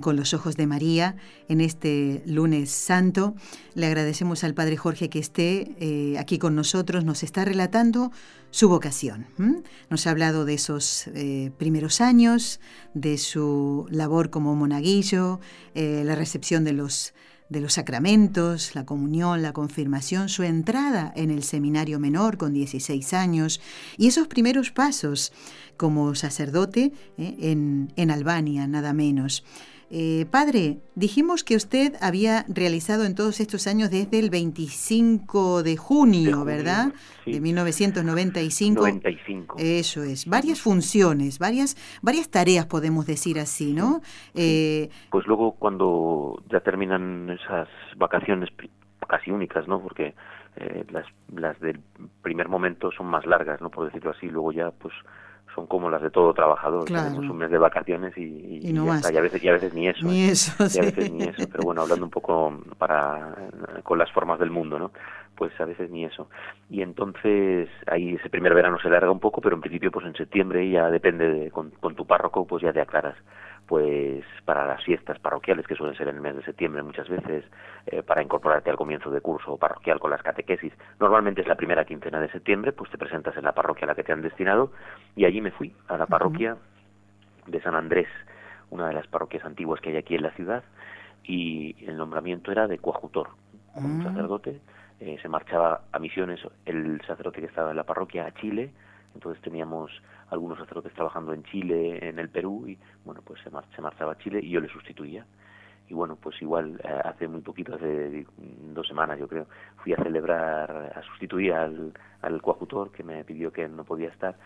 Con 0.00 0.16
los 0.16 0.32
Ojos 0.32 0.56
de 0.56 0.66
María 0.66 1.16
en 1.46 1.60
este 1.60 2.22
lunes 2.24 2.70
santo. 2.70 3.34
Le 3.74 3.84
agradecemos 3.84 4.42
al 4.42 4.54
Padre 4.54 4.78
Jorge 4.78 5.10
que 5.10 5.18
esté 5.18 5.74
eh, 5.78 6.16
aquí 6.18 6.38
con 6.38 6.54
nosotros, 6.54 7.04
nos 7.04 7.22
está 7.22 7.44
relatando 7.44 8.10
su 8.50 8.70
vocación. 8.70 9.26
Nos 9.90 10.06
ha 10.06 10.10
hablado 10.10 10.46
de 10.46 10.54
esos 10.54 11.08
eh, 11.08 11.52
primeros 11.58 12.00
años, 12.00 12.60
de 12.94 13.18
su 13.18 13.86
labor 13.90 14.30
como 14.30 14.54
monaguillo, 14.54 15.38
eh, 15.74 16.02
la 16.02 16.14
recepción 16.14 16.64
de 16.64 16.72
los 16.72 17.12
sacramentos, 17.68 18.74
la 18.74 18.86
comunión, 18.86 19.42
la 19.42 19.52
confirmación, 19.52 20.30
su 20.30 20.44
entrada 20.44 21.12
en 21.14 21.30
el 21.30 21.42
seminario 21.42 22.00
menor 22.00 22.38
con 22.38 22.54
16 22.54 23.12
años 23.12 23.60
y 23.98 24.06
esos 24.06 24.28
primeros 24.28 24.70
pasos 24.70 25.30
como 25.76 26.14
sacerdote 26.14 26.92
en 27.18 28.10
Albania, 28.10 28.66
nada 28.66 28.94
menos. 28.94 29.44
Eh, 29.90 30.26
padre, 30.30 30.78
dijimos 30.94 31.44
que 31.44 31.56
usted 31.56 31.94
había 32.00 32.44
realizado 32.48 33.04
en 33.04 33.14
todos 33.14 33.40
estos 33.40 33.66
años 33.66 33.90
desde 33.90 34.18
el 34.18 34.30
25 34.30 35.62
de 35.62 35.76
junio, 35.76 36.44
¿verdad? 36.44 36.92
De 37.26 37.40
1995. 37.40 38.80
95. 38.80 39.56
Eso 39.58 40.02
es. 40.02 40.26
Varias 40.26 40.60
funciones, 40.60 41.38
varias, 41.38 41.76
varias 42.02 42.30
tareas, 42.30 42.66
podemos 42.66 43.06
decir 43.06 43.38
así, 43.38 43.72
¿no? 43.72 44.00
Eh, 44.34 44.88
pues 45.10 45.26
luego 45.26 45.52
cuando 45.52 46.42
ya 46.50 46.60
terminan 46.60 47.30
esas 47.30 47.68
vacaciones 47.96 48.50
casi 49.06 49.30
únicas, 49.30 49.68
¿no? 49.68 49.80
Porque 49.80 50.14
eh, 50.56 50.84
las, 50.90 51.06
las 51.34 51.58
del 51.60 51.80
primer 52.22 52.48
momento 52.48 52.90
son 52.92 53.06
más 53.06 53.26
largas, 53.26 53.60
¿no? 53.60 53.70
Por 53.70 53.86
decirlo 53.86 54.10
así. 54.10 54.28
Luego 54.28 54.52
ya, 54.52 54.70
pues 54.70 54.94
son 55.54 55.66
como 55.66 55.88
las 55.90 56.02
de 56.02 56.10
todo 56.10 56.34
trabajador. 56.34 56.84
Tenemos 56.84 57.18
un 57.18 57.36
mes 57.36 57.50
de 57.50 57.58
vacaciones 57.58 58.16
y, 58.16 58.60
y, 58.62 58.76
a 58.76 59.20
veces, 59.20 59.42
y 59.42 59.48
a 59.48 59.52
veces 59.52 59.74
ni 59.74 59.88
eso. 59.88 60.06
Ni 60.06 60.24
¿eh? 60.24 60.32
y 60.74 60.78
a 60.78 60.82
veces 60.82 61.12
ni 61.12 61.24
eso. 61.24 61.42
Pero 61.50 61.62
bueno, 61.64 61.82
hablando 61.82 62.04
un 62.04 62.10
poco 62.10 62.52
para 62.78 63.34
con 63.82 63.98
las 63.98 64.10
formas 64.12 64.38
del 64.38 64.50
mundo, 64.50 64.78
¿no? 64.78 64.92
Pues 65.36 65.52
a 65.60 65.64
veces 65.64 65.90
ni 65.90 66.04
eso. 66.04 66.28
Y 66.70 66.82
entonces 66.82 67.68
ahí 67.86 68.14
ese 68.14 68.30
primer 68.30 68.54
verano 68.54 68.78
se 68.80 68.88
larga 68.88 69.10
un 69.10 69.20
poco, 69.20 69.40
pero 69.40 69.54
en 69.54 69.60
principio 69.60 69.90
pues 69.90 70.06
en 70.06 70.14
septiembre 70.14 70.68
ya 70.68 70.90
depende 70.90 71.30
de, 71.30 71.50
con, 71.50 71.70
con 71.70 71.94
tu 71.94 72.06
párroco, 72.06 72.46
pues 72.46 72.62
ya 72.62 72.72
te 72.72 72.80
aclaras 72.80 73.16
pues 73.66 74.24
para 74.44 74.66
las 74.66 74.84
fiestas 74.84 75.18
parroquiales 75.18 75.66
que 75.66 75.74
suelen 75.74 75.96
ser 75.96 76.08
en 76.08 76.16
el 76.16 76.20
mes 76.20 76.36
de 76.36 76.44
septiembre 76.44 76.82
muchas 76.82 77.08
veces 77.08 77.44
eh, 77.86 78.02
para 78.02 78.22
incorporarte 78.22 78.70
al 78.70 78.76
comienzo 78.76 79.10
de 79.10 79.20
curso 79.20 79.56
parroquial 79.56 79.98
con 80.00 80.10
las 80.10 80.22
catequesis 80.22 80.72
normalmente 81.00 81.40
es 81.40 81.48
la 81.48 81.54
primera 81.54 81.84
quincena 81.84 82.20
de 82.20 82.30
septiembre 82.30 82.72
pues 82.72 82.90
te 82.90 82.98
presentas 82.98 83.36
en 83.36 83.44
la 83.44 83.52
parroquia 83.52 83.84
a 83.84 83.88
la 83.88 83.94
que 83.94 84.04
te 84.04 84.12
han 84.12 84.22
destinado 84.22 84.72
y 85.16 85.24
allí 85.24 85.40
me 85.40 85.50
fui 85.50 85.74
a 85.88 85.96
la 85.96 86.06
parroquia 86.06 86.56
de 87.46 87.60
San 87.62 87.74
Andrés 87.74 88.08
una 88.70 88.88
de 88.88 88.94
las 88.94 89.06
parroquias 89.06 89.44
antiguas 89.44 89.80
que 89.80 89.90
hay 89.90 89.96
aquí 89.96 90.14
en 90.14 90.22
la 90.22 90.32
ciudad 90.32 90.62
y 91.22 91.84
el 91.86 91.96
nombramiento 91.96 92.52
era 92.52 92.66
de 92.66 92.78
coajutor 92.78 93.30
con 93.74 93.84
un 93.84 94.00
ah. 94.02 94.04
sacerdote, 94.10 94.60
eh, 95.00 95.18
se 95.20 95.28
marchaba 95.28 95.82
a 95.90 95.98
misiones 95.98 96.40
el 96.64 97.00
sacerdote 97.06 97.40
que 97.40 97.46
estaba 97.46 97.70
en 97.70 97.76
la 97.76 97.84
parroquia 97.84 98.26
a 98.26 98.34
Chile, 98.34 98.70
entonces 99.14 99.40
teníamos 99.42 99.90
algunos 100.28 100.58
sacerdotes 100.58 100.92
trabajando 100.92 101.32
en 101.32 101.44
Chile, 101.44 102.08
en 102.08 102.18
el 102.18 102.28
Perú, 102.28 102.64
y 102.66 102.78
bueno, 103.04 103.22
pues 103.24 103.40
se, 103.42 103.50
se 103.74 103.82
marchaba 103.82 104.12
a 104.12 104.18
Chile 104.18 104.40
y 104.42 104.50
yo 104.50 104.60
le 104.60 104.68
sustituía. 104.68 105.24
Y 105.88 105.94
bueno, 105.94 106.16
pues 106.16 106.40
igual 106.40 106.80
eh, 106.82 107.00
hace 107.04 107.28
muy 107.28 107.42
poquito, 107.42 107.74
hace 107.74 108.26
dos 108.36 108.86
semanas 108.86 109.18
yo 109.18 109.28
creo, 109.28 109.46
fui 109.76 109.92
a 109.92 110.02
celebrar, 110.02 110.92
a 110.96 111.02
sustituir 111.02 111.52
al, 111.52 111.92
al 112.22 112.40
coajutor 112.40 112.90
que 112.90 113.02
me 113.02 113.22
pidió 113.24 113.52
que 113.52 113.68
no 113.68 113.84
podía 113.84 114.08
estar 114.08 114.36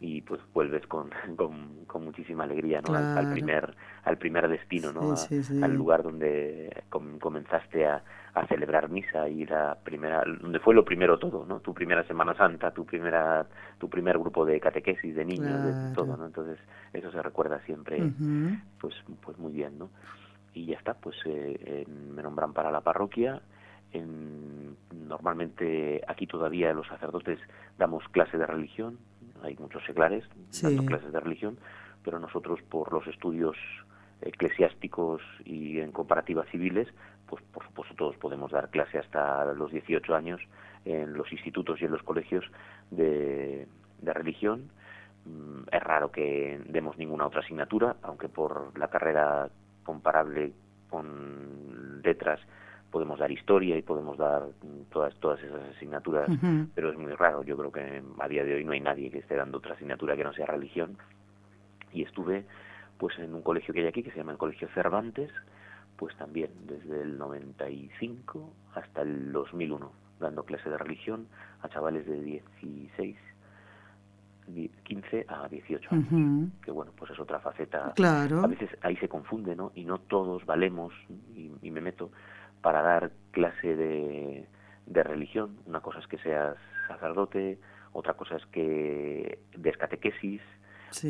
y 0.00 0.20
pues 0.22 0.40
vuelves 0.52 0.86
con, 0.86 1.10
con, 1.36 2.04
muchísima 2.04 2.44
alegría 2.44 2.82
¿no? 2.86 2.94
Al, 2.94 3.32
primer 3.32 3.74
al 4.04 4.18
primer 4.18 4.48
destino 4.48 4.92
¿no? 4.92 5.14
al 5.62 5.74
lugar 5.74 6.02
donde 6.02 6.84
comenzaste 6.90 7.86
a, 7.86 8.02
a, 8.36 8.46
celebrar 8.46 8.88
misa 8.88 9.28
y 9.28 9.44
la 9.46 9.76
primera 9.82 10.22
donde 10.40 10.60
fue 10.60 10.74
lo 10.74 10.84
primero 10.84 11.18
todo 11.18 11.44
no 11.46 11.60
tu 11.60 11.74
primera 11.74 12.04
semana 12.04 12.34
santa 12.34 12.70
tu 12.70 12.84
primera 12.84 13.46
tu 13.78 13.88
primer 13.88 14.18
grupo 14.18 14.44
de 14.44 14.60
catequesis 14.60 15.14
de 15.14 15.24
niños 15.24 15.64
de 15.64 15.94
todo 15.94 16.16
no 16.16 16.26
entonces 16.26 16.58
eso 16.92 17.10
se 17.10 17.22
recuerda 17.22 17.60
siempre 17.60 18.00
pues 18.80 18.94
pues 19.24 19.38
muy 19.38 19.52
bien 19.52 19.78
no 19.78 19.90
y 20.54 20.66
ya 20.66 20.76
está 20.76 20.94
pues 20.94 21.16
eh, 21.24 21.84
me 21.88 22.22
nombran 22.22 22.52
para 22.52 22.70
la 22.70 22.80
parroquia. 22.80 23.42
En, 23.92 24.76
normalmente 24.90 26.02
aquí 26.08 26.26
todavía 26.26 26.72
los 26.72 26.88
sacerdotes 26.88 27.38
damos 27.78 28.02
clase 28.08 28.36
de 28.36 28.46
religión 28.46 28.98
hay 29.42 29.56
muchos 29.58 29.84
seglares 29.84 30.24
dando 30.62 30.84
clases 30.84 31.12
de 31.12 31.20
religión, 31.20 31.58
pero 32.04 32.18
nosotros 32.18 32.60
por 32.68 32.92
los 32.92 33.06
estudios 33.06 33.56
eclesiásticos 34.22 35.22
y 35.44 35.80
en 35.80 35.92
comparativas 35.92 36.48
civiles, 36.50 36.88
pues 37.26 37.42
por 37.52 37.64
supuesto 37.64 37.94
todos 37.94 38.16
podemos 38.16 38.50
dar 38.50 38.70
clase 38.70 38.98
hasta 38.98 39.52
los 39.54 39.70
18 39.70 40.14
años 40.14 40.40
en 40.84 41.14
los 41.14 41.30
institutos 41.32 41.80
y 41.80 41.84
en 41.84 41.92
los 41.92 42.02
colegios 42.02 42.44
de, 42.90 43.66
de 44.00 44.12
religión. 44.12 44.70
Mm, 45.24 45.62
es 45.72 45.82
raro 45.82 46.10
que 46.10 46.60
demos 46.68 46.96
ninguna 46.98 47.26
otra 47.26 47.40
asignatura, 47.40 47.96
aunque 48.02 48.28
por 48.28 48.78
la 48.78 48.88
carrera 48.88 49.48
comparable 49.84 50.52
con 50.88 52.02
letras 52.02 52.40
podemos 52.90 53.18
dar 53.18 53.30
historia 53.30 53.76
y 53.76 53.82
podemos 53.82 54.16
dar 54.16 54.44
todas 54.90 55.14
todas 55.16 55.42
esas 55.42 55.60
asignaturas, 55.76 56.30
pero 56.74 56.90
es 56.90 56.96
muy 56.96 57.12
raro. 57.12 57.42
Yo 57.42 57.56
creo 57.56 57.72
que 57.72 58.02
a 58.18 58.28
día 58.28 58.44
de 58.44 58.54
hoy 58.54 58.64
no 58.64 58.72
hay 58.72 58.80
nadie 58.80 59.10
que 59.10 59.18
esté 59.18 59.34
dando 59.34 59.58
otra 59.58 59.74
asignatura 59.74 60.16
que 60.16 60.24
no 60.24 60.32
sea 60.32 60.46
religión. 60.46 60.96
Y 61.92 62.02
estuve 62.02 62.44
pues 62.98 63.18
en 63.18 63.34
un 63.34 63.42
colegio 63.42 63.74
que 63.74 63.80
hay 63.80 63.86
aquí 63.86 64.02
que 64.02 64.10
se 64.10 64.18
llama 64.18 64.32
el 64.32 64.38
Colegio 64.38 64.68
Cervantes, 64.74 65.30
pues 65.96 66.16
también 66.16 66.50
desde 66.66 67.02
el 67.02 67.18
95 67.18 68.52
hasta 68.74 69.02
el 69.02 69.32
2001 69.32 69.92
dando 70.20 70.44
clase 70.44 70.70
de 70.70 70.78
religión 70.78 71.28
a 71.62 71.68
chavales 71.68 72.06
de 72.06 72.22
16 72.22 73.16
15 74.84 75.26
a 75.28 75.48
18 75.48 75.88
años, 75.90 76.52
que 76.62 76.70
bueno, 76.70 76.92
pues 76.96 77.10
es 77.10 77.18
otra 77.18 77.40
faceta. 77.40 77.92
Claro. 77.96 78.44
A 78.44 78.46
veces 78.46 78.70
ahí 78.82 78.96
se 78.98 79.08
confunde, 79.08 79.56
¿no? 79.56 79.72
Y 79.74 79.84
no 79.84 79.98
todos 79.98 80.46
valemos, 80.46 80.94
y 81.34 81.70
me 81.72 81.80
meto, 81.80 82.12
para 82.62 82.80
dar 82.80 83.10
clase 83.32 83.74
de, 83.74 84.46
de 84.86 85.02
religión. 85.02 85.56
Una 85.66 85.80
cosa 85.80 85.98
es 85.98 86.06
que 86.06 86.18
seas 86.18 86.56
sacerdote, 86.88 87.58
otra 87.92 88.14
cosa 88.14 88.36
es 88.36 88.46
que 88.46 89.40
des 89.56 89.76
catequesis, 89.76 90.40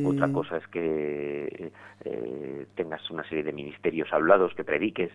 otra 0.05 0.33
cosa 0.33 0.57
es 0.57 0.67
que 0.69 1.73
eh, 2.05 2.67
tengas 2.75 3.11
una 3.11 3.23
serie 3.25 3.45
de 3.45 3.53
ministerios 3.53 4.13
hablados, 4.13 4.55
que 4.55 4.65
prediques, 4.65 5.13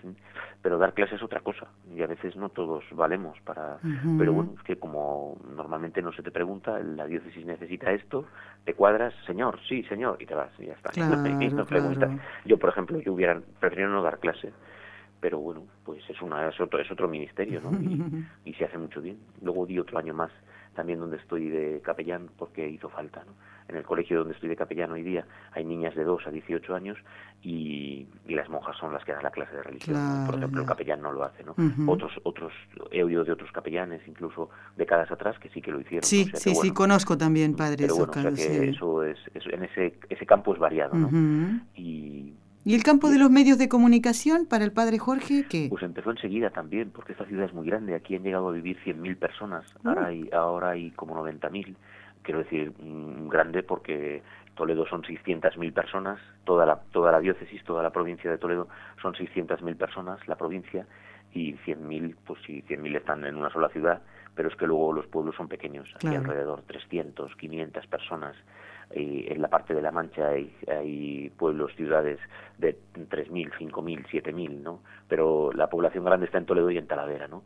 pero 0.62 0.78
dar 0.78 0.93
clase 0.93 1.16
es 1.16 1.24
otra 1.24 1.41
cosa. 1.41 1.68
Y 1.95 2.01
a 2.01 2.07
veces 2.07 2.36
no 2.36 2.49
todos 2.49 2.84
valemos 2.91 3.39
para... 3.41 3.80
Pero 4.18 4.34
bueno, 4.34 4.53
es 4.57 4.64
que 4.64 4.78
como 4.78 5.38
normalmente 5.55 6.01
no 6.01 6.12
se 6.14 6.24
te 6.24 6.32
pregunta, 6.32 6.80
la 6.80 7.05
diócesis 7.05 7.45
necesita 7.45 7.91
esto, 7.91 8.26
te 8.64 8.74
cuadras, 8.74 9.14
señor, 9.26 9.59
sí, 9.68 9.84
señor, 9.84 10.18
y 10.20 10.26
te 10.26 10.36
vas, 10.36 10.51
y 10.59 10.68
ya 10.68 10.74
está. 10.74 10.91
Yo, 12.45 12.57
por 12.57 12.70
ejemplo, 12.70 12.99
yo 12.99 13.14
hubiera 13.14 13.39
preferido 13.59 13.89
no 13.89 14.01
dar 14.01 14.20
clase 14.20 14.51
pero 15.22 15.38
bueno, 15.39 15.68
pues 15.86 16.01
es, 16.09 16.20
una, 16.22 16.49
es, 16.49 16.59
otro, 16.59 16.80
es 16.80 16.91
otro 16.91 17.07
ministerio, 17.07 17.62
¿no? 17.62 17.72
Y, 18.43 18.53
se 18.57 18.66
hace 18.66 18.78
mucho 18.80 19.01
bien. 19.01 19.20
Luego 19.41 19.68
di 19.68 19.78
otro 19.78 19.99
año 19.99 20.16
más 20.16 20.32
también 20.76 21.00
donde 21.00 21.18
estoy 21.18 21.50
de 21.50 21.82
capellán 21.82 22.30
porque 22.38 22.68
hizo 22.68 22.90
falta, 22.90 23.24
¿no? 23.26 23.34
En 23.68 23.78
el 23.78 23.84
colegio 23.84 24.20
donde 24.20 24.34
estoy 24.34 24.50
de 24.50 24.56
capellán 24.56 24.92
hoy 24.92 25.02
día 25.02 25.26
hay 25.54 25.64
niñas 25.64 25.96
de 25.96 26.04
2 26.04 26.28
a 26.28 26.32
18 26.32 26.76
años 26.76 26.98
y, 27.42 28.06
y 28.28 28.36
las 28.36 28.50
monjas 28.50 28.76
son 28.78 28.92
las 28.94 29.04
que 29.06 29.14
dan 29.14 29.24
la 29.24 29.32
clase 29.32 29.56
de 29.56 29.64
religión. 29.64 30.26
Por 30.26 30.36
ejemplo, 30.36 30.62
el 30.62 30.68
capellán 30.68 31.02
no 31.02 31.12
lo 31.12 31.24
hace, 31.24 31.44
¿no? 31.44 31.56
Otros, 31.88 32.12
otros, 32.24 32.52
he 32.92 33.04
oído 33.04 33.24
de 33.24 33.32
otros 33.32 33.52
capellanes, 33.52 34.02
incluso 34.08 34.50
décadas 34.76 35.10
atrás, 35.12 35.40
que 35.40 35.50
sí 35.50 35.62
que 35.62 35.72
lo 35.72 35.80
hicieron. 35.80 36.04
Sí, 36.04 36.30
sí, 36.34 36.54
sí, 36.56 36.72
conozco 36.72 37.18
también 37.18 37.56
padres. 37.56 37.92
Pero 37.94 38.06
bueno, 38.06 38.30
eso 38.30 39.04
es, 39.04 39.18
en 39.34 39.64
ese, 39.64 39.98
ese 40.10 40.26
campo 40.26 40.54
es 40.54 40.60
variado, 40.60 40.96
¿no? 40.96 41.10
Y 41.76 42.34
¿Y 42.64 42.76
el 42.76 42.84
campo 42.84 43.09
de 43.09 43.18
los 43.18 43.32
medios 43.32 43.57
de 43.57 43.68
comunicación 43.68 44.45
para 44.45 44.64
el 44.64 44.72
padre 44.72 44.99
Jorge 44.99 45.45
qué? 45.49 45.68
Pues 45.70 45.82
empezó 45.82 46.12
enseguida 46.12 46.51
también, 46.51 46.91
porque 46.91 47.14
esta 47.14 47.26
ciudad 47.26 47.45
es 47.45 47.53
muy 47.53 47.66
grande. 47.66 47.95
Aquí 47.95 48.16
han 48.16 48.22
llegado 48.22 48.49
a 48.49 48.51
vivir 48.51 48.78
100.000 48.86 49.18
personas, 49.18 49.66
uh. 49.84 49.89
ahora, 49.89 50.05
hay, 50.05 50.30
ahora 50.32 50.70
hay 50.70 50.91
como 50.91 51.16
90.000. 51.16 51.76
Quiero 52.22 52.39
decir, 52.39 52.72
mm, 52.80 53.30
grande 53.30 53.64
porque 53.64 54.22
Toledo 54.55 54.86
son 54.86 55.01
600.000 55.01 55.74
personas, 55.74 56.20
toda 56.43 56.68
la, 56.68 56.76
toda 56.91 57.12
la 57.12 57.20
diócesis, 57.20 57.64
toda 57.64 57.82
la 57.82 57.89
provincia 57.89 58.30
de 58.30 58.38
Toledo 58.38 58.68
son 59.01 59.14
600.000 59.16 59.76
personas, 59.76 60.20
la 60.28 60.36
provincia, 60.36 60.86
y 61.34 61.53
100.000, 61.66 62.16
pues 62.28 62.39
sí, 62.45 62.64
100.000 62.68 62.97
están 62.97 63.26
en 63.26 63.38
una 63.38 63.49
sola 63.49 63.70
ciudad, 63.70 64.03
pero 64.36 64.49
es 64.49 64.55
que 64.55 64.68
luego 64.68 64.93
los 64.93 65.07
pueblos 65.07 65.36
son 65.36 65.47
pequeños, 65.47 65.91
aquí 65.95 66.16
alrededor 66.16 66.62
300, 66.68 67.36
500 67.36 67.88
personas 67.88 68.36
en 68.94 69.42
la 69.42 69.48
parte 69.48 69.74
de 69.74 69.82
la 69.82 69.92
Mancha 69.92 70.30
hay, 70.30 71.32
pueblos, 71.38 71.74
ciudades 71.76 72.20
de 72.58 72.78
3.000, 72.96 73.52
5.000, 73.58 74.06
7.000, 74.08 74.62
¿no? 74.62 74.80
Pero 75.08 75.52
la 75.54 75.68
población 75.68 76.06
grande 76.06 76.26
está 76.26 76.38
en 76.38 76.46
Toledo 76.46 76.70
y 76.72 76.78
en 76.78 76.88
Talavera, 76.88 77.28
¿no? 77.28 77.44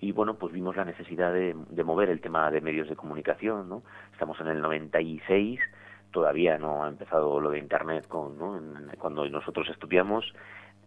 Y 0.00 0.12
bueno, 0.12 0.34
pues 0.34 0.52
vimos 0.52 0.76
la 0.76 0.84
necesidad 0.84 1.32
de, 1.32 1.54
mover 1.84 2.08
el 2.10 2.20
tema 2.20 2.50
de 2.50 2.60
medios 2.60 2.88
de 2.88 2.96
comunicación, 2.96 3.68
¿no? 3.68 3.82
Estamos 4.12 4.40
en 4.40 4.48
el 4.48 4.60
96, 4.60 5.60
todavía 6.12 6.58
no 6.58 6.84
ha 6.84 6.88
empezado 6.88 7.40
lo 7.40 7.50
de 7.50 7.58
Internet 7.58 8.06
con, 8.06 8.36
cuando 8.98 9.28
nosotros 9.28 9.68
estudiamos, 9.70 10.32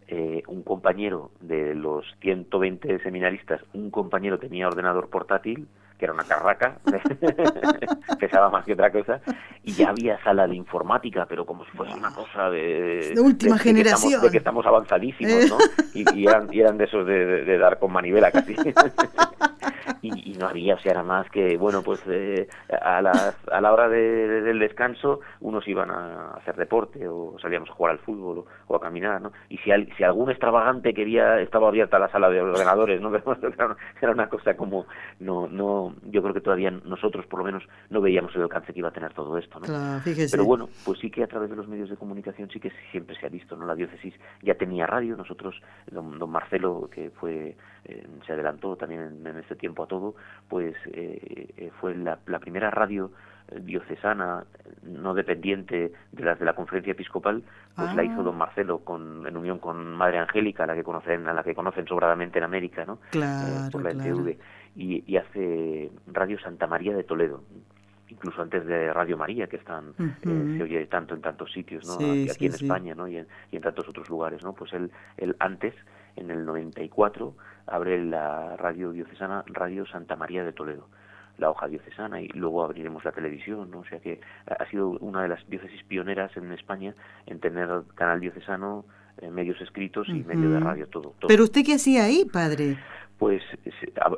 eh, 0.08 0.44
un 0.48 0.64
compañero 0.64 1.32
de 1.40 1.76
los 1.76 2.06
120 2.22 3.00
seminaristas, 3.00 3.62
un 3.74 3.92
compañero 3.92 4.40
tenía 4.40 4.68
ordenador 4.68 5.10
portátil, 5.10 5.68
que 6.02 6.06
era 6.06 6.16
una 6.16 6.24
carraca, 6.24 6.80
pesaba 8.20 8.50
más 8.50 8.66
que 8.66 8.74
otra 8.74 8.92
cosa, 8.92 9.22
y 9.64 9.72
ya 9.72 9.90
había 9.90 10.20
sala 10.24 10.48
de 10.48 10.56
informática, 10.56 11.28
pero 11.30 11.46
como 11.46 11.64
si 11.64 11.70
fuese 11.78 11.94
una 11.94 12.10
cosa 12.10 12.50
de... 12.50 13.12
De 13.14 13.22
última 13.22 13.60
generación. 13.60 14.20
de 14.20 14.32
que 14.32 14.40
estamos 14.40 14.66
avanzadísimos, 14.66 15.48
¿no? 15.48 15.58
Y, 15.94 16.26
eran, 16.28 16.50
eran 16.52 16.80
de 16.80 16.86
esos 16.86 17.06
de 17.06 17.58
dar 17.60 17.78
con 17.78 17.92
manivela 17.92 18.32
casi. 18.32 18.56
y, 20.02 20.34
no 20.40 20.48
había, 20.48 20.76
o 20.76 20.80
sea, 20.80 20.92
era 20.92 21.04
más 21.04 21.30
que, 21.30 21.58
bueno, 21.58 21.84
pues 21.84 22.02
eh, 22.08 22.48
a, 22.82 23.02
la, 23.02 23.36
a 23.52 23.62
la 23.62 23.74
hora 23.74 23.88
de, 23.88 24.42
del 24.42 24.60
descanso 24.60 25.20
unos 25.40 25.68
iban 25.68 25.92
a 25.92 26.32
hacer 26.32 26.56
deporte 26.56 27.08
o 27.08 27.38
salíamos 27.40 27.70
a 27.70 27.74
jugar 27.74 27.92
al 27.94 28.00
fútbol 28.00 28.46
o, 28.68 28.76
a 28.76 28.80
caminar, 28.80 29.22
¿no? 29.22 29.32
Y 29.50 29.58
si, 29.58 29.72
si 29.98 30.04
algún 30.04 30.32
extravagante 30.32 30.94
quería, 30.94 31.40
estaba 31.40 31.68
abierta 31.68 32.00
la 32.00 32.10
sala 32.10 32.30
de 32.30 32.42
ordenadores, 32.42 33.00
¿no? 33.02 33.12
era 34.02 34.12
una 34.12 34.28
cosa 34.28 34.56
como, 34.56 34.88
no, 35.20 35.48
no, 35.48 35.96
yo 36.04 36.22
creo 36.22 36.34
que 36.34 36.42
todavía 36.42 36.72
nosotros 36.72 37.26
por 37.28 37.40
lo 37.40 37.46
menos 37.46 37.64
no 37.90 38.02
veíamos 38.02 38.36
el 38.36 38.44
alcance 38.44 38.74
que 38.74 38.80
iba 38.80 38.90
a 38.90 38.94
tener 38.94 39.14
todo 39.14 39.38
esto, 39.38 39.60
¿no? 39.60 40.02
Pero 40.32 40.46
bueno, 40.46 40.70
pues 40.86 41.00
sí 41.00 41.12
que 41.12 41.24
a 41.24 41.28
través 41.28 41.50
de 41.50 41.56
los 41.56 41.68
medios 41.68 41.90
de 41.90 41.98
comunicación 41.98 42.50
sí 42.50 42.60
que 42.60 42.72
siempre 42.92 43.16
se 43.20 43.26
ha 43.26 43.30
visto, 43.30 43.56
¿no? 43.56 43.66
La 43.66 43.76
diócesis 43.76 44.14
ya 44.42 44.56
tenía 44.56 44.88
radio, 44.88 45.16
nosotros, 45.16 45.62
don, 45.92 46.18
don 46.18 46.30
Marcelo, 46.30 46.90
que 46.92 47.12
fue, 47.12 47.56
eh, 47.86 48.08
se 48.26 48.34
adelantó 48.34 48.76
también 48.76 49.02
en, 49.02 49.28
en 49.28 49.38
este 49.38 49.56
tiempo 49.56 49.84
a 49.84 49.88
todo, 49.92 50.16
pues 50.48 50.74
eh, 50.94 51.50
eh, 51.58 51.72
fue 51.82 51.94
la, 51.96 52.18
primera 52.40 52.72
radio 52.72 53.12
eh, 53.50 53.60
diocesana 53.60 54.46
no 54.84 55.14
dependiente 55.14 55.92
de 56.14 56.24
las 56.24 56.40
de 56.40 56.46
la 56.46 56.54
conferencia 56.54 56.92
episcopal 56.92 57.44
pues 57.76 57.94
la 57.94 58.04
hizo 58.06 58.22
ah. 58.22 58.24
don 58.24 58.38
Marcelo 58.38 58.80
con 58.80 59.28
en 59.28 59.36
unión 59.36 59.60
con 59.60 59.94
Madre 59.94 60.20
Angélica 60.20 60.66
la 60.66 60.76
que 60.76 60.84
conocen 60.84 61.28
a 61.28 61.34
la 61.34 61.44
que 61.44 61.54
conocen 61.54 61.86
sobradamente 61.88 62.38
en 62.38 62.46
América 62.46 62.86
no 62.86 63.00
por 63.70 63.84
la 63.84 63.92
NTV 63.92 64.38
y, 64.78 65.18
hace 65.18 65.92
Radio 66.08 66.40
Santa 66.40 66.68
María 66.68 66.96
de 66.96 67.04
Toledo 67.04 67.44
incluso 68.08 68.42
antes 68.42 68.66
de 68.66 68.94
Radio 68.94 69.18
María 69.18 69.48
que 69.48 69.58
están 69.58 69.94
se 70.24 70.64
oye 70.64 70.86
tanto 70.86 71.16
en 71.16 71.22
tantos 71.22 71.52
sitios 71.52 71.86
no 71.86 71.96
aquí, 72.32 72.46
en 72.46 72.54
España 72.54 72.96
no 72.96 73.10
y 73.10 73.18
en, 73.18 73.28
y 73.52 73.58
en 73.58 73.62
tantos 73.62 73.90
otros 73.90 74.10
lugares 74.10 74.42
no 74.42 74.54
pues 74.54 74.72
él 74.72 74.90
él 75.18 75.36
antes 75.40 75.76
en 76.16 76.32
el 76.32 76.46
94 76.46 77.36
abre 77.68 78.04
la 78.04 78.56
radio 78.58 78.92
diocesana 78.92 79.44
Radio 79.48 79.86
Santa 79.86 80.16
María 80.16 80.44
de 80.44 80.54
Toledo, 80.54 80.88
la 81.38 81.50
hoja 81.50 81.68
diocesana, 81.68 82.22
y 82.22 82.28
luego 82.30 82.64
abriremos 82.64 83.04
la 83.04 83.12
televisión, 83.12 83.72
¿no? 83.72 83.80
O 83.80 83.86
sea 83.86 84.00
que 84.00 84.22
ha 84.48 84.66
sido 84.70 84.90
una 85.00 85.24
de 85.24 85.30
las 85.30 85.48
diócesis 85.50 85.84
pioneras 85.84 86.36
en 86.38 86.52
España 86.52 86.94
en 87.26 87.40
tener 87.40 87.70
canal 87.96 88.20
diocesano, 88.20 88.86
eh, 89.18 89.30
medios 89.30 89.60
escritos 89.62 90.08
y 90.10 90.24
medio 90.24 90.50
de 90.50 90.60
radio, 90.60 90.88
todo, 90.88 91.14
¿Pero 91.28 91.44
usted 91.44 91.64
qué 91.66 91.76
hacía 91.76 92.06
ahí, 92.06 92.26
padre? 92.26 92.78
Pues 93.22 93.44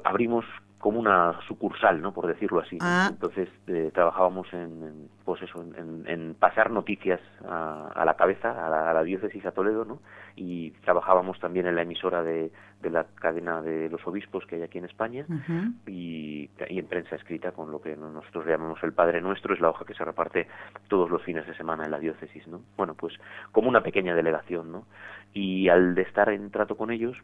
abrimos 0.06 0.46
como 0.80 0.98
una 0.98 1.38
sucursal, 1.46 2.02
¿no? 2.02 2.14
Por 2.14 2.26
decirlo 2.26 2.62
así. 2.62 2.78
Ah. 2.80 3.10
Entonces 3.12 3.50
eh, 3.68 3.92
trabajábamos 3.94 4.48
en, 4.54 5.10
pues 5.26 5.42
eso, 5.42 5.62
en, 5.62 6.36
pasar 6.40 6.72
noticias 6.72 7.20
a, 7.46 8.02
la 8.06 8.14
cabeza, 8.14 8.66
a 8.66 8.94
la, 8.94 9.04
diócesis 9.04 9.46
a 9.46 9.52
Toledo, 9.52 9.84
¿no? 9.84 10.00
Y 10.38 10.72
trabajábamos 10.86 11.38
también 11.42 11.68
en 11.68 11.76
la 11.76 11.82
emisora 11.82 12.24
de, 12.24 12.50
la 12.82 13.06
cadena 13.16 13.62
de 13.62 13.90
los 13.90 14.08
obispos 14.08 14.46
que 14.46 14.56
hay 14.56 14.62
aquí 14.62 14.78
en 14.78 14.86
España 14.86 15.26
y, 15.86 16.50
en 16.58 16.88
prensa 16.88 17.18
escrita 17.18 17.52
con 17.52 17.72
lo 17.72 17.82
que 17.82 17.98
nosotros 17.98 18.46
llamamos 18.46 18.82
el 18.84 18.94
Padre 18.94 19.20
Nuestro, 19.20 19.54
es 19.54 19.60
la 19.60 19.70
hoja 19.70 19.84
que 19.84 19.96
se 19.96 20.06
reparte 20.06 20.48
todos 20.88 21.10
los 21.10 21.22
fines 21.24 21.46
de 21.46 21.58
semana 21.58 21.84
en 21.84 21.92
la 21.92 22.00
diócesis, 22.00 22.48
¿no? 22.48 22.62
Bueno, 22.78 22.94
pues 22.94 23.14
como 23.52 23.68
una 23.68 23.84
pequeña 23.84 24.16
delegación, 24.16 24.72
¿no? 24.72 24.86
Y 25.34 25.68
al 25.68 25.94
de 25.94 26.04
estar 26.04 26.30
en 26.30 26.52
trato 26.52 26.78
con 26.78 26.90
ellos, 26.90 27.18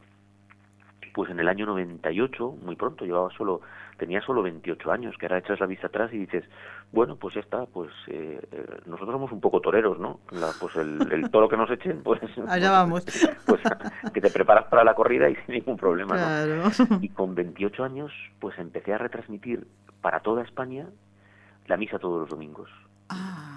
pues 1.14 1.30
en 1.30 1.40
el 1.40 1.48
año 1.48 1.66
98, 1.66 2.58
muy 2.64 2.76
pronto, 2.76 3.06
llevaba 3.06 3.30
solo, 3.38 3.62
tenía 3.98 4.22
solo 4.22 4.42
28 4.42 4.92
años, 4.92 5.16
que 5.18 5.26
ahora 5.26 5.40
echas 5.40 5.60
la 5.60 5.66
vista 5.66 5.88
atrás 5.88 6.12
y 6.14 6.18
dices, 6.18 6.44
bueno, 6.92 7.16
pues 7.16 7.36
ya 7.36 7.42
está, 7.42 7.66
pues 7.66 7.92
eh, 8.08 8.40
eh, 8.52 8.66
nosotros 8.86 9.14
somos 9.14 9.32
un 9.32 9.42
poco 9.42 9.62
toreros, 9.62 10.00
¿no? 10.00 10.20
pues 10.60 10.76
el, 10.76 11.12
el, 11.12 11.30
toro 11.32 11.50
que 11.50 11.58
nos 11.58 11.70
echen, 11.72 12.02
pues... 12.04 12.20
Allá 12.48 12.72
vamos. 12.72 13.06
Pues 13.46 13.62
que 14.14 14.22
te 14.22 14.30
preparas 14.30 14.66
para 14.66 14.84
la 14.84 14.94
corrida 14.94 15.28
y 15.28 15.36
sin 15.46 15.56
ningún 15.56 15.76
problema, 15.76 16.46
¿no? 16.46 16.70
Y 17.02 17.10
con 17.10 17.34
28 17.34 17.84
años, 17.84 18.12
pues 18.40 18.58
empecé 18.60 18.94
a 18.94 19.00
retransmitir 19.00 19.66
para 20.02 20.20
toda 20.20 20.44
España 20.44 20.88
la 21.66 21.78
misa 21.78 21.98
todos 21.98 22.22
los 22.22 22.30
domingos. 22.30 22.70
Ah 23.10 23.49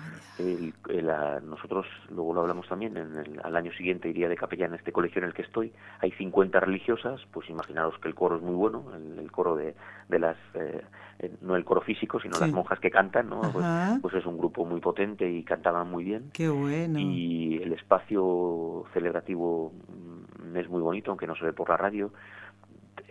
nosotros, 1.45 1.86
luego 2.11 2.34
lo 2.34 2.40
hablamos 2.43 2.68
también, 2.68 2.97
en 2.97 3.16
el, 3.16 3.40
al 3.43 3.57
año 3.57 3.72
siguiente 3.72 4.09
iría 4.09 4.28
de 4.28 4.36
capellán 4.36 4.70
en 4.70 4.78
este 4.78 4.93
colegio 4.93 5.20
en 5.20 5.28
el 5.28 5.34
que 5.34 5.43
estoy. 5.43 5.72
Hay 6.01 6.12
50 6.12 6.61
religiosas, 6.61 7.20
pues 7.32 7.49
imaginaros 7.51 7.99
que 7.99 8.09
el 8.09 8.14
coro 8.14 8.36
es 8.36 8.43
muy 8.43 8.55
bueno, 8.55 8.84
el, 8.95 9.30
coro 9.30 9.57
de, 9.57 9.74
de 10.09 10.18
las, 10.18 10.36
eh, 10.55 10.82
eh, 11.18 11.32
no 11.40 11.57
el 11.57 11.64
coro 11.64 11.80
físico, 11.80 12.20
sino 12.20 12.38
las 12.38 12.51
monjas 12.51 12.80
que 12.80 12.90
cantan, 12.90 13.28
¿no? 13.28 13.40
Pues, 13.40 13.64
pues, 14.03 14.14
es 14.14 14.26
un 14.26 14.38
grupo 14.38 14.64
muy 14.64 14.80
potente 14.80 15.30
y 15.30 15.43
cantaban 15.45 15.90
muy 15.90 16.05
bien. 16.05 16.30
Qué 16.32 16.49
bueno. 16.49 16.99
Y 16.99 17.61
el 17.62 17.72
espacio 17.72 18.84
celebrativo 18.93 19.72
mm, 19.88 20.57
es 20.57 20.68
muy 20.68 20.82
bonito, 20.82 21.11
aunque 21.11 21.26
no 21.26 21.36
se 21.36 21.45
ve 21.45 21.53
por 21.53 21.68
la 21.68 21.76
radio 21.76 22.12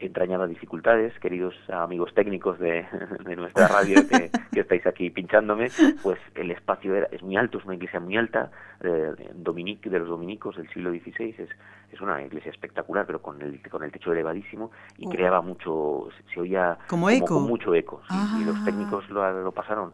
entrañaba 0.06 0.48
dificultades, 0.48 1.18
queridos 1.20 1.56
amigos 1.70 2.14
técnicos 2.14 2.60
de, 2.60 2.86
nuestra 3.38 3.68
radio 3.68 4.02
que, 4.08 4.32
estáis 4.60 4.86
aquí 4.86 5.10
pinchándome, 5.10 5.70
pues 6.04 6.20
el 6.36 6.52
espacio 6.52 6.96
era, 6.96 7.08
es 7.12 7.22
muy 7.22 7.38
alto, 7.38 7.58
es 7.58 7.66
una 7.66 7.76
iglesia 7.76 8.00
muy 8.00 8.18
alta, 8.18 8.52
eh, 8.82 9.12
de 9.16 10.00
los 10.00 10.08
dominicos 10.08 10.56
del 10.56 10.70
siglo 10.70 10.92
XVI, 10.92 11.36
es, 11.38 11.50
es 11.92 12.02
una 12.02 12.22
iglesia 12.22 12.52
espectacular, 12.52 13.06
pero 13.06 13.22
con 13.22 13.42
el, 13.42 13.62
con 13.70 13.84
el 13.84 13.92
techo 13.92 14.12
elevadísimo 14.12 14.72
y 14.98 15.08
oh. 15.08 15.10
creaba 15.10 15.42
mucho, 15.42 16.10
se, 16.34 16.40
oía 16.40 16.78
como, 16.88 17.10
eco. 17.10 17.40
mucho 17.40 17.74
eco. 17.76 18.02
Y 18.40 18.46
los 18.46 18.56
ah. 18.58 18.62
técnicos 18.66 19.10
lo, 19.10 19.44
lo 19.44 19.52
pasaron, 19.52 19.94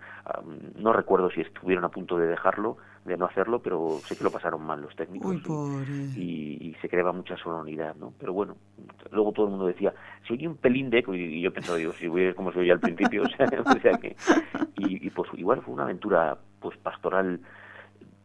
no 0.75 0.93
recuerdo 0.93 1.29
si 1.31 1.41
estuvieron 1.41 1.85
a 1.85 1.89
punto 1.89 2.17
de 2.17 2.27
dejarlo, 2.27 2.77
de 3.07 3.17
no 3.17 3.25
hacerlo, 3.25 3.59
pero 3.59 3.99
sé 4.03 4.17
que 4.17 4.23
lo 4.23 4.31
pasaron 4.31 4.61
mal 4.63 4.81
los 4.81 4.95
técnicos 4.95 5.37
y, 6.15 6.75
se 6.81 6.89
creaba 6.89 7.11
mucha 7.11 7.35
sonoridad, 7.37 7.95
¿no? 7.95 8.13
Pero 8.19 8.33
bueno, 8.33 8.55
luego 9.11 9.31
todo 9.31 9.47
el 9.47 9.51
mundo 9.51 9.65
decía, 9.65 9.91
si 10.27 10.33
oye 10.33 10.47
un 10.47 10.57
pelín 10.57 10.91
de 10.91 10.99
eco, 10.99 11.15
y, 11.15 11.41
yo 11.41 11.51
pensaba, 11.51 11.77
digo, 11.79 11.91
si 11.93 12.07
voy 12.07 12.35
como 12.35 12.51
se 12.51 12.59
oía 12.59 12.73
al 12.73 12.79
principio, 12.79 13.23
o 13.23 13.79
sea, 13.79 13.97
que, 13.97 14.15
y, 14.77 15.09
pues 15.09 15.31
igual 15.33 15.63
fue 15.63 15.73
una 15.73 15.83
aventura 15.83 16.37
pues 16.59 16.77
pastoral 16.77 17.39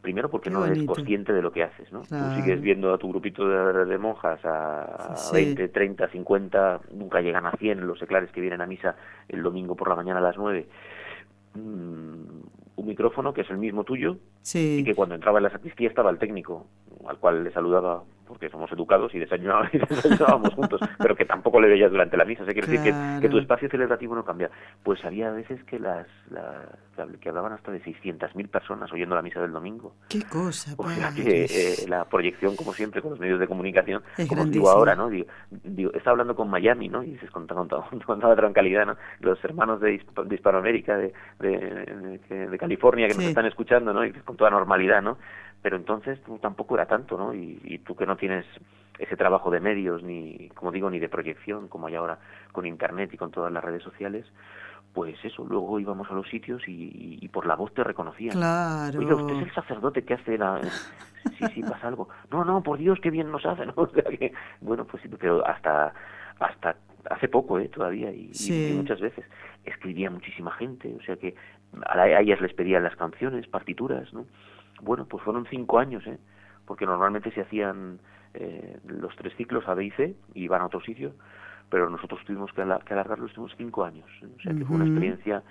primero 0.03 0.29
porque 0.29 0.51
no 0.51 0.67
eres 0.67 0.85
consciente 0.85 1.33
de 1.33 1.41
lo 1.41 1.53
que 1.53 1.63
haces, 1.63 1.91
¿no? 1.93 2.03
Tú 2.03 2.17
sigues 2.35 2.61
viendo 2.61 2.93
a 2.93 2.99
tu 2.99 3.09
grupito 3.09 3.49
de, 3.49 3.99
monjas 3.99 4.45
a, 4.45 5.15
20, 5.33 5.69
30, 5.69 6.09
50, 6.09 6.81
nunca 6.93 7.21
llegan 7.21 7.47
a 7.47 7.53
100 7.53 7.87
los 7.87 8.01
seclares 8.01 8.31
que 8.33 8.41
vienen 8.41 8.61
a 8.61 8.67
misa 8.67 8.97
el 9.29 9.43
domingo 9.43 9.77
por 9.77 9.89
la 9.89 9.95
mañana 9.95 10.19
a 10.19 10.23
las 10.23 10.37
9 10.37 10.67
un 12.83 12.89
micrófono 12.89 13.33
que 13.33 13.43
es 13.43 13.51
el 13.51 13.59
mismo 13.59 13.85
tuyo 13.85 14.17
y 14.53 14.85
que 14.85 14.95
cuando 14.95 15.15
entraba 15.15 15.39
en 15.39 15.45
la 15.45 15.51
sacristía 15.51 15.89
estaba 15.89 16.11
el 16.11 16.19
técnico, 16.19 16.67
al 17.07 17.19
cual 17.19 17.45
le 17.45 17.53
saludaba 17.53 18.03
porque 18.33 18.49
somos 18.49 18.73
educados 18.73 19.15
y 19.15 19.19
desayunábamos, 19.19 20.55
juntos, 20.55 20.81
pero 20.99 21.15
que 21.15 21.27
tampoco 21.27 21.61
le 21.61 21.69
veías 21.69 21.91
durante 21.91 22.17
la 22.17 22.25
misa. 22.25 22.47
Se 22.47 22.53
quiere 22.53 22.67
decir 22.67 22.95
que, 23.21 23.29
tu 23.29 23.39
espacio 23.39 23.69
celebrativo 23.69 24.15
no 24.15 24.25
cambia. 24.25 24.51
Pues 24.83 25.05
había 25.05 25.31
veces 25.31 25.63
que 25.65 25.79
las, 25.79 26.07
que 27.21 27.29
hablaban 27.29 27.53
hasta 27.53 27.71
de 27.71 27.83
600.000 27.83 28.49
personas 28.49 28.91
oyendo 28.93 29.15
la 29.15 29.23
misa 29.23 29.41
del 29.41 29.53
domingo. 29.53 29.95
Qué 30.09 30.23
cosa. 30.23 30.75
O 30.79 30.89
sea 30.89 31.13
que 31.15 31.45
eh, 31.45 31.89
la 31.89 32.05
proyección, 32.07 32.57
como 32.57 32.73
siempre, 32.73 33.03
con 33.03 33.11
los 33.11 33.21
medios 33.21 33.39
de 33.39 33.47
comunicación, 33.47 34.03
como 34.29 34.47
digo 34.47 34.71
ahora, 34.71 34.95
¿no? 34.95 35.11
Digo, 35.11 35.27
digo, 35.51 35.93
está 35.93 36.11
hablando 36.11 36.35
con 36.35 36.49
Miami, 36.49 36.89
¿no? 36.89 37.03
Y 37.03 37.11
dices 37.11 37.31
con, 37.31 37.47
con, 37.47 37.69
con, 37.69 38.21
toda 38.21 38.35
tranquilidad, 38.35 38.87
¿no? 38.87 38.97
Los 39.21 39.43
hermanos 39.45 39.81
de, 39.81 40.01
Hispanoamérica, 40.31 40.97
de, 40.97 41.13
de, 41.39 42.19
de, 42.49 42.59
California, 42.59 43.09
que 43.09 43.15
nos 43.15 43.25
están 43.25 43.47
escuchando, 43.47 43.93
¿no? 43.93 44.05
Y 44.05 44.13
con 44.13 44.37
toda 44.37 44.51
normalidad, 44.51 45.03
¿no? 45.03 45.19
Pero 45.63 45.77
entonces 45.77 46.21
tú 46.23 46.39
tampoco 46.39 46.75
era 46.75 46.87
tanto, 46.87 47.17
¿no? 47.17 47.33
Y, 47.33 47.81
tú 47.87 47.95
que 47.95 48.05
no 48.05 48.17
tienes 48.17 48.45
ese 48.99 49.17
trabajo 49.17 49.51
de 49.51 49.61
medios, 49.61 50.03
ni, 50.03 50.49
como 50.51 50.73
digo, 50.73 50.91
ni 50.91 50.99
de 50.99 51.09
proyección, 51.09 51.69
como 51.69 51.87
hay 51.87 51.95
ahora 51.95 52.19
con 52.51 52.67
Internet 52.67 53.11
y 53.15 53.17
con 53.17 53.31
todas 53.31 53.53
las 53.53 53.65
redes 53.65 53.83
sociales, 53.83 54.27
pues 54.93 55.17
eso, 55.25 55.45
luego 55.45 55.81
íbamos 55.81 56.11
a 56.11 56.15
los 56.15 56.29
sitios 56.29 56.63
y, 56.67 57.27
por 57.29 57.47
la 57.47 57.57
voz 57.57 57.73
te 57.73 57.83
reconocían. 57.83 58.37
Claro. 58.37 58.99
Oye, 58.99 59.15
usted 59.15 59.35
es 59.37 59.43
el 59.45 59.55
sacerdote 59.55 60.05
que 60.05 60.15
hace 60.15 60.37
la... 60.37 60.61
Sí, 61.39 61.45
sí, 61.55 61.63
pasa 61.63 61.87
algo. 61.87 62.09
No, 62.33 62.45
no, 62.45 62.65
por 62.65 62.79
Dios, 62.79 62.99
qué 63.01 63.09
bien 63.09 63.31
nos 63.31 63.47
hace, 63.47 63.65
¿no? 63.65 63.75
O 63.77 63.87
sea 63.87 64.03
que, 64.03 64.33
bueno, 64.61 64.85
pues 64.85 65.05
sí, 65.05 65.09
pero 65.21 65.47
hasta, 65.47 65.95
hasta 66.41 66.75
hace 67.09 67.29
poco, 67.29 67.61
¿eh? 67.61 67.69
Todavía, 67.69 68.11
y, 68.11 68.33
muchas 68.75 69.01
veces. 69.01 69.25
Escribía 69.65 70.11
muchísima 70.11 70.51
gente, 70.51 70.93
o 70.99 71.03
sea 71.05 71.15
que 71.15 71.37
a 71.87 72.21
ellas 72.21 72.41
les 72.41 72.53
pedían 72.55 72.83
las 72.83 72.97
canciones, 72.97 73.47
partituras, 73.47 74.13
¿no? 74.13 74.27
Bueno, 74.83 75.07
pues 75.07 75.23
fueron 75.23 75.47
cinco 75.49 75.79
años, 75.79 76.07
¿eh? 76.07 76.19
porque 76.67 76.87
normalmente 76.87 77.31
se 77.31 77.41
hacían 77.41 78.01
eh, 78.35 78.79
los 78.87 79.15
tres 79.17 79.35
ciclos 79.37 79.67
A, 79.69 79.75
B 79.75 79.87
y 79.87 79.91
C 79.93 80.15
y 80.35 80.45
iban 80.45 80.61
a 80.61 80.67
otro 80.67 80.81
sitio, 80.81 81.15
pero 81.71 81.89
nosotros 81.89 82.21
tuvimos 82.27 82.53
que, 82.53 82.63
alargarlo, 82.63 83.27
estuvimos 83.27 83.55
cinco 83.57 83.85
años. 83.85 84.07
¿eh? 84.23 84.27
O 84.39 84.43
sea 84.43 84.53
que 84.53 84.65
fue 84.65 84.77
una 84.77 84.87
experiencia 84.87 85.43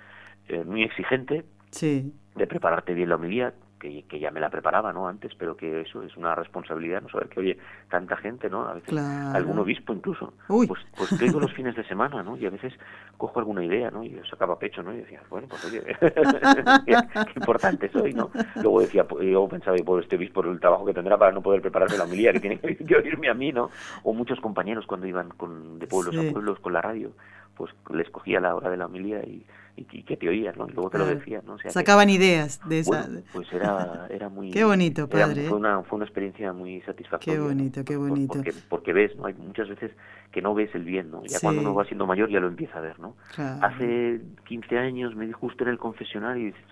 eh, 0.48 0.64
muy 0.64 0.82
exigente 0.82 1.44
de 1.80 2.46
prepararte 2.46 2.94
bien 2.94 3.08
la 3.08 3.16
homilía, 3.16 3.54
que, 3.90 4.20
ya 4.20 4.30
me 4.30 4.40
la 4.40 4.50
preparaba, 4.50 4.92
¿no? 4.92 5.08
Antes, 5.08 5.32
pero 5.36 5.56
que 5.56 5.80
eso 5.80 6.02
es 6.02 6.16
una 6.16 6.34
responsabilidad, 6.34 7.02
no 7.02 7.08
saber 7.08 7.28
que 7.28 7.40
oye 7.40 7.58
tanta 7.90 8.16
gente, 8.16 8.48
¿no? 8.48 8.68
A 8.68 8.74
veces 8.74 8.96
algún 8.96 9.58
obispo 9.58 9.92
incluso, 9.92 10.32
pues 10.46 10.80
pues 10.96 11.18
tengo 11.18 11.40
los 11.40 11.52
fines 11.52 11.74
de 11.74 11.84
semana, 11.84 12.22
¿no? 12.22 12.36
Y 12.36 12.46
a 12.46 12.50
veces 12.50 12.72
cojo 13.16 13.40
alguna 13.40 13.64
idea, 13.64 13.90
¿no? 13.90 14.04
Y 14.04 14.20
sacaba 14.30 14.58
pecho, 14.58 14.82
¿no? 14.82 14.92
Y 14.92 14.98
decía, 14.98 15.20
bueno, 15.28 15.48
pues 15.48 15.64
oye, 15.64 15.82
qué, 16.86 16.96
importante 17.36 17.90
soy, 17.90 18.14
¿no? 18.14 18.30
Luego 18.56 18.80
decía, 18.80 19.04
pues, 19.04 19.26
yo 19.28 19.48
pensaba, 19.48 19.76
y 19.76 19.82
por 19.82 20.02
este 20.02 20.16
obispo, 20.16 20.42
el 20.42 20.60
trabajo 20.60 20.84
que 20.84 20.94
tendrá 20.94 21.18
para 21.18 21.32
no 21.32 21.42
poder 21.42 21.60
prepararse 21.60 21.98
la 21.98 22.04
homilía, 22.04 22.32
que 22.32 22.40
tiene 22.40 22.58
que 22.58 22.96
oírme 22.96 23.28
a 23.28 23.34
mí, 23.34 23.52
¿no? 23.52 23.70
O 24.04 24.12
muchos 24.12 24.40
compañeros 24.40 24.86
cuando 24.86 25.06
iban 25.06 25.30
con, 25.30 25.78
de 25.78 25.86
pueblos 25.86 26.16
a 26.16 26.32
pueblos 26.32 26.60
con 26.60 26.72
la 26.72 26.80
radio, 26.80 27.12
pues 27.56 27.72
les 27.92 28.08
cogía 28.10 28.40
la 28.40 28.54
hora 28.54 28.70
de 28.70 28.76
la 28.76 28.86
homilía 28.86 29.22
y 29.24 29.44
y, 29.76 30.02
que 30.02 30.16
te 30.16 30.28
oías, 30.28 30.56
¿no? 30.56 30.68
Y 30.68 30.72
luego 30.72 30.90
te 30.90 30.98
lo 30.98 31.06
decían, 31.06 31.42
¿no? 31.46 31.56
Sacaban 31.58 32.10
ideas 32.10 32.60
de 32.68 32.80
esa... 32.80 33.08
pues 33.32 33.50
era, 33.52 34.06
era 34.10 34.28
muy... 34.28 34.50
Qué 34.52 34.64
bonito, 34.64 35.08
padre. 35.08 35.48
fue, 35.48 35.56
una, 35.56 35.82
fue 35.82 35.96
una 35.96 36.04
experiencia 36.04 36.52
muy 36.52 36.80
satisfactoria. 36.82 37.34
Qué 37.34 37.40
bonito, 37.40 37.84
qué 37.84 37.96
bonito. 37.96 38.34
Porque, 38.34 38.52
porque, 38.68 38.92
ves, 38.92 39.16
¿no? 39.16 39.26
Hay 39.26 39.34
muchas 39.34 39.68
veces 39.68 39.92
que 40.30 40.42
no 40.42 40.54
ves 40.54 40.74
el 40.74 40.84
bien, 40.84 41.10
¿no? 41.10 41.24
Ya 41.24 41.38
cuando 41.40 41.62
uno 41.62 41.74
va 41.74 41.84
siendo 41.84 42.06
mayor 42.06 42.30
ya 42.30 42.40
lo 42.40 42.48
empieza 42.48 42.78
a 42.78 42.80
ver, 42.80 42.98
¿no? 42.98 43.16
Hace 43.36 44.20
15 44.44 44.78
años 44.78 45.14
me 45.14 45.26
dijo 45.26 45.46
usted 45.46 45.66
en 45.66 45.72
el 45.72 45.78
confesionario 45.78 46.42
y 46.42 46.46
dices, 46.46 46.62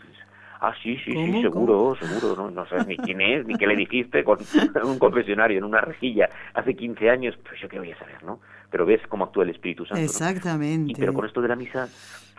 Ah, 0.61 0.74
sí, 0.82 0.96
sí, 1.04 1.12
sí, 1.12 1.40
seguro, 1.40 1.96
seguro. 1.96 2.36
No, 2.36 2.50
no 2.50 2.66
sabes 2.66 2.86
ni 2.86 2.96
quién 2.98 3.22
es, 3.22 3.46
ni 3.46 3.56
qué 3.56 3.66
le 3.66 3.76
dijiste 3.76 4.22
con 4.22 4.38
un 4.84 4.98
confesionario, 4.98 5.56
en 5.56 5.64
una 5.64 5.80
rejilla, 5.80 6.28
hace 6.52 6.76
15 6.76 7.08
años. 7.08 7.34
Pues 7.42 7.58
yo 7.62 7.68
qué 7.68 7.78
voy 7.78 7.92
a 7.92 7.98
saber, 7.98 8.22
¿no? 8.22 8.40
Pero 8.70 8.84
ves 8.84 9.00
cómo 9.08 9.24
actúa 9.24 9.44
el 9.44 9.50
Espíritu 9.50 9.86
Santo. 9.86 10.02
Exactamente. 10.02 10.94
pero 10.98 11.14
con 11.14 11.24
esto 11.24 11.40
de 11.40 11.48
la 11.48 11.56
misa, 11.56 11.88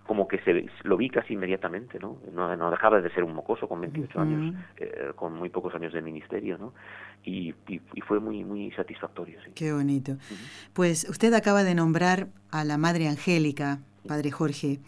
como 0.05 0.27
que 0.27 0.37
se 0.39 0.67
lo 0.83 0.97
vi 0.97 1.09
casi 1.09 1.33
inmediatamente, 1.33 1.97
¿no? 1.97 2.19
No, 2.31 2.69
dejaba 2.69 3.01
de 3.01 3.09
ser 3.09 3.23
un 3.23 3.33
mocoso 3.33 3.67
con 3.67 3.81
28 3.81 4.19
años, 4.19 4.55
eh, 4.77 5.11
con 5.15 5.33
muy 5.33 5.49
pocos 5.49 5.73
años 5.73 5.91
de 5.91 6.03
ministerio, 6.03 6.59
¿no? 6.59 6.73
Y, 7.23 7.55
y, 7.67 7.79
fue 8.07 8.19
muy 8.19 8.43
muy 8.43 8.71
satisfactorio. 8.71 9.39
Sí. 9.43 9.51
Qué 9.55 9.73
bonito. 9.73 10.17
Pues 10.73 11.09
usted 11.09 11.33
acaba 11.33 11.63
de 11.63 11.73
nombrar 11.73 12.27
a 12.51 12.63
la 12.65 12.77
Madre 12.77 13.07
Angélica, 13.07 13.79
Padre 14.07 14.29
Jorge, 14.29 14.79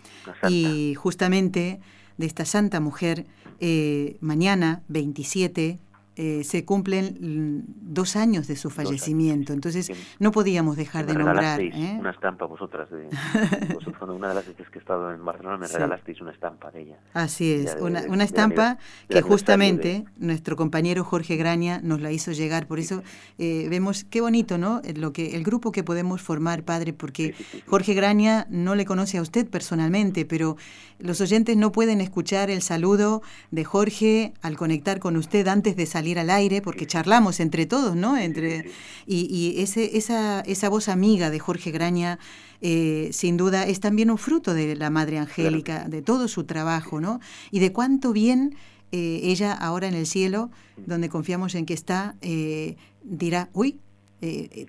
y 0.48 0.94
justamente 0.96 1.80
de 2.18 2.26
esta 2.26 2.46
santa 2.46 2.80
mujer, 2.80 3.26
eh, 3.60 4.18
mañana 4.22 4.84
27 4.88 5.80
eh, 6.16 6.44
se 6.44 6.64
cumplen 6.64 7.66
dos 7.82 8.16
años 8.16 8.48
de 8.48 8.56
su 8.56 8.70
fallecimiento, 8.70 9.52
entonces 9.52 9.92
no 10.20 10.32
podíamos 10.32 10.78
dejar 10.78 11.08
de 11.08 11.16
nombrar. 11.16 11.60
¿eh? 11.60 11.98
Una 12.00 12.12
estampa 12.12 12.46
vosotras, 12.46 12.88
de, 12.92 13.10
una 14.08 14.30
de 14.30 14.36
las 14.36 14.46
veces 14.46 14.70
que 14.70 14.78
he 14.78 14.82
estado 14.82 15.12
en 15.12 15.26
Barcelona 15.26 15.58
me 15.58 15.68
regalasteis 15.68 16.22
una 16.22 16.32
estampa 16.32 16.70
de 16.70 16.82
ella. 16.84 16.98
Así 17.14 17.52
es, 17.52 17.76
una, 17.80 18.04
una, 18.08 18.26
estampa 18.26 18.78
que 19.10 19.24
justamente 19.24 20.06
nuestro 20.18 20.56
compañero 20.56 21.04
Jorge 21.04 21.36
Graña 21.36 21.80
nos 21.82 22.00
la 22.00 22.12
hizo 22.12 22.32
llegar, 22.32 22.68
por 22.68 22.78
eso 22.78 23.02
eh, 23.40 23.66
vemos 23.72 24.04
qué 24.04 24.22
bonito, 24.22 24.60
¿no? 24.60 24.84
Lo 24.96 25.14
que 25.14 25.36
el 25.36 25.44
grupo 25.44 25.72
que 25.72 25.84
podemos 25.84 26.22
formar, 26.22 26.62
padre, 26.62 26.94
porque 26.94 27.34
Jorge 27.66 27.96
Graña 27.96 28.46
no 28.52 28.76
le 28.76 28.86
conoce 28.86 29.18
a 29.18 29.24
usted 29.24 29.50
personalmente, 29.50 30.26
pero 30.26 30.58
los 31.00 31.22
oyentes 31.22 31.58
no 31.58 31.72
pueden 31.72 32.02
escuchar 32.02 32.52
el 32.52 32.62
saludo 32.62 33.24
de 33.50 33.64
Jorge 33.64 34.34
al 34.44 34.58
conectar 34.58 35.00
con 35.00 35.18
usted 35.18 35.48
antes 35.48 35.76
de 35.76 35.88
salir 35.88 36.03
salir 36.04 36.20
al 36.20 36.30
aire, 36.30 36.62
porque 36.62 36.86
charlamos 36.86 37.40
entre 37.40 37.66
todos, 37.66 37.96
¿no? 37.96 38.18
Entre, 38.18 38.66
y, 39.08 39.56
ese, 39.60 39.96
esa, 39.98 40.42
esa 40.42 40.68
voz 40.68 40.90
amiga 40.90 41.30
de 41.30 41.40
Jorge 41.40 41.72
Graña, 41.72 42.20
eh, 42.60 43.08
sin 43.14 43.38
duda, 43.38 43.66
es 43.66 43.80
también 43.80 44.12
un 44.12 44.18
fruto 44.18 44.54
de 44.54 44.76
la 44.76 44.90
Madre 44.90 45.18
Angélica, 45.18 45.88
de 45.88 46.02
todo 46.02 46.28
su 46.28 46.44
trabajo, 46.44 47.00
¿no? 47.00 47.22
Y 47.52 47.60
de 47.60 47.72
cuánto 47.72 48.12
bien 48.12 48.56
eh, 48.92 49.22
ella 49.24 49.54
ahora 49.54 49.88
en 49.88 49.94
el 49.94 50.06
cielo, 50.06 50.50
donde 50.76 51.08
confiamos 51.08 51.56
en 51.56 51.66
que 51.66 51.74
está, 51.74 52.16
eh, 52.22 52.76
dirá, 53.04 53.50
uy, 53.54 53.80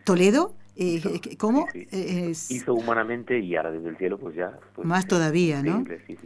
Toledo, 0.04 0.54
¿Cómo? 1.38 1.68
Hizo 2.50 2.74
humanamente 2.74 3.38
y 3.38 3.54
ahora 3.54 3.70
desde 3.70 3.90
el 3.90 3.96
cielo 3.96 4.18
pues 4.18 4.34
ya... 4.34 4.58
Pues, 4.74 4.86
Más 4.86 5.06
todavía, 5.06 5.62
¿no? 5.62 5.84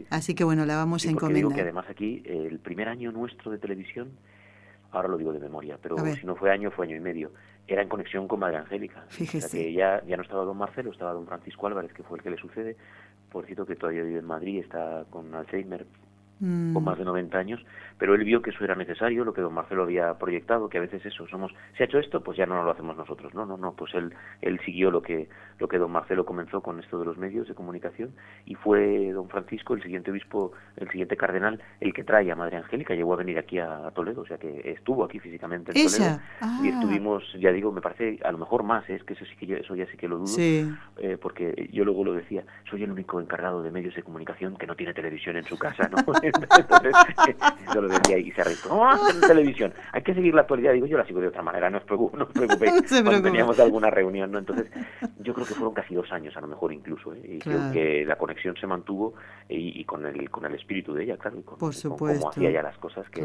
Así 0.09 0.33
que 0.33 0.43
bueno, 0.43 0.65
la 0.65 0.75
vamos 0.75 1.05
a 1.05 1.11
encomendar. 1.11 1.35
Digo 1.35 1.53
que 1.53 1.61
además 1.61 1.85
aquí 1.87 2.23
el 2.25 2.57
primer 2.57 2.89
año 2.89 3.11
nuestro 3.11 3.51
de 3.51 3.59
televisión 3.59 4.09
ahora 4.91 5.07
lo 5.07 5.17
digo 5.17 5.31
de 5.31 5.39
memoria, 5.39 5.77
pero 5.81 5.97
si 5.97 6.25
no 6.25 6.35
fue 6.35 6.51
año, 6.51 6.71
fue 6.71 6.87
año 6.87 6.95
y 6.95 6.99
medio, 6.99 7.31
era 7.67 7.81
en 7.81 7.89
conexión 7.89 8.27
con 8.27 8.39
Madre 8.39 8.57
Angélica. 8.57 9.05
Fíjese. 9.09 9.57
que 9.57 9.73
ya, 9.73 10.03
ya 10.05 10.17
no 10.17 10.23
estaba 10.23 10.43
don 10.43 10.57
Marcelo, 10.57 10.91
estaba 10.91 11.13
don 11.13 11.27
Francisco 11.27 11.67
Álvarez, 11.67 11.93
que 11.93 12.03
fue 12.03 12.17
el 12.17 12.23
que 12.23 12.31
le 12.31 12.37
sucede, 12.37 12.75
por 13.31 13.45
cierto 13.45 13.65
que 13.65 13.75
todavía 13.75 14.03
vive 14.03 14.19
en 14.19 14.25
Madrid, 14.25 14.59
está 14.59 15.05
con 15.09 15.33
Alzheimer, 15.35 15.85
con 16.39 16.73
mm. 16.73 16.83
más 16.83 16.97
de 16.97 17.05
90 17.05 17.37
años, 17.37 17.65
pero 17.99 18.15
él 18.15 18.23
vio 18.23 18.41
que 18.41 18.49
eso 18.49 18.63
era 18.63 18.75
necesario, 18.75 19.25
lo 19.25 19.33
que 19.33 19.41
don 19.41 19.53
Marcelo 19.53 19.83
había 19.83 20.17
proyectado, 20.17 20.69
que 20.69 20.77
a 20.77 20.81
veces 20.81 21.05
eso, 21.05 21.27
somos, 21.27 21.53
se 21.77 21.83
ha 21.83 21.85
hecho 21.85 21.99
esto, 21.99 22.23
pues 22.23 22.37
ya 22.37 22.45
no 22.45 22.63
lo 22.63 22.71
hacemos 22.71 22.95
nosotros, 22.95 23.33
no, 23.33 23.45
no, 23.45 23.57
no, 23.57 23.73
pues 23.73 23.93
él, 23.93 24.13
él 24.41 24.59
siguió 24.65 24.89
lo 24.89 25.01
que, 25.01 25.27
lo 25.59 25.67
que 25.67 25.77
don 25.77 25.91
Marcelo 25.91 26.25
comenzó 26.25 26.61
con 26.61 26.79
esto 26.79 26.97
de 26.97 27.05
los 27.05 27.17
medios 27.17 27.47
de 27.47 27.53
comunicación 27.53 28.15
y 28.45 28.55
fue 28.55 29.11
don 29.11 29.27
Francisco, 29.27 29.73
el 29.73 29.83
siguiente 29.83 30.11
obispo, 30.11 30.53
el 30.77 30.89
siguiente 30.89 31.17
cardenal, 31.17 31.61
el 31.81 31.93
que 31.93 32.05
trae 32.05 32.31
a 32.31 32.35
Madre 32.35 32.57
Angélica, 32.57 32.95
llegó 32.95 33.13
a 33.13 33.17
venir 33.17 33.37
aquí 33.37 33.59
a, 33.59 33.91
Toledo, 33.93 34.21
o 34.21 34.25
sea 34.25 34.37
que 34.37 34.61
estuvo 34.63 35.03
aquí 35.03 35.19
físicamente 35.19 35.71
en 35.71 35.87
Toledo 35.87 36.19
y 36.63 36.69
ah. 36.69 36.69
estuvimos, 36.73 37.23
ya 37.37 37.51
digo, 37.51 37.71
me 37.73 37.81
parece, 37.81 38.19
a 38.23 38.31
lo 38.31 38.37
mejor 38.37 38.63
más, 38.63 38.89
¿eh? 38.89 38.95
es 38.95 39.03
que 39.03 39.13
eso 39.13 39.25
sí 39.25 39.35
que 39.35 39.45
yo, 39.45 39.57
eso 39.57 39.75
ya 39.75 39.85
sí 39.87 39.97
que 39.97 40.07
lo 40.07 40.19
dudo, 40.19 40.37
eh, 40.37 41.17
porque 41.21 41.69
yo 41.73 41.83
luego 41.83 42.05
lo 42.05 42.13
decía, 42.13 42.45
soy 42.69 42.83
el 42.83 42.91
único 42.91 43.19
encargado 43.19 43.61
de 43.61 43.71
medios 43.71 43.93
de 43.95 44.03
comunicación 44.03 44.55
que 44.55 44.67
no 44.67 44.75
tiene 44.75 44.93
televisión 44.93 45.35
en 45.35 45.43
su 45.43 45.57
casa, 45.57 45.89
¿no? 45.89 45.97
Entonces, 46.23 46.93
lo 47.89 48.17
y 48.17 48.31
se 48.31 48.41
arregló. 48.41 48.69
¿Cómo 48.69 48.81
vamos 48.81 49.07
a 49.07 49.09
hacer 49.09 49.27
televisión? 49.27 49.73
Hay 49.91 50.01
que 50.03 50.13
seguir 50.13 50.33
la 50.33 50.41
actualidad. 50.41 50.73
Digo, 50.73 50.85
yo 50.85 50.97
la 50.97 51.05
sigo 51.05 51.19
de 51.19 51.27
otra 51.27 51.41
manera, 51.41 51.69
no 51.69 51.77
os 51.77 51.83
preocupéis. 51.83 52.19
No 52.89 53.03
Cuando 53.03 53.23
teníamos 53.23 53.59
alguna 53.59 53.89
reunión, 53.89 54.31
¿no? 54.31 54.39
Entonces, 54.39 54.67
yo 55.19 55.33
creo 55.33 55.45
que 55.45 55.53
fueron 55.53 55.73
casi 55.73 55.95
dos 55.95 56.11
años, 56.11 56.35
a 56.35 56.41
lo 56.41 56.47
mejor 56.47 56.73
incluso. 56.73 57.13
¿eh? 57.13 57.35
Y 57.35 57.39
creo 57.39 57.71
que 57.71 58.05
la 58.05 58.17
conexión 58.17 58.55
se 58.59 58.67
mantuvo 58.67 59.13
y, 59.47 59.83
con, 59.85 60.05
el, 60.05 60.29
con 60.29 60.45
el 60.45 60.55
espíritu 60.55 60.93
de 60.93 61.03
ella, 61.03 61.17
claro. 61.17 61.39
Y 61.39 61.43
con, 61.43 61.57
Por 61.57 61.73
supuesto. 61.73 62.19
cómo 62.19 62.31
hacía 62.31 62.49
ella 62.49 62.63
las 62.63 62.77
cosas 62.77 63.09
que, 63.09 63.21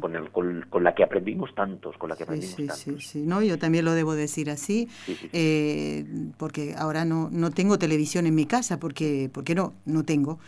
con, 0.00 0.64
con, 0.68 0.84
la 0.84 0.94
que 0.94 1.04
aprendimos 1.04 1.54
tantos, 1.54 1.96
con 1.96 2.10
la 2.10 2.16
que 2.16 2.24
aprendimos 2.24 2.54
sí, 2.54 2.66
tantos. 2.66 2.82
Sí, 2.82 3.00
sí, 3.00 3.22
no, 3.26 3.42
yo 3.42 3.58
también 3.58 3.84
lo 3.84 3.92
debo 3.92 4.14
decir 4.14 4.50
así, 4.50 4.88
eh, 5.32 6.04
porque 6.36 6.74
ahora 6.76 7.04
no, 7.04 7.28
no 7.30 7.50
tengo 7.50 7.78
televisión 7.78 8.26
en 8.26 8.34
mi 8.34 8.46
casa, 8.46 8.78
porque, 8.78 9.30
porque 9.32 9.54
no, 9.54 9.74
no 9.84 10.04
tengo 10.04 10.38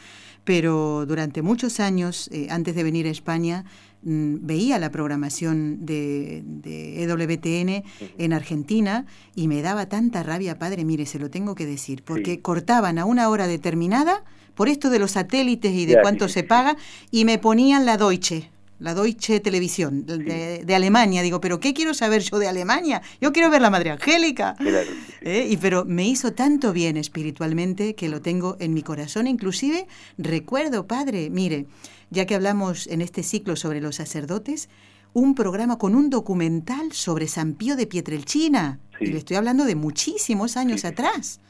pero 0.44 1.06
durante 1.06 1.42
muchos 1.42 1.80
años, 1.80 2.28
eh, 2.32 2.48
antes 2.50 2.74
de 2.74 2.82
venir 2.82 3.06
a 3.06 3.10
España, 3.10 3.64
mm, 4.02 4.36
veía 4.40 4.78
la 4.78 4.90
programación 4.90 5.84
de, 5.84 6.42
de, 6.44 7.02
EWTN 7.02 7.84
en 8.18 8.32
Argentina 8.32 9.06
y 9.34 9.48
me 9.48 9.62
daba 9.62 9.86
tanta 9.86 10.22
rabia, 10.22 10.58
padre, 10.58 10.84
mire, 10.84 11.06
se 11.06 11.18
lo 11.18 11.30
tengo 11.30 11.54
que 11.54 11.66
decir, 11.66 12.02
porque 12.02 12.40
cortaban 12.40 12.98
a 12.98 13.04
una 13.04 13.28
hora 13.28 13.46
determinada 13.46 14.24
por 14.54 14.68
esto 14.68 14.90
de 14.90 14.98
los 14.98 15.12
satélites 15.12 15.72
y 15.72 15.86
de 15.86 16.00
cuánto 16.02 16.28
se 16.28 16.42
paga 16.42 16.76
y 17.10 17.24
me 17.24 17.38
ponían 17.38 17.86
la 17.86 17.96
Deutsche 17.96 18.50
la 18.80 18.94
Deutsche 18.94 19.40
Televisión 19.40 20.04
de, 20.06 20.74
Alemania. 20.74 21.22
Digo, 21.22 21.40
pero 21.40 21.60
¿qué 21.60 21.72
quiero 21.72 21.94
saber 21.94 22.22
yo 22.22 22.38
de 22.38 22.48
Alemania? 22.48 23.02
Yo 23.20 23.32
quiero 23.32 23.50
ver 23.50 23.62
la 23.62 23.70
Madre 23.70 23.90
Angélica. 23.90 24.56
¿Eh? 25.20 25.46
Y 25.50 25.56
pero 25.58 25.84
me 25.84 26.08
hizo 26.08 26.32
tanto 26.32 26.72
bien 26.72 26.96
espiritualmente 26.96 27.94
que 27.94 28.08
lo 28.08 28.20
tengo 28.20 28.56
en 28.58 28.74
mi 28.74 28.82
corazón. 28.82 29.26
Inclusive 29.26 29.86
recuerdo, 30.18 30.86
padre, 30.86 31.30
mire, 31.30 31.66
ya 32.10 32.26
que 32.26 32.34
hablamos 32.34 32.86
en 32.86 33.02
este 33.02 33.22
ciclo 33.22 33.54
sobre 33.54 33.80
los 33.80 33.96
sacerdotes, 33.96 34.68
un 35.12 35.34
programa 35.34 35.78
con 35.78 35.94
un 35.94 36.08
documental 36.08 36.92
sobre 36.92 37.28
San 37.28 37.54
Pío 37.54 37.76
de 37.76 37.86
Pietrelcina. 37.86 38.80
Y 38.98 39.06
le 39.06 39.18
estoy 39.18 39.36
hablando 39.36 39.64
de 39.64 39.74
muchísimos 39.74 40.56
años 40.56 40.84
atrás. 40.84 41.40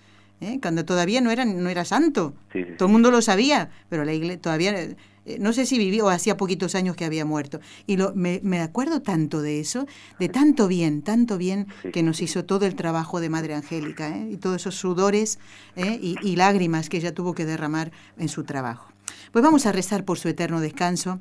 ¿eh? 0.40 0.58
cuando 0.60 0.84
todavía 0.84 1.20
no 1.20 1.30
era, 1.30 1.44
no 1.44 1.68
era 1.68 1.84
santo. 1.84 2.34
Todo 2.76 2.86
el 2.86 2.92
mundo 2.92 3.10
lo 3.10 3.22
sabía, 3.22 3.70
pero 3.88 4.04
la 4.04 4.12
iglesia 4.12 4.40
todavía 4.40 4.88
no 5.38 5.52
sé 5.52 5.66
si 5.66 5.78
vivió, 5.78 6.08
hacía 6.08 6.36
poquitos 6.36 6.74
años 6.74 6.96
que 6.96 7.04
había 7.04 7.24
muerto. 7.24 7.60
Y 7.86 7.96
lo, 7.96 8.14
me, 8.14 8.40
me 8.42 8.60
acuerdo 8.60 9.02
tanto 9.02 9.42
de 9.42 9.60
eso, 9.60 9.86
de 10.18 10.28
tanto 10.28 10.68
bien, 10.68 11.02
tanto 11.02 11.38
bien 11.38 11.66
que 11.92 12.02
nos 12.02 12.20
hizo 12.22 12.44
todo 12.44 12.66
el 12.66 12.74
trabajo 12.74 13.20
de 13.20 13.28
Madre 13.28 13.54
Angélica, 13.54 14.08
¿eh? 14.16 14.30
y 14.32 14.36
todos 14.36 14.62
esos 14.62 14.76
sudores 14.76 15.38
¿eh? 15.76 15.98
y, 16.00 16.36
lágrimas 16.36 16.88
que 16.88 16.96
ella 16.96 17.14
tuvo 17.14 17.34
que 17.34 17.44
derramar 17.44 17.92
en 18.18 18.28
su 18.28 18.44
trabajo. 18.44 18.92
Pues 19.32 19.42
vamos 19.42 19.66
a 19.66 19.72
rezar 19.72 20.04
por 20.04 20.18
su 20.18 20.28
eterno 20.28 20.60
descanso 20.60 21.20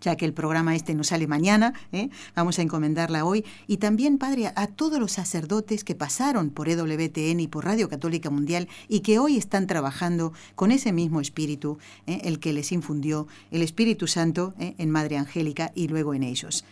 ya 0.00 0.16
que 0.16 0.24
el 0.24 0.32
programa 0.32 0.74
este 0.74 0.94
nos 0.94 1.08
sale 1.08 1.26
mañana, 1.26 1.74
¿eh? 1.92 2.10
vamos 2.34 2.58
a 2.58 2.62
encomendarla 2.62 3.24
hoy. 3.24 3.44
Y 3.66 3.78
también, 3.78 4.18
Padre, 4.18 4.52
a, 4.54 4.66
todos 4.66 5.00
los 5.00 5.12
sacerdotes 5.12 5.84
que 5.84 5.94
pasaron 5.94 6.50
por 6.50 6.68
EWTN 6.68 7.40
y 7.40 7.48
por 7.48 7.64
Radio 7.64 7.88
Católica 7.88 8.30
Mundial 8.30 8.68
y 8.88 9.00
que 9.00 9.18
hoy 9.18 9.36
están 9.36 9.66
trabajando 9.66 10.32
con 10.54 10.70
ese 10.70 10.92
mismo 10.92 11.20
espíritu, 11.20 11.78
¿eh? 12.06 12.20
el 12.24 12.38
que 12.38 12.52
les 12.52 12.72
infundió 12.72 13.26
el 13.50 13.62
Espíritu 13.62 14.06
Santo 14.06 14.54
¿eh? 14.58 14.74
en 14.78 14.90
Madre 14.90 15.16
Angélica 15.16 15.72
y 15.74 15.88
luego 15.88 16.14
en 16.14 16.22
ellos. 16.22 16.64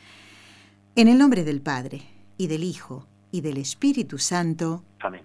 En 0.95 1.09
el 1.09 1.19
nombre 1.19 1.45
del 1.45 1.61
Padre, 1.61 2.03
y 2.39 2.47
del 2.47 2.65
Hijo, 2.65 3.07
y 3.31 3.41
del 3.41 3.59
Espíritu 3.59 4.19
Santo. 4.19 4.83
Amén. 5.01 5.23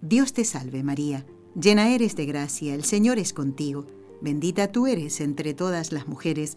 Dios 0.00 0.32
te 0.32 0.44
salve 0.44 0.82
María, 0.82 1.24
llena 1.54 1.90
eres 1.90 2.16
de 2.16 2.26
gracia, 2.26 2.74
el 2.74 2.84
Señor 2.84 3.18
es 3.18 3.32
contigo. 3.32 3.86
Bendita 4.20 4.70
tú 4.70 4.86
eres 4.86 5.20
entre 5.20 5.52
todas 5.52 5.90
las 5.92 6.06
mujeres, 6.06 6.56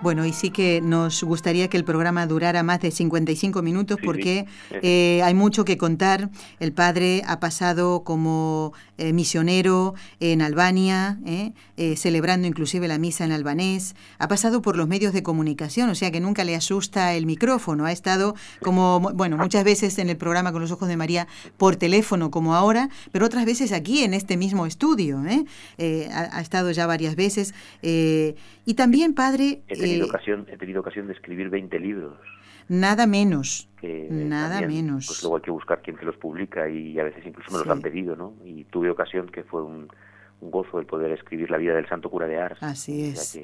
Bueno, 0.00 0.24
y 0.24 0.32
sí 0.32 0.50
que 0.50 0.80
nos 0.80 1.24
gustaría 1.24 1.68
que 1.68 1.76
el 1.76 1.84
programa 1.84 2.26
durara 2.26 2.62
más 2.62 2.80
de 2.80 2.92
55 2.92 3.62
minutos 3.62 3.98
porque 4.04 4.46
eh, 4.70 5.20
hay 5.24 5.34
mucho 5.34 5.64
que 5.64 5.76
contar. 5.76 6.30
El 6.60 6.72
padre 6.72 7.22
ha 7.26 7.40
pasado 7.40 8.04
como 8.04 8.72
eh, 8.98 9.12
misionero 9.12 9.94
en 10.20 10.42
Albania, 10.42 11.18
eh, 11.26 11.52
celebrando 11.96 12.46
inclusive 12.46 12.88
la 12.88 12.98
misa 12.98 13.24
en 13.24 13.32
albanés. 13.32 13.96
Ha 14.18 14.28
pasado 14.28 14.60
por 14.62 14.76
los 14.76 14.88
medios 14.88 15.12
de 15.12 15.22
comunicación, 15.22 15.88
o 15.90 15.94
sea 15.94 16.10
que 16.10 16.20
nunca 16.20 16.44
le 16.44 16.54
asusta 16.54 17.14
el 17.14 17.24
micrófono. 17.24 17.86
Ha 17.86 17.92
estado 17.92 18.34
como, 18.60 19.00
bueno, 19.00 19.36
muchas 19.36 19.64
veces 19.64 19.98
en 19.98 20.10
el 20.10 20.16
programa 20.16 20.52
con 20.52 20.60
los 20.60 20.70
ojos 20.70 20.88
de 20.88 20.96
María 20.96 21.26
por 21.56 21.76
teléfono 21.76 22.30
como 22.30 22.54
ahora, 22.54 22.88
pero 23.12 23.26
otras 23.26 23.46
veces 23.46 23.72
aquí 23.72 24.02
en 24.02 24.14
este 24.14 24.36
mismo 24.36 24.66
estudio. 24.66 25.18
Ha, 25.18 26.38
ha, 26.38 26.40
estado 26.40 26.70
ya 26.70 26.86
varias 26.86 27.16
veces. 27.16 27.54
y 27.82 28.74
también, 28.74 29.14
padre 29.14 29.62
tenido, 29.78 30.06
eh, 30.06 30.08
ocasión, 30.08 30.46
he 30.50 30.56
tenido 30.56 30.80
ocasión 30.80 31.06
de 31.06 31.12
escribir 31.14 31.48
20 31.50 31.78
libros. 31.80 32.18
Nada 32.68 33.06
menos. 33.06 33.68
nada 33.82 34.60
menos. 34.62 35.06
Pues 35.06 35.22
luego 35.22 35.36
hay 35.36 35.42
que 35.42 35.50
buscar 35.50 35.82
quién 35.82 35.98
se 35.98 36.04
los 36.04 36.16
publica 36.16 36.68
y 36.68 36.98
a 36.98 37.04
veces 37.04 37.24
incluso 37.26 37.50
me 37.52 37.58
los 37.58 37.68
han 37.68 37.80
pedido, 37.80 38.16
¿no? 38.16 38.34
Y 38.44 38.64
tuve 38.64 38.90
ocasión 38.90 39.28
que 39.28 39.42
fue 39.42 39.62
un, 39.62 39.88
gozo 40.40 40.78
el 40.78 40.86
poder 40.86 41.10
escribir 41.12 41.50
la 41.50 41.56
vida 41.58 41.74
del 41.74 41.88
santo 41.88 42.10
cura 42.10 42.26
de 42.26 42.38
Ars. 42.38 42.62
Así 42.62 43.06
es 43.06 43.38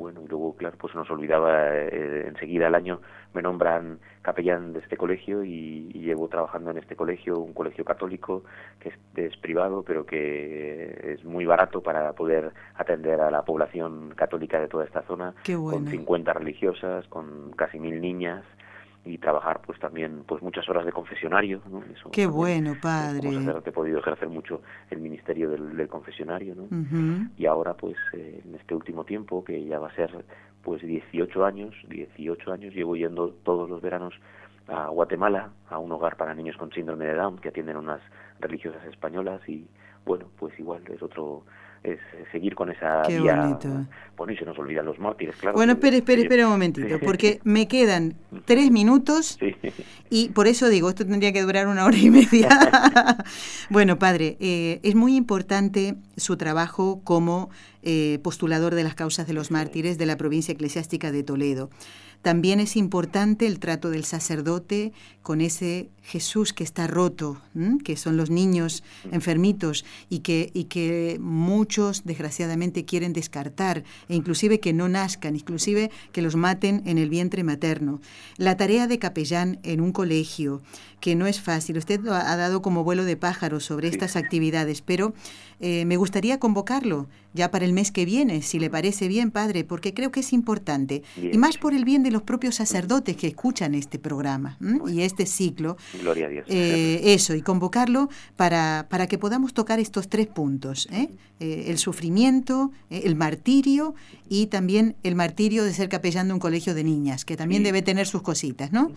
bueno, 0.00 0.22
y 0.24 0.28
luego, 0.28 0.56
claro, 0.56 0.76
pues 0.78 0.94
nos 0.94 1.10
olvidaba 1.10 1.76
eh, 1.76 2.24
enseguida 2.26 2.68
al 2.68 2.74
año, 2.74 3.02
me 3.34 3.42
nombran 3.42 4.00
capellán 4.22 4.72
de 4.72 4.78
este 4.80 4.96
colegio 4.96 5.44
y, 5.44 5.92
llevo 6.00 6.28
trabajando 6.28 6.70
en 6.70 6.78
este 6.78 6.96
colegio, 6.96 7.38
un 7.38 7.52
colegio 7.52 7.84
católico 7.84 8.42
que 8.80 8.92
es, 9.14 9.36
privado, 9.36 9.84
pero 9.84 10.06
que 10.06 11.12
es 11.12 11.24
muy 11.24 11.44
barato 11.44 11.82
para 11.82 12.14
poder 12.14 12.52
atender 12.74 13.20
a 13.20 13.30
la 13.30 13.44
población 13.44 14.14
católica 14.16 14.58
de 14.58 14.66
toda 14.66 14.86
esta 14.86 15.02
zona, 15.02 15.34
con 15.44 15.86
50 15.86 16.32
religiosas, 16.32 17.06
con 17.08 17.52
casi 17.52 17.78
mil 17.78 18.00
niñas 18.00 18.44
y 19.04 19.18
trabajar 19.18 19.60
pues 19.64 19.78
también 19.78 20.24
pues 20.26 20.42
muchas 20.42 20.68
horas 20.68 20.84
de 20.84 20.92
confesionario 20.92 21.62
¿no? 21.70 21.82
qué 22.12 22.26
bueno 22.26 22.74
padre 22.80 23.30
he 23.64 23.72
podido 23.72 23.98
ejercer 23.98 24.28
mucho 24.28 24.60
el 24.90 25.00
ministerio 25.00 25.50
del, 25.50 25.88
confesionario 25.88 26.54
¿no? 26.54 26.68
y 27.36 27.46
ahora 27.46 27.74
pues 27.74 27.96
eh, 28.12 28.42
en 28.44 28.54
este 28.54 28.74
último 28.74 29.04
tiempo 29.04 29.42
que 29.42 29.64
ya 29.64 29.78
va 29.78 29.88
a 29.88 29.94
ser 29.94 30.24
pues 30.62 30.82
18 30.82 31.44
años 31.44 31.74
18 31.88 32.52
años 32.52 32.74
llevo 32.74 32.94
yendo 32.94 33.30
todos 33.42 33.70
los 33.70 33.80
veranos 33.80 34.14
a 34.68 34.88
Guatemala 34.88 35.50
a 35.70 35.78
un 35.78 35.90
hogar 35.92 36.16
para 36.16 36.34
niños 36.34 36.56
con 36.56 36.70
síndrome 36.70 37.06
de 37.06 37.14
Down 37.14 37.38
que 37.38 37.48
atienden 37.48 37.78
unas 37.78 38.00
religiosas 38.38 38.84
españolas 38.84 39.40
y 39.48 39.66
bueno 40.04 40.26
pues 40.38 40.58
igual 40.58 40.82
es 40.88 41.02
otro 41.02 41.44
es 41.82 41.98
seguir 42.30 42.54
con 42.54 42.70
esa 42.70 43.02
Qué 43.06 43.20
bonito. 43.20 43.86
Bueno, 44.16 44.34
y 44.34 44.36
se 44.36 44.44
nos 44.44 44.58
olvidan 44.58 44.84
los 44.84 44.98
mártires, 44.98 45.34
claro. 45.36 45.56
Bueno, 45.56 45.72
espere, 45.72 45.98
espere, 45.98 46.22
espere 46.22 46.44
un 46.44 46.50
momentito, 46.50 47.00
porque 47.00 47.40
me 47.42 47.68
quedan 47.68 48.16
tres 48.44 48.70
minutos 48.70 49.38
y 50.10 50.28
por 50.30 50.46
eso 50.46 50.68
digo, 50.68 50.90
esto 50.90 51.06
tendría 51.06 51.32
que 51.32 51.40
durar 51.40 51.68
una 51.68 51.86
hora 51.86 51.96
y 51.96 52.10
media. 52.10 52.48
bueno, 53.70 53.98
padre, 53.98 54.36
eh, 54.40 54.80
es 54.82 54.94
muy 54.94 55.16
importante 55.16 55.94
su 56.16 56.36
trabajo 56.36 57.00
como 57.02 57.48
eh, 57.82 58.18
postulador 58.22 58.74
de 58.74 58.84
las 58.84 58.94
causas 58.94 59.26
de 59.26 59.32
los 59.32 59.50
mártires 59.50 59.96
de 59.96 60.04
la 60.04 60.18
provincia 60.18 60.52
eclesiástica 60.52 61.10
de 61.10 61.22
Toledo. 61.22 61.70
También 62.20 62.60
es 62.60 62.76
importante 62.76 63.46
el 63.46 63.58
trato 63.58 63.88
del 63.88 64.04
sacerdote 64.04 64.92
con 65.22 65.40
ese 65.40 65.88
Jesús 66.10 66.52
que 66.52 66.64
está 66.64 66.88
roto, 66.88 67.40
que 67.84 67.96
son 67.96 68.16
los 68.16 68.30
niños 68.30 68.82
enfermitos 69.12 69.84
y 70.08 70.20
que, 70.20 70.50
y 70.52 70.64
que 70.64 71.18
muchos 71.20 72.04
desgraciadamente 72.04 72.84
quieren 72.84 73.12
descartar, 73.12 73.84
e 74.08 74.16
inclusive 74.16 74.58
que 74.58 74.72
no 74.72 74.88
nazcan, 74.88 75.36
inclusive 75.36 75.92
que 76.10 76.22
los 76.22 76.34
maten 76.34 76.82
en 76.84 76.98
el 76.98 77.10
vientre 77.10 77.44
materno. 77.44 78.00
La 78.38 78.56
tarea 78.56 78.88
de 78.88 78.98
capellán 78.98 79.60
en 79.62 79.80
un 79.80 79.92
colegio, 79.92 80.62
que 80.98 81.14
no 81.14 81.28
es 81.28 81.40
fácil, 81.40 81.78
usted 81.78 82.04
ha 82.08 82.36
dado 82.36 82.60
como 82.60 82.82
vuelo 82.82 83.04
de 83.04 83.16
pájaros 83.16 83.64
sobre 83.64 83.86
estas 83.86 84.16
actividades, 84.16 84.82
pero 84.82 85.14
eh, 85.60 85.84
me 85.84 85.96
gustaría 85.96 86.38
convocarlo 86.38 87.08
ya 87.32 87.50
para 87.50 87.64
el 87.64 87.72
mes 87.72 87.92
que 87.92 88.04
viene, 88.04 88.42
si 88.42 88.58
le 88.58 88.70
parece 88.70 89.06
bien, 89.06 89.30
padre, 89.30 89.62
porque 89.62 89.94
creo 89.94 90.10
que 90.10 90.20
es 90.20 90.32
importante, 90.32 91.02
y 91.16 91.38
más 91.38 91.58
por 91.58 91.74
el 91.74 91.84
bien 91.84 92.02
de 92.02 92.10
los 92.10 92.22
propios 92.22 92.56
sacerdotes 92.56 93.16
que 93.16 93.28
escuchan 93.28 93.74
este 93.74 93.98
programa 93.98 94.58
y 94.88 95.02
este 95.02 95.26
ciclo. 95.26 95.76
Gloria 96.00 96.26
a 96.26 96.28
Dios. 96.28 96.46
Eh, 96.48 97.00
eso, 97.14 97.34
y 97.34 97.42
convocarlo 97.42 98.08
para, 98.36 98.86
para 98.88 99.06
que 99.06 99.18
podamos 99.18 99.54
tocar 99.54 99.78
estos 99.78 100.08
tres 100.08 100.26
puntos, 100.26 100.88
¿eh? 100.92 101.08
el 101.40 101.78
sufrimiento, 101.78 102.70
el 102.90 103.16
martirio 103.16 103.94
y 104.28 104.48
también 104.48 104.96
el 105.02 105.14
martirio 105.14 105.64
de 105.64 105.72
ser 105.72 105.88
capellán 105.88 106.28
de 106.28 106.34
un 106.34 106.38
colegio 106.38 106.74
de 106.74 106.84
niñas, 106.84 107.24
que 107.24 107.34
también 107.36 107.62
debe 107.62 107.80
tener 107.80 108.06
sus 108.06 108.20
cositas, 108.20 108.72
¿no? 108.72 108.92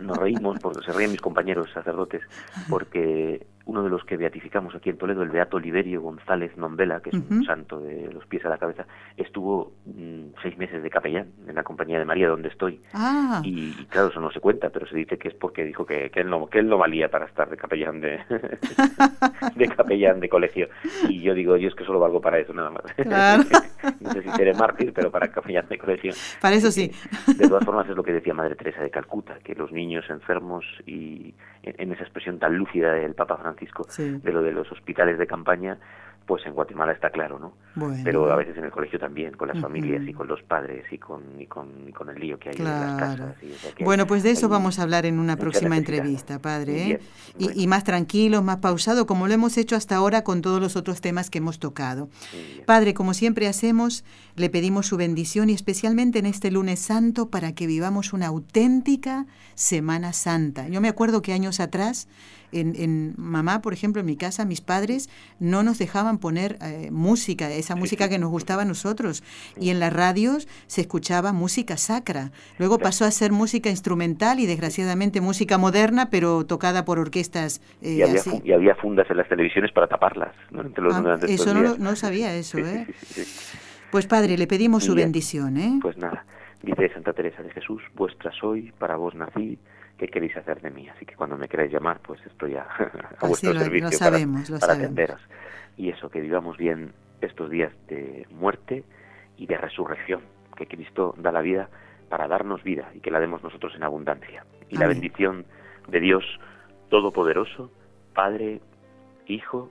Nos 0.00 0.16
reímos, 0.18 0.60
porque 0.60 0.84
se 0.86 0.92
ríen 0.92 1.10
mis 1.10 1.20
compañeros 1.20 1.68
sacerdotes, 1.74 2.22
porque 2.68 3.44
uno 3.66 3.82
de 3.82 3.90
los 3.90 4.04
que 4.04 4.16
beatificamos 4.16 4.74
aquí 4.74 4.90
en 4.90 4.96
Toledo, 4.96 5.22
el 5.22 5.30
Beato 5.30 5.58
Liberio 5.58 6.00
González 6.00 6.56
Nombela, 6.56 7.00
que 7.00 7.10
es 7.10 7.16
un 7.16 7.44
santo 7.44 7.80
de 7.80 8.12
los 8.12 8.24
pies 8.26 8.44
a 8.44 8.48
la 8.48 8.58
cabeza, 8.58 8.86
estuvo 9.16 9.72
mm, 9.84 10.34
seis 10.40 10.56
meses 10.56 10.82
de 10.82 10.88
capellán 10.88 11.32
en 11.48 11.54
la 11.56 11.64
Compañía 11.64 11.98
de 11.98 12.04
María, 12.04 12.28
donde 12.28 12.48
estoy. 12.48 12.80
Ah. 12.94 13.40
Y, 13.44 13.72
claro, 13.86 14.08
eso 14.08 14.20
no 14.20 14.30
se 14.30 14.40
cuenta, 14.40 14.70
pero 14.70 14.86
se 14.86 14.96
dice 14.96 15.18
que 15.18 15.28
es 15.28 15.34
porque 15.34 15.64
dijo 15.64 15.84
que, 15.84 16.10
que, 16.10 16.20
él, 16.20 16.30
no, 16.30 16.46
que 16.46 16.60
él 16.60 16.68
no 16.68 16.78
valía 16.78 17.10
para 17.10 17.26
estar 17.26 17.50
de 17.50 17.56
capellán 17.56 18.00
de, 18.00 18.20
de 19.56 19.68
capellán 19.68 20.20
de 20.20 20.28
colegio. 20.28 20.68
Y 21.08 21.20
yo 21.20 21.34
digo, 21.34 21.56
yo 21.56 21.68
es 21.68 21.74
que 21.74 21.84
solo 21.84 21.98
valgo 21.98 22.20
para 22.20 22.38
eso, 22.38 22.52
nada 22.52 22.70
más. 22.70 22.84
no 24.00 24.12
sé 24.12 24.22
si 24.22 24.30
seré 24.30 24.54
mártir, 24.54 24.92
pero 24.92 25.10
para 25.10 25.28
capellán 25.28 25.68
de 25.68 25.78
colegio. 25.78 26.12
Para 26.40 26.56
eso 26.56 26.70
sí. 26.70 26.90
De 27.36 27.48
todas 27.48 27.64
formas, 27.64 27.88
es 27.88 27.96
lo 27.96 28.02
que 28.02 28.12
decía 28.12 28.34
Madre 28.34 28.56
Teresa 28.56 28.82
de 28.82 28.90
Calcuta, 28.90 29.38
que 29.42 29.54
los 29.54 29.72
niños 29.72 30.04
enfermos 30.10 30.64
y 30.86 31.34
en 31.62 31.92
esa 31.92 32.02
expresión 32.02 32.38
tan 32.38 32.56
lúcida 32.56 32.92
del 32.92 33.14
Papa 33.14 33.36
Francisco 33.36 33.86
de 33.98 34.32
lo 34.32 34.42
de 34.42 34.52
los 34.52 34.70
hospitales 34.70 35.18
de 35.18 35.26
campaña, 35.26 35.78
pues 36.26 36.44
en 36.44 36.54
Guatemala 36.54 36.92
está 36.92 37.10
claro, 37.10 37.38
¿no? 37.38 37.54
Pero 38.02 38.32
a 38.32 38.36
veces 38.36 38.56
en 38.56 38.64
el 38.64 38.70
colegio 38.70 38.98
también, 38.98 39.34
con 39.34 39.48
las 39.48 39.60
familias 39.60 40.02
y 40.08 40.12
con 40.12 40.26
los 40.26 40.42
padres 40.42 40.84
y 40.90 40.98
con, 40.98 41.40
y 41.40 41.46
con, 41.46 41.92
con 41.92 42.08
el 42.08 42.18
lío 42.18 42.38
que 42.38 42.48
hay 42.48 42.56
en 42.56 42.64
las 42.64 42.98
casas. 42.98 43.36
bueno, 43.80 44.06
pues 44.06 44.22
de 44.22 44.30
eso 44.30 44.48
vamos 44.48 44.78
a 44.78 44.82
hablar 44.82 45.06
en 45.06 45.18
una 45.18 45.36
próxima 45.36 45.76
entrevista, 45.76 46.40
padre. 46.40 46.90
¿eh? 46.90 47.00
Y, 47.38 47.62
y, 47.62 47.66
más 47.66 47.84
tranquilos, 47.84 48.42
más 48.42 48.56
pausado, 48.56 49.06
como 49.06 49.28
lo 49.28 49.34
hemos 49.34 49.56
hecho 49.56 49.76
hasta 49.76 49.94
ahora 49.94 50.24
con 50.24 50.42
todos 50.42 50.60
los 50.60 50.74
otros 50.74 51.00
temas 51.00 51.30
que 51.30 51.38
hemos 51.38 51.58
tocado. 51.58 52.08
Padre, 52.64 52.94
como 52.94 53.14
siempre 53.14 53.46
hacemos, 53.46 54.04
le 54.34 54.50
pedimos 54.50 54.86
su 54.86 54.96
bendición 54.96 55.50
y 55.50 55.52
especialmente 55.52 56.18
en 56.18 56.26
este 56.26 56.50
lunes 56.50 56.80
santo 56.80 57.30
para 57.30 57.54
que 57.54 57.66
vivamos 57.66 58.12
una 58.12 58.26
auténtica 58.26 59.26
Semana 59.54 60.12
Santa. 60.12 60.66
Yo 60.68 60.80
me 60.80 60.88
acuerdo 60.88 61.22
que 61.22 61.32
años 61.32 61.60
atrás 61.60 62.08
en, 62.52 63.14
mamá, 63.16 63.62
por 63.62 63.72
ejemplo, 63.72 64.00
en 64.00 64.06
mi 64.06 64.16
casa, 64.16 64.44
mis 64.44 64.60
padres 64.60 65.08
no 65.40 65.62
nos 65.62 65.78
dejaban 65.78 66.18
poner 66.18 66.58
eh, 66.62 66.90
música, 66.90 67.50
esa 67.50 67.76
música 67.76 68.08
que 68.08 68.18
nos 68.18 68.30
gustaba 68.30 68.62
a 68.62 68.64
nosotros. 68.64 69.22
Y 69.58 69.70
en 69.70 69.80
las 69.80 69.92
radios 69.92 70.48
se 70.66 70.80
escuchaba 70.80 71.32
música 71.32 71.76
sacra. 71.76 72.30
Luego 72.58 72.78
pasó 72.78 73.04
a 73.04 73.10
ser 73.10 73.32
música 73.32 73.70
instrumental 73.70 74.40
y 74.40 74.46
desgraciadamente 74.46 75.20
música 75.20 75.58
moderna, 75.58 76.08
pero 76.10 76.44
tocada 76.46 76.84
por 76.84 76.98
orquestas. 76.98 77.60
Eh, 77.82 77.98
y, 78.44 78.52
había, 78.52 78.74
fundas 78.76 79.10
en 79.10 79.16
las 79.16 79.28
televisiones 79.28 79.72
para 79.72 79.86
taparlas. 79.86 80.34
Ah, 80.54 81.18
eso 81.28 81.54
no, 81.54 81.76
no, 81.76 81.96
sabía 81.96 82.34
eso, 82.34 82.58
¿eh? 82.58 82.86
Pues 83.90 84.06
padre, 84.06 84.36
le 84.36 84.46
pedimos 84.46 84.84
su 84.84 84.94
bendición, 84.94 85.56
¿eh? 85.56 85.78
Pues 85.80 85.96
nada, 85.96 86.24
dice 86.62 86.92
Santa 86.92 87.12
Teresa 87.12 87.42
de 87.42 87.50
Jesús, 87.50 87.82
vuestra 87.94 88.32
soy, 88.32 88.72
para 88.78 88.96
vos 88.96 89.14
nací, 89.14 89.58
qué 89.98 90.08
queréis 90.08 90.36
hacer 90.36 90.60
de 90.60 90.70
mí. 90.70 90.88
Así 90.88 91.04
que 91.06 91.14
cuando 91.14 91.36
me 91.36 91.48
queráis 91.48 91.72
llamar, 91.72 92.00
pues 92.00 92.20
estoy 92.26 92.56
a, 92.56 92.62
a 93.18 93.26
vuestro 93.26 93.52
servicio 93.54 93.98
para, 93.98 94.72
atenderos. 94.74 95.20
Y 95.76 95.90
eso, 95.90 96.10
que 96.10 96.20
vivamos 96.20 96.56
bien 96.56 96.92
estos 97.20 97.50
días 97.50 97.72
de 97.88 98.26
muerte 98.30 98.84
y 99.36 99.46
de 99.46 99.56
resurrección, 99.56 100.20
que 100.56 100.66
Cristo 100.66 101.14
da 101.18 101.32
la 101.32 101.40
vida 101.40 101.68
para 102.08 102.28
darnos 102.28 102.62
vida 102.62 102.90
y 102.94 103.00
que 103.00 103.10
la 103.10 103.20
demos 103.20 103.42
nosotros 103.42 103.74
en 103.74 103.82
abundancia. 103.82 104.44
Y 104.68 104.76
la 104.76 104.86
bendición 104.86 105.44
de 105.88 106.00
Dios 106.00 106.24
Todopoderoso, 106.88 107.70
Padre, 108.14 108.60
Hijo 109.26 109.70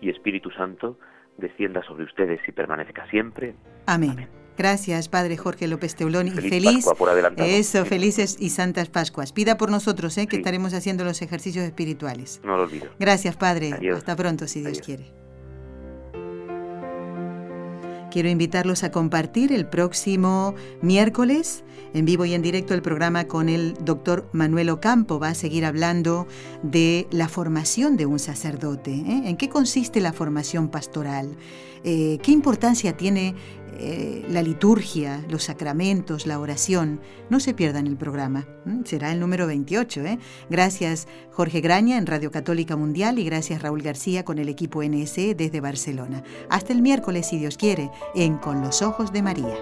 y 0.00 0.10
Espíritu 0.10 0.50
Santo, 0.50 0.98
descienda 1.36 1.82
sobre 1.82 2.04
ustedes 2.04 2.40
y 2.46 2.52
permanezca 2.52 3.06
siempre. 3.08 3.54
Amén. 3.86 4.28
Gracias, 4.56 5.08
Padre 5.08 5.36
Jorge 5.36 5.68
López 5.68 5.94
Teulón. 5.94 6.28
y 6.28 6.30
feliz, 6.30 6.86
eso, 7.36 7.84
felices 7.84 8.36
y 8.38 8.50
santas 8.50 8.88
Pascuas. 8.88 9.32
Pida 9.32 9.56
por 9.56 9.70
nosotros, 9.70 10.16
¿eh? 10.18 10.26
que 10.26 10.36
estaremos 10.36 10.72
haciendo 10.74 11.04
los 11.04 11.22
ejercicios 11.22 11.64
espirituales. 11.64 12.40
No 12.44 12.56
lo 12.56 12.64
olvido. 12.64 12.86
Gracias, 12.98 13.36
Padre. 13.36 13.74
Hasta 13.94 14.16
pronto, 14.16 14.46
si 14.48 14.60
Dios 14.60 14.80
quiere. 14.80 15.12
Quiero 18.10 18.30
invitarlos 18.30 18.82
a 18.82 18.90
compartir 18.90 19.52
el 19.52 19.66
próximo 19.66 20.54
miércoles 20.80 21.64
en 21.92 22.06
vivo 22.06 22.24
y 22.24 22.32
en 22.32 22.40
directo 22.40 22.72
el 22.72 22.80
programa 22.80 23.26
con 23.26 23.50
el 23.50 23.74
doctor 23.84 24.26
Manuel 24.32 24.70
Ocampo. 24.70 25.18
Va 25.18 25.28
a 25.28 25.34
seguir 25.34 25.66
hablando 25.66 26.26
de 26.62 27.06
la 27.10 27.28
formación 27.28 27.98
de 27.98 28.06
un 28.06 28.18
sacerdote. 28.18 28.92
¿eh? 28.92 29.22
¿En 29.26 29.36
qué 29.36 29.50
consiste 29.50 30.00
la 30.00 30.14
formación 30.14 30.68
pastoral? 30.68 31.36
Eh, 31.84 32.18
¿Qué 32.22 32.32
importancia 32.32 32.96
tiene 32.96 33.34
eh, 33.78 34.24
la 34.28 34.42
liturgia, 34.42 35.24
los 35.28 35.44
sacramentos, 35.44 36.26
la 36.26 36.38
oración. 36.38 37.00
No 37.30 37.40
se 37.40 37.54
pierdan 37.54 37.86
el 37.86 37.96
programa. 37.96 38.46
Será 38.84 39.12
el 39.12 39.20
número 39.20 39.46
28. 39.46 40.00
¿eh? 40.02 40.18
Gracias 40.50 41.08
Jorge 41.32 41.60
Graña 41.60 41.98
en 41.98 42.06
Radio 42.06 42.30
Católica 42.30 42.76
Mundial 42.76 43.18
y 43.18 43.24
gracias 43.24 43.62
Raúl 43.62 43.82
García 43.82 44.24
con 44.24 44.38
el 44.38 44.48
equipo 44.48 44.82
NSE 44.82 45.34
desde 45.34 45.60
Barcelona. 45.60 46.22
Hasta 46.48 46.72
el 46.72 46.82
miércoles, 46.82 47.28
si 47.28 47.38
Dios 47.38 47.56
quiere, 47.56 47.90
en 48.14 48.38
Con 48.38 48.62
los 48.62 48.82
Ojos 48.82 49.12
de 49.12 49.22
María. 49.22 49.56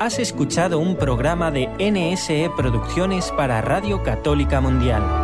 Has 0.00 0.18
escuchado 0.18 0.80
un 0.80 0.96
programa 0.96 1.50
de 1.50 1.68
NSE 1.78 2.50
Producciones 2.56 3.30
para 3.32 3.62
Radio 3.62 4.02
Católica 4.02 4.60
Mundial. 4.60 5.23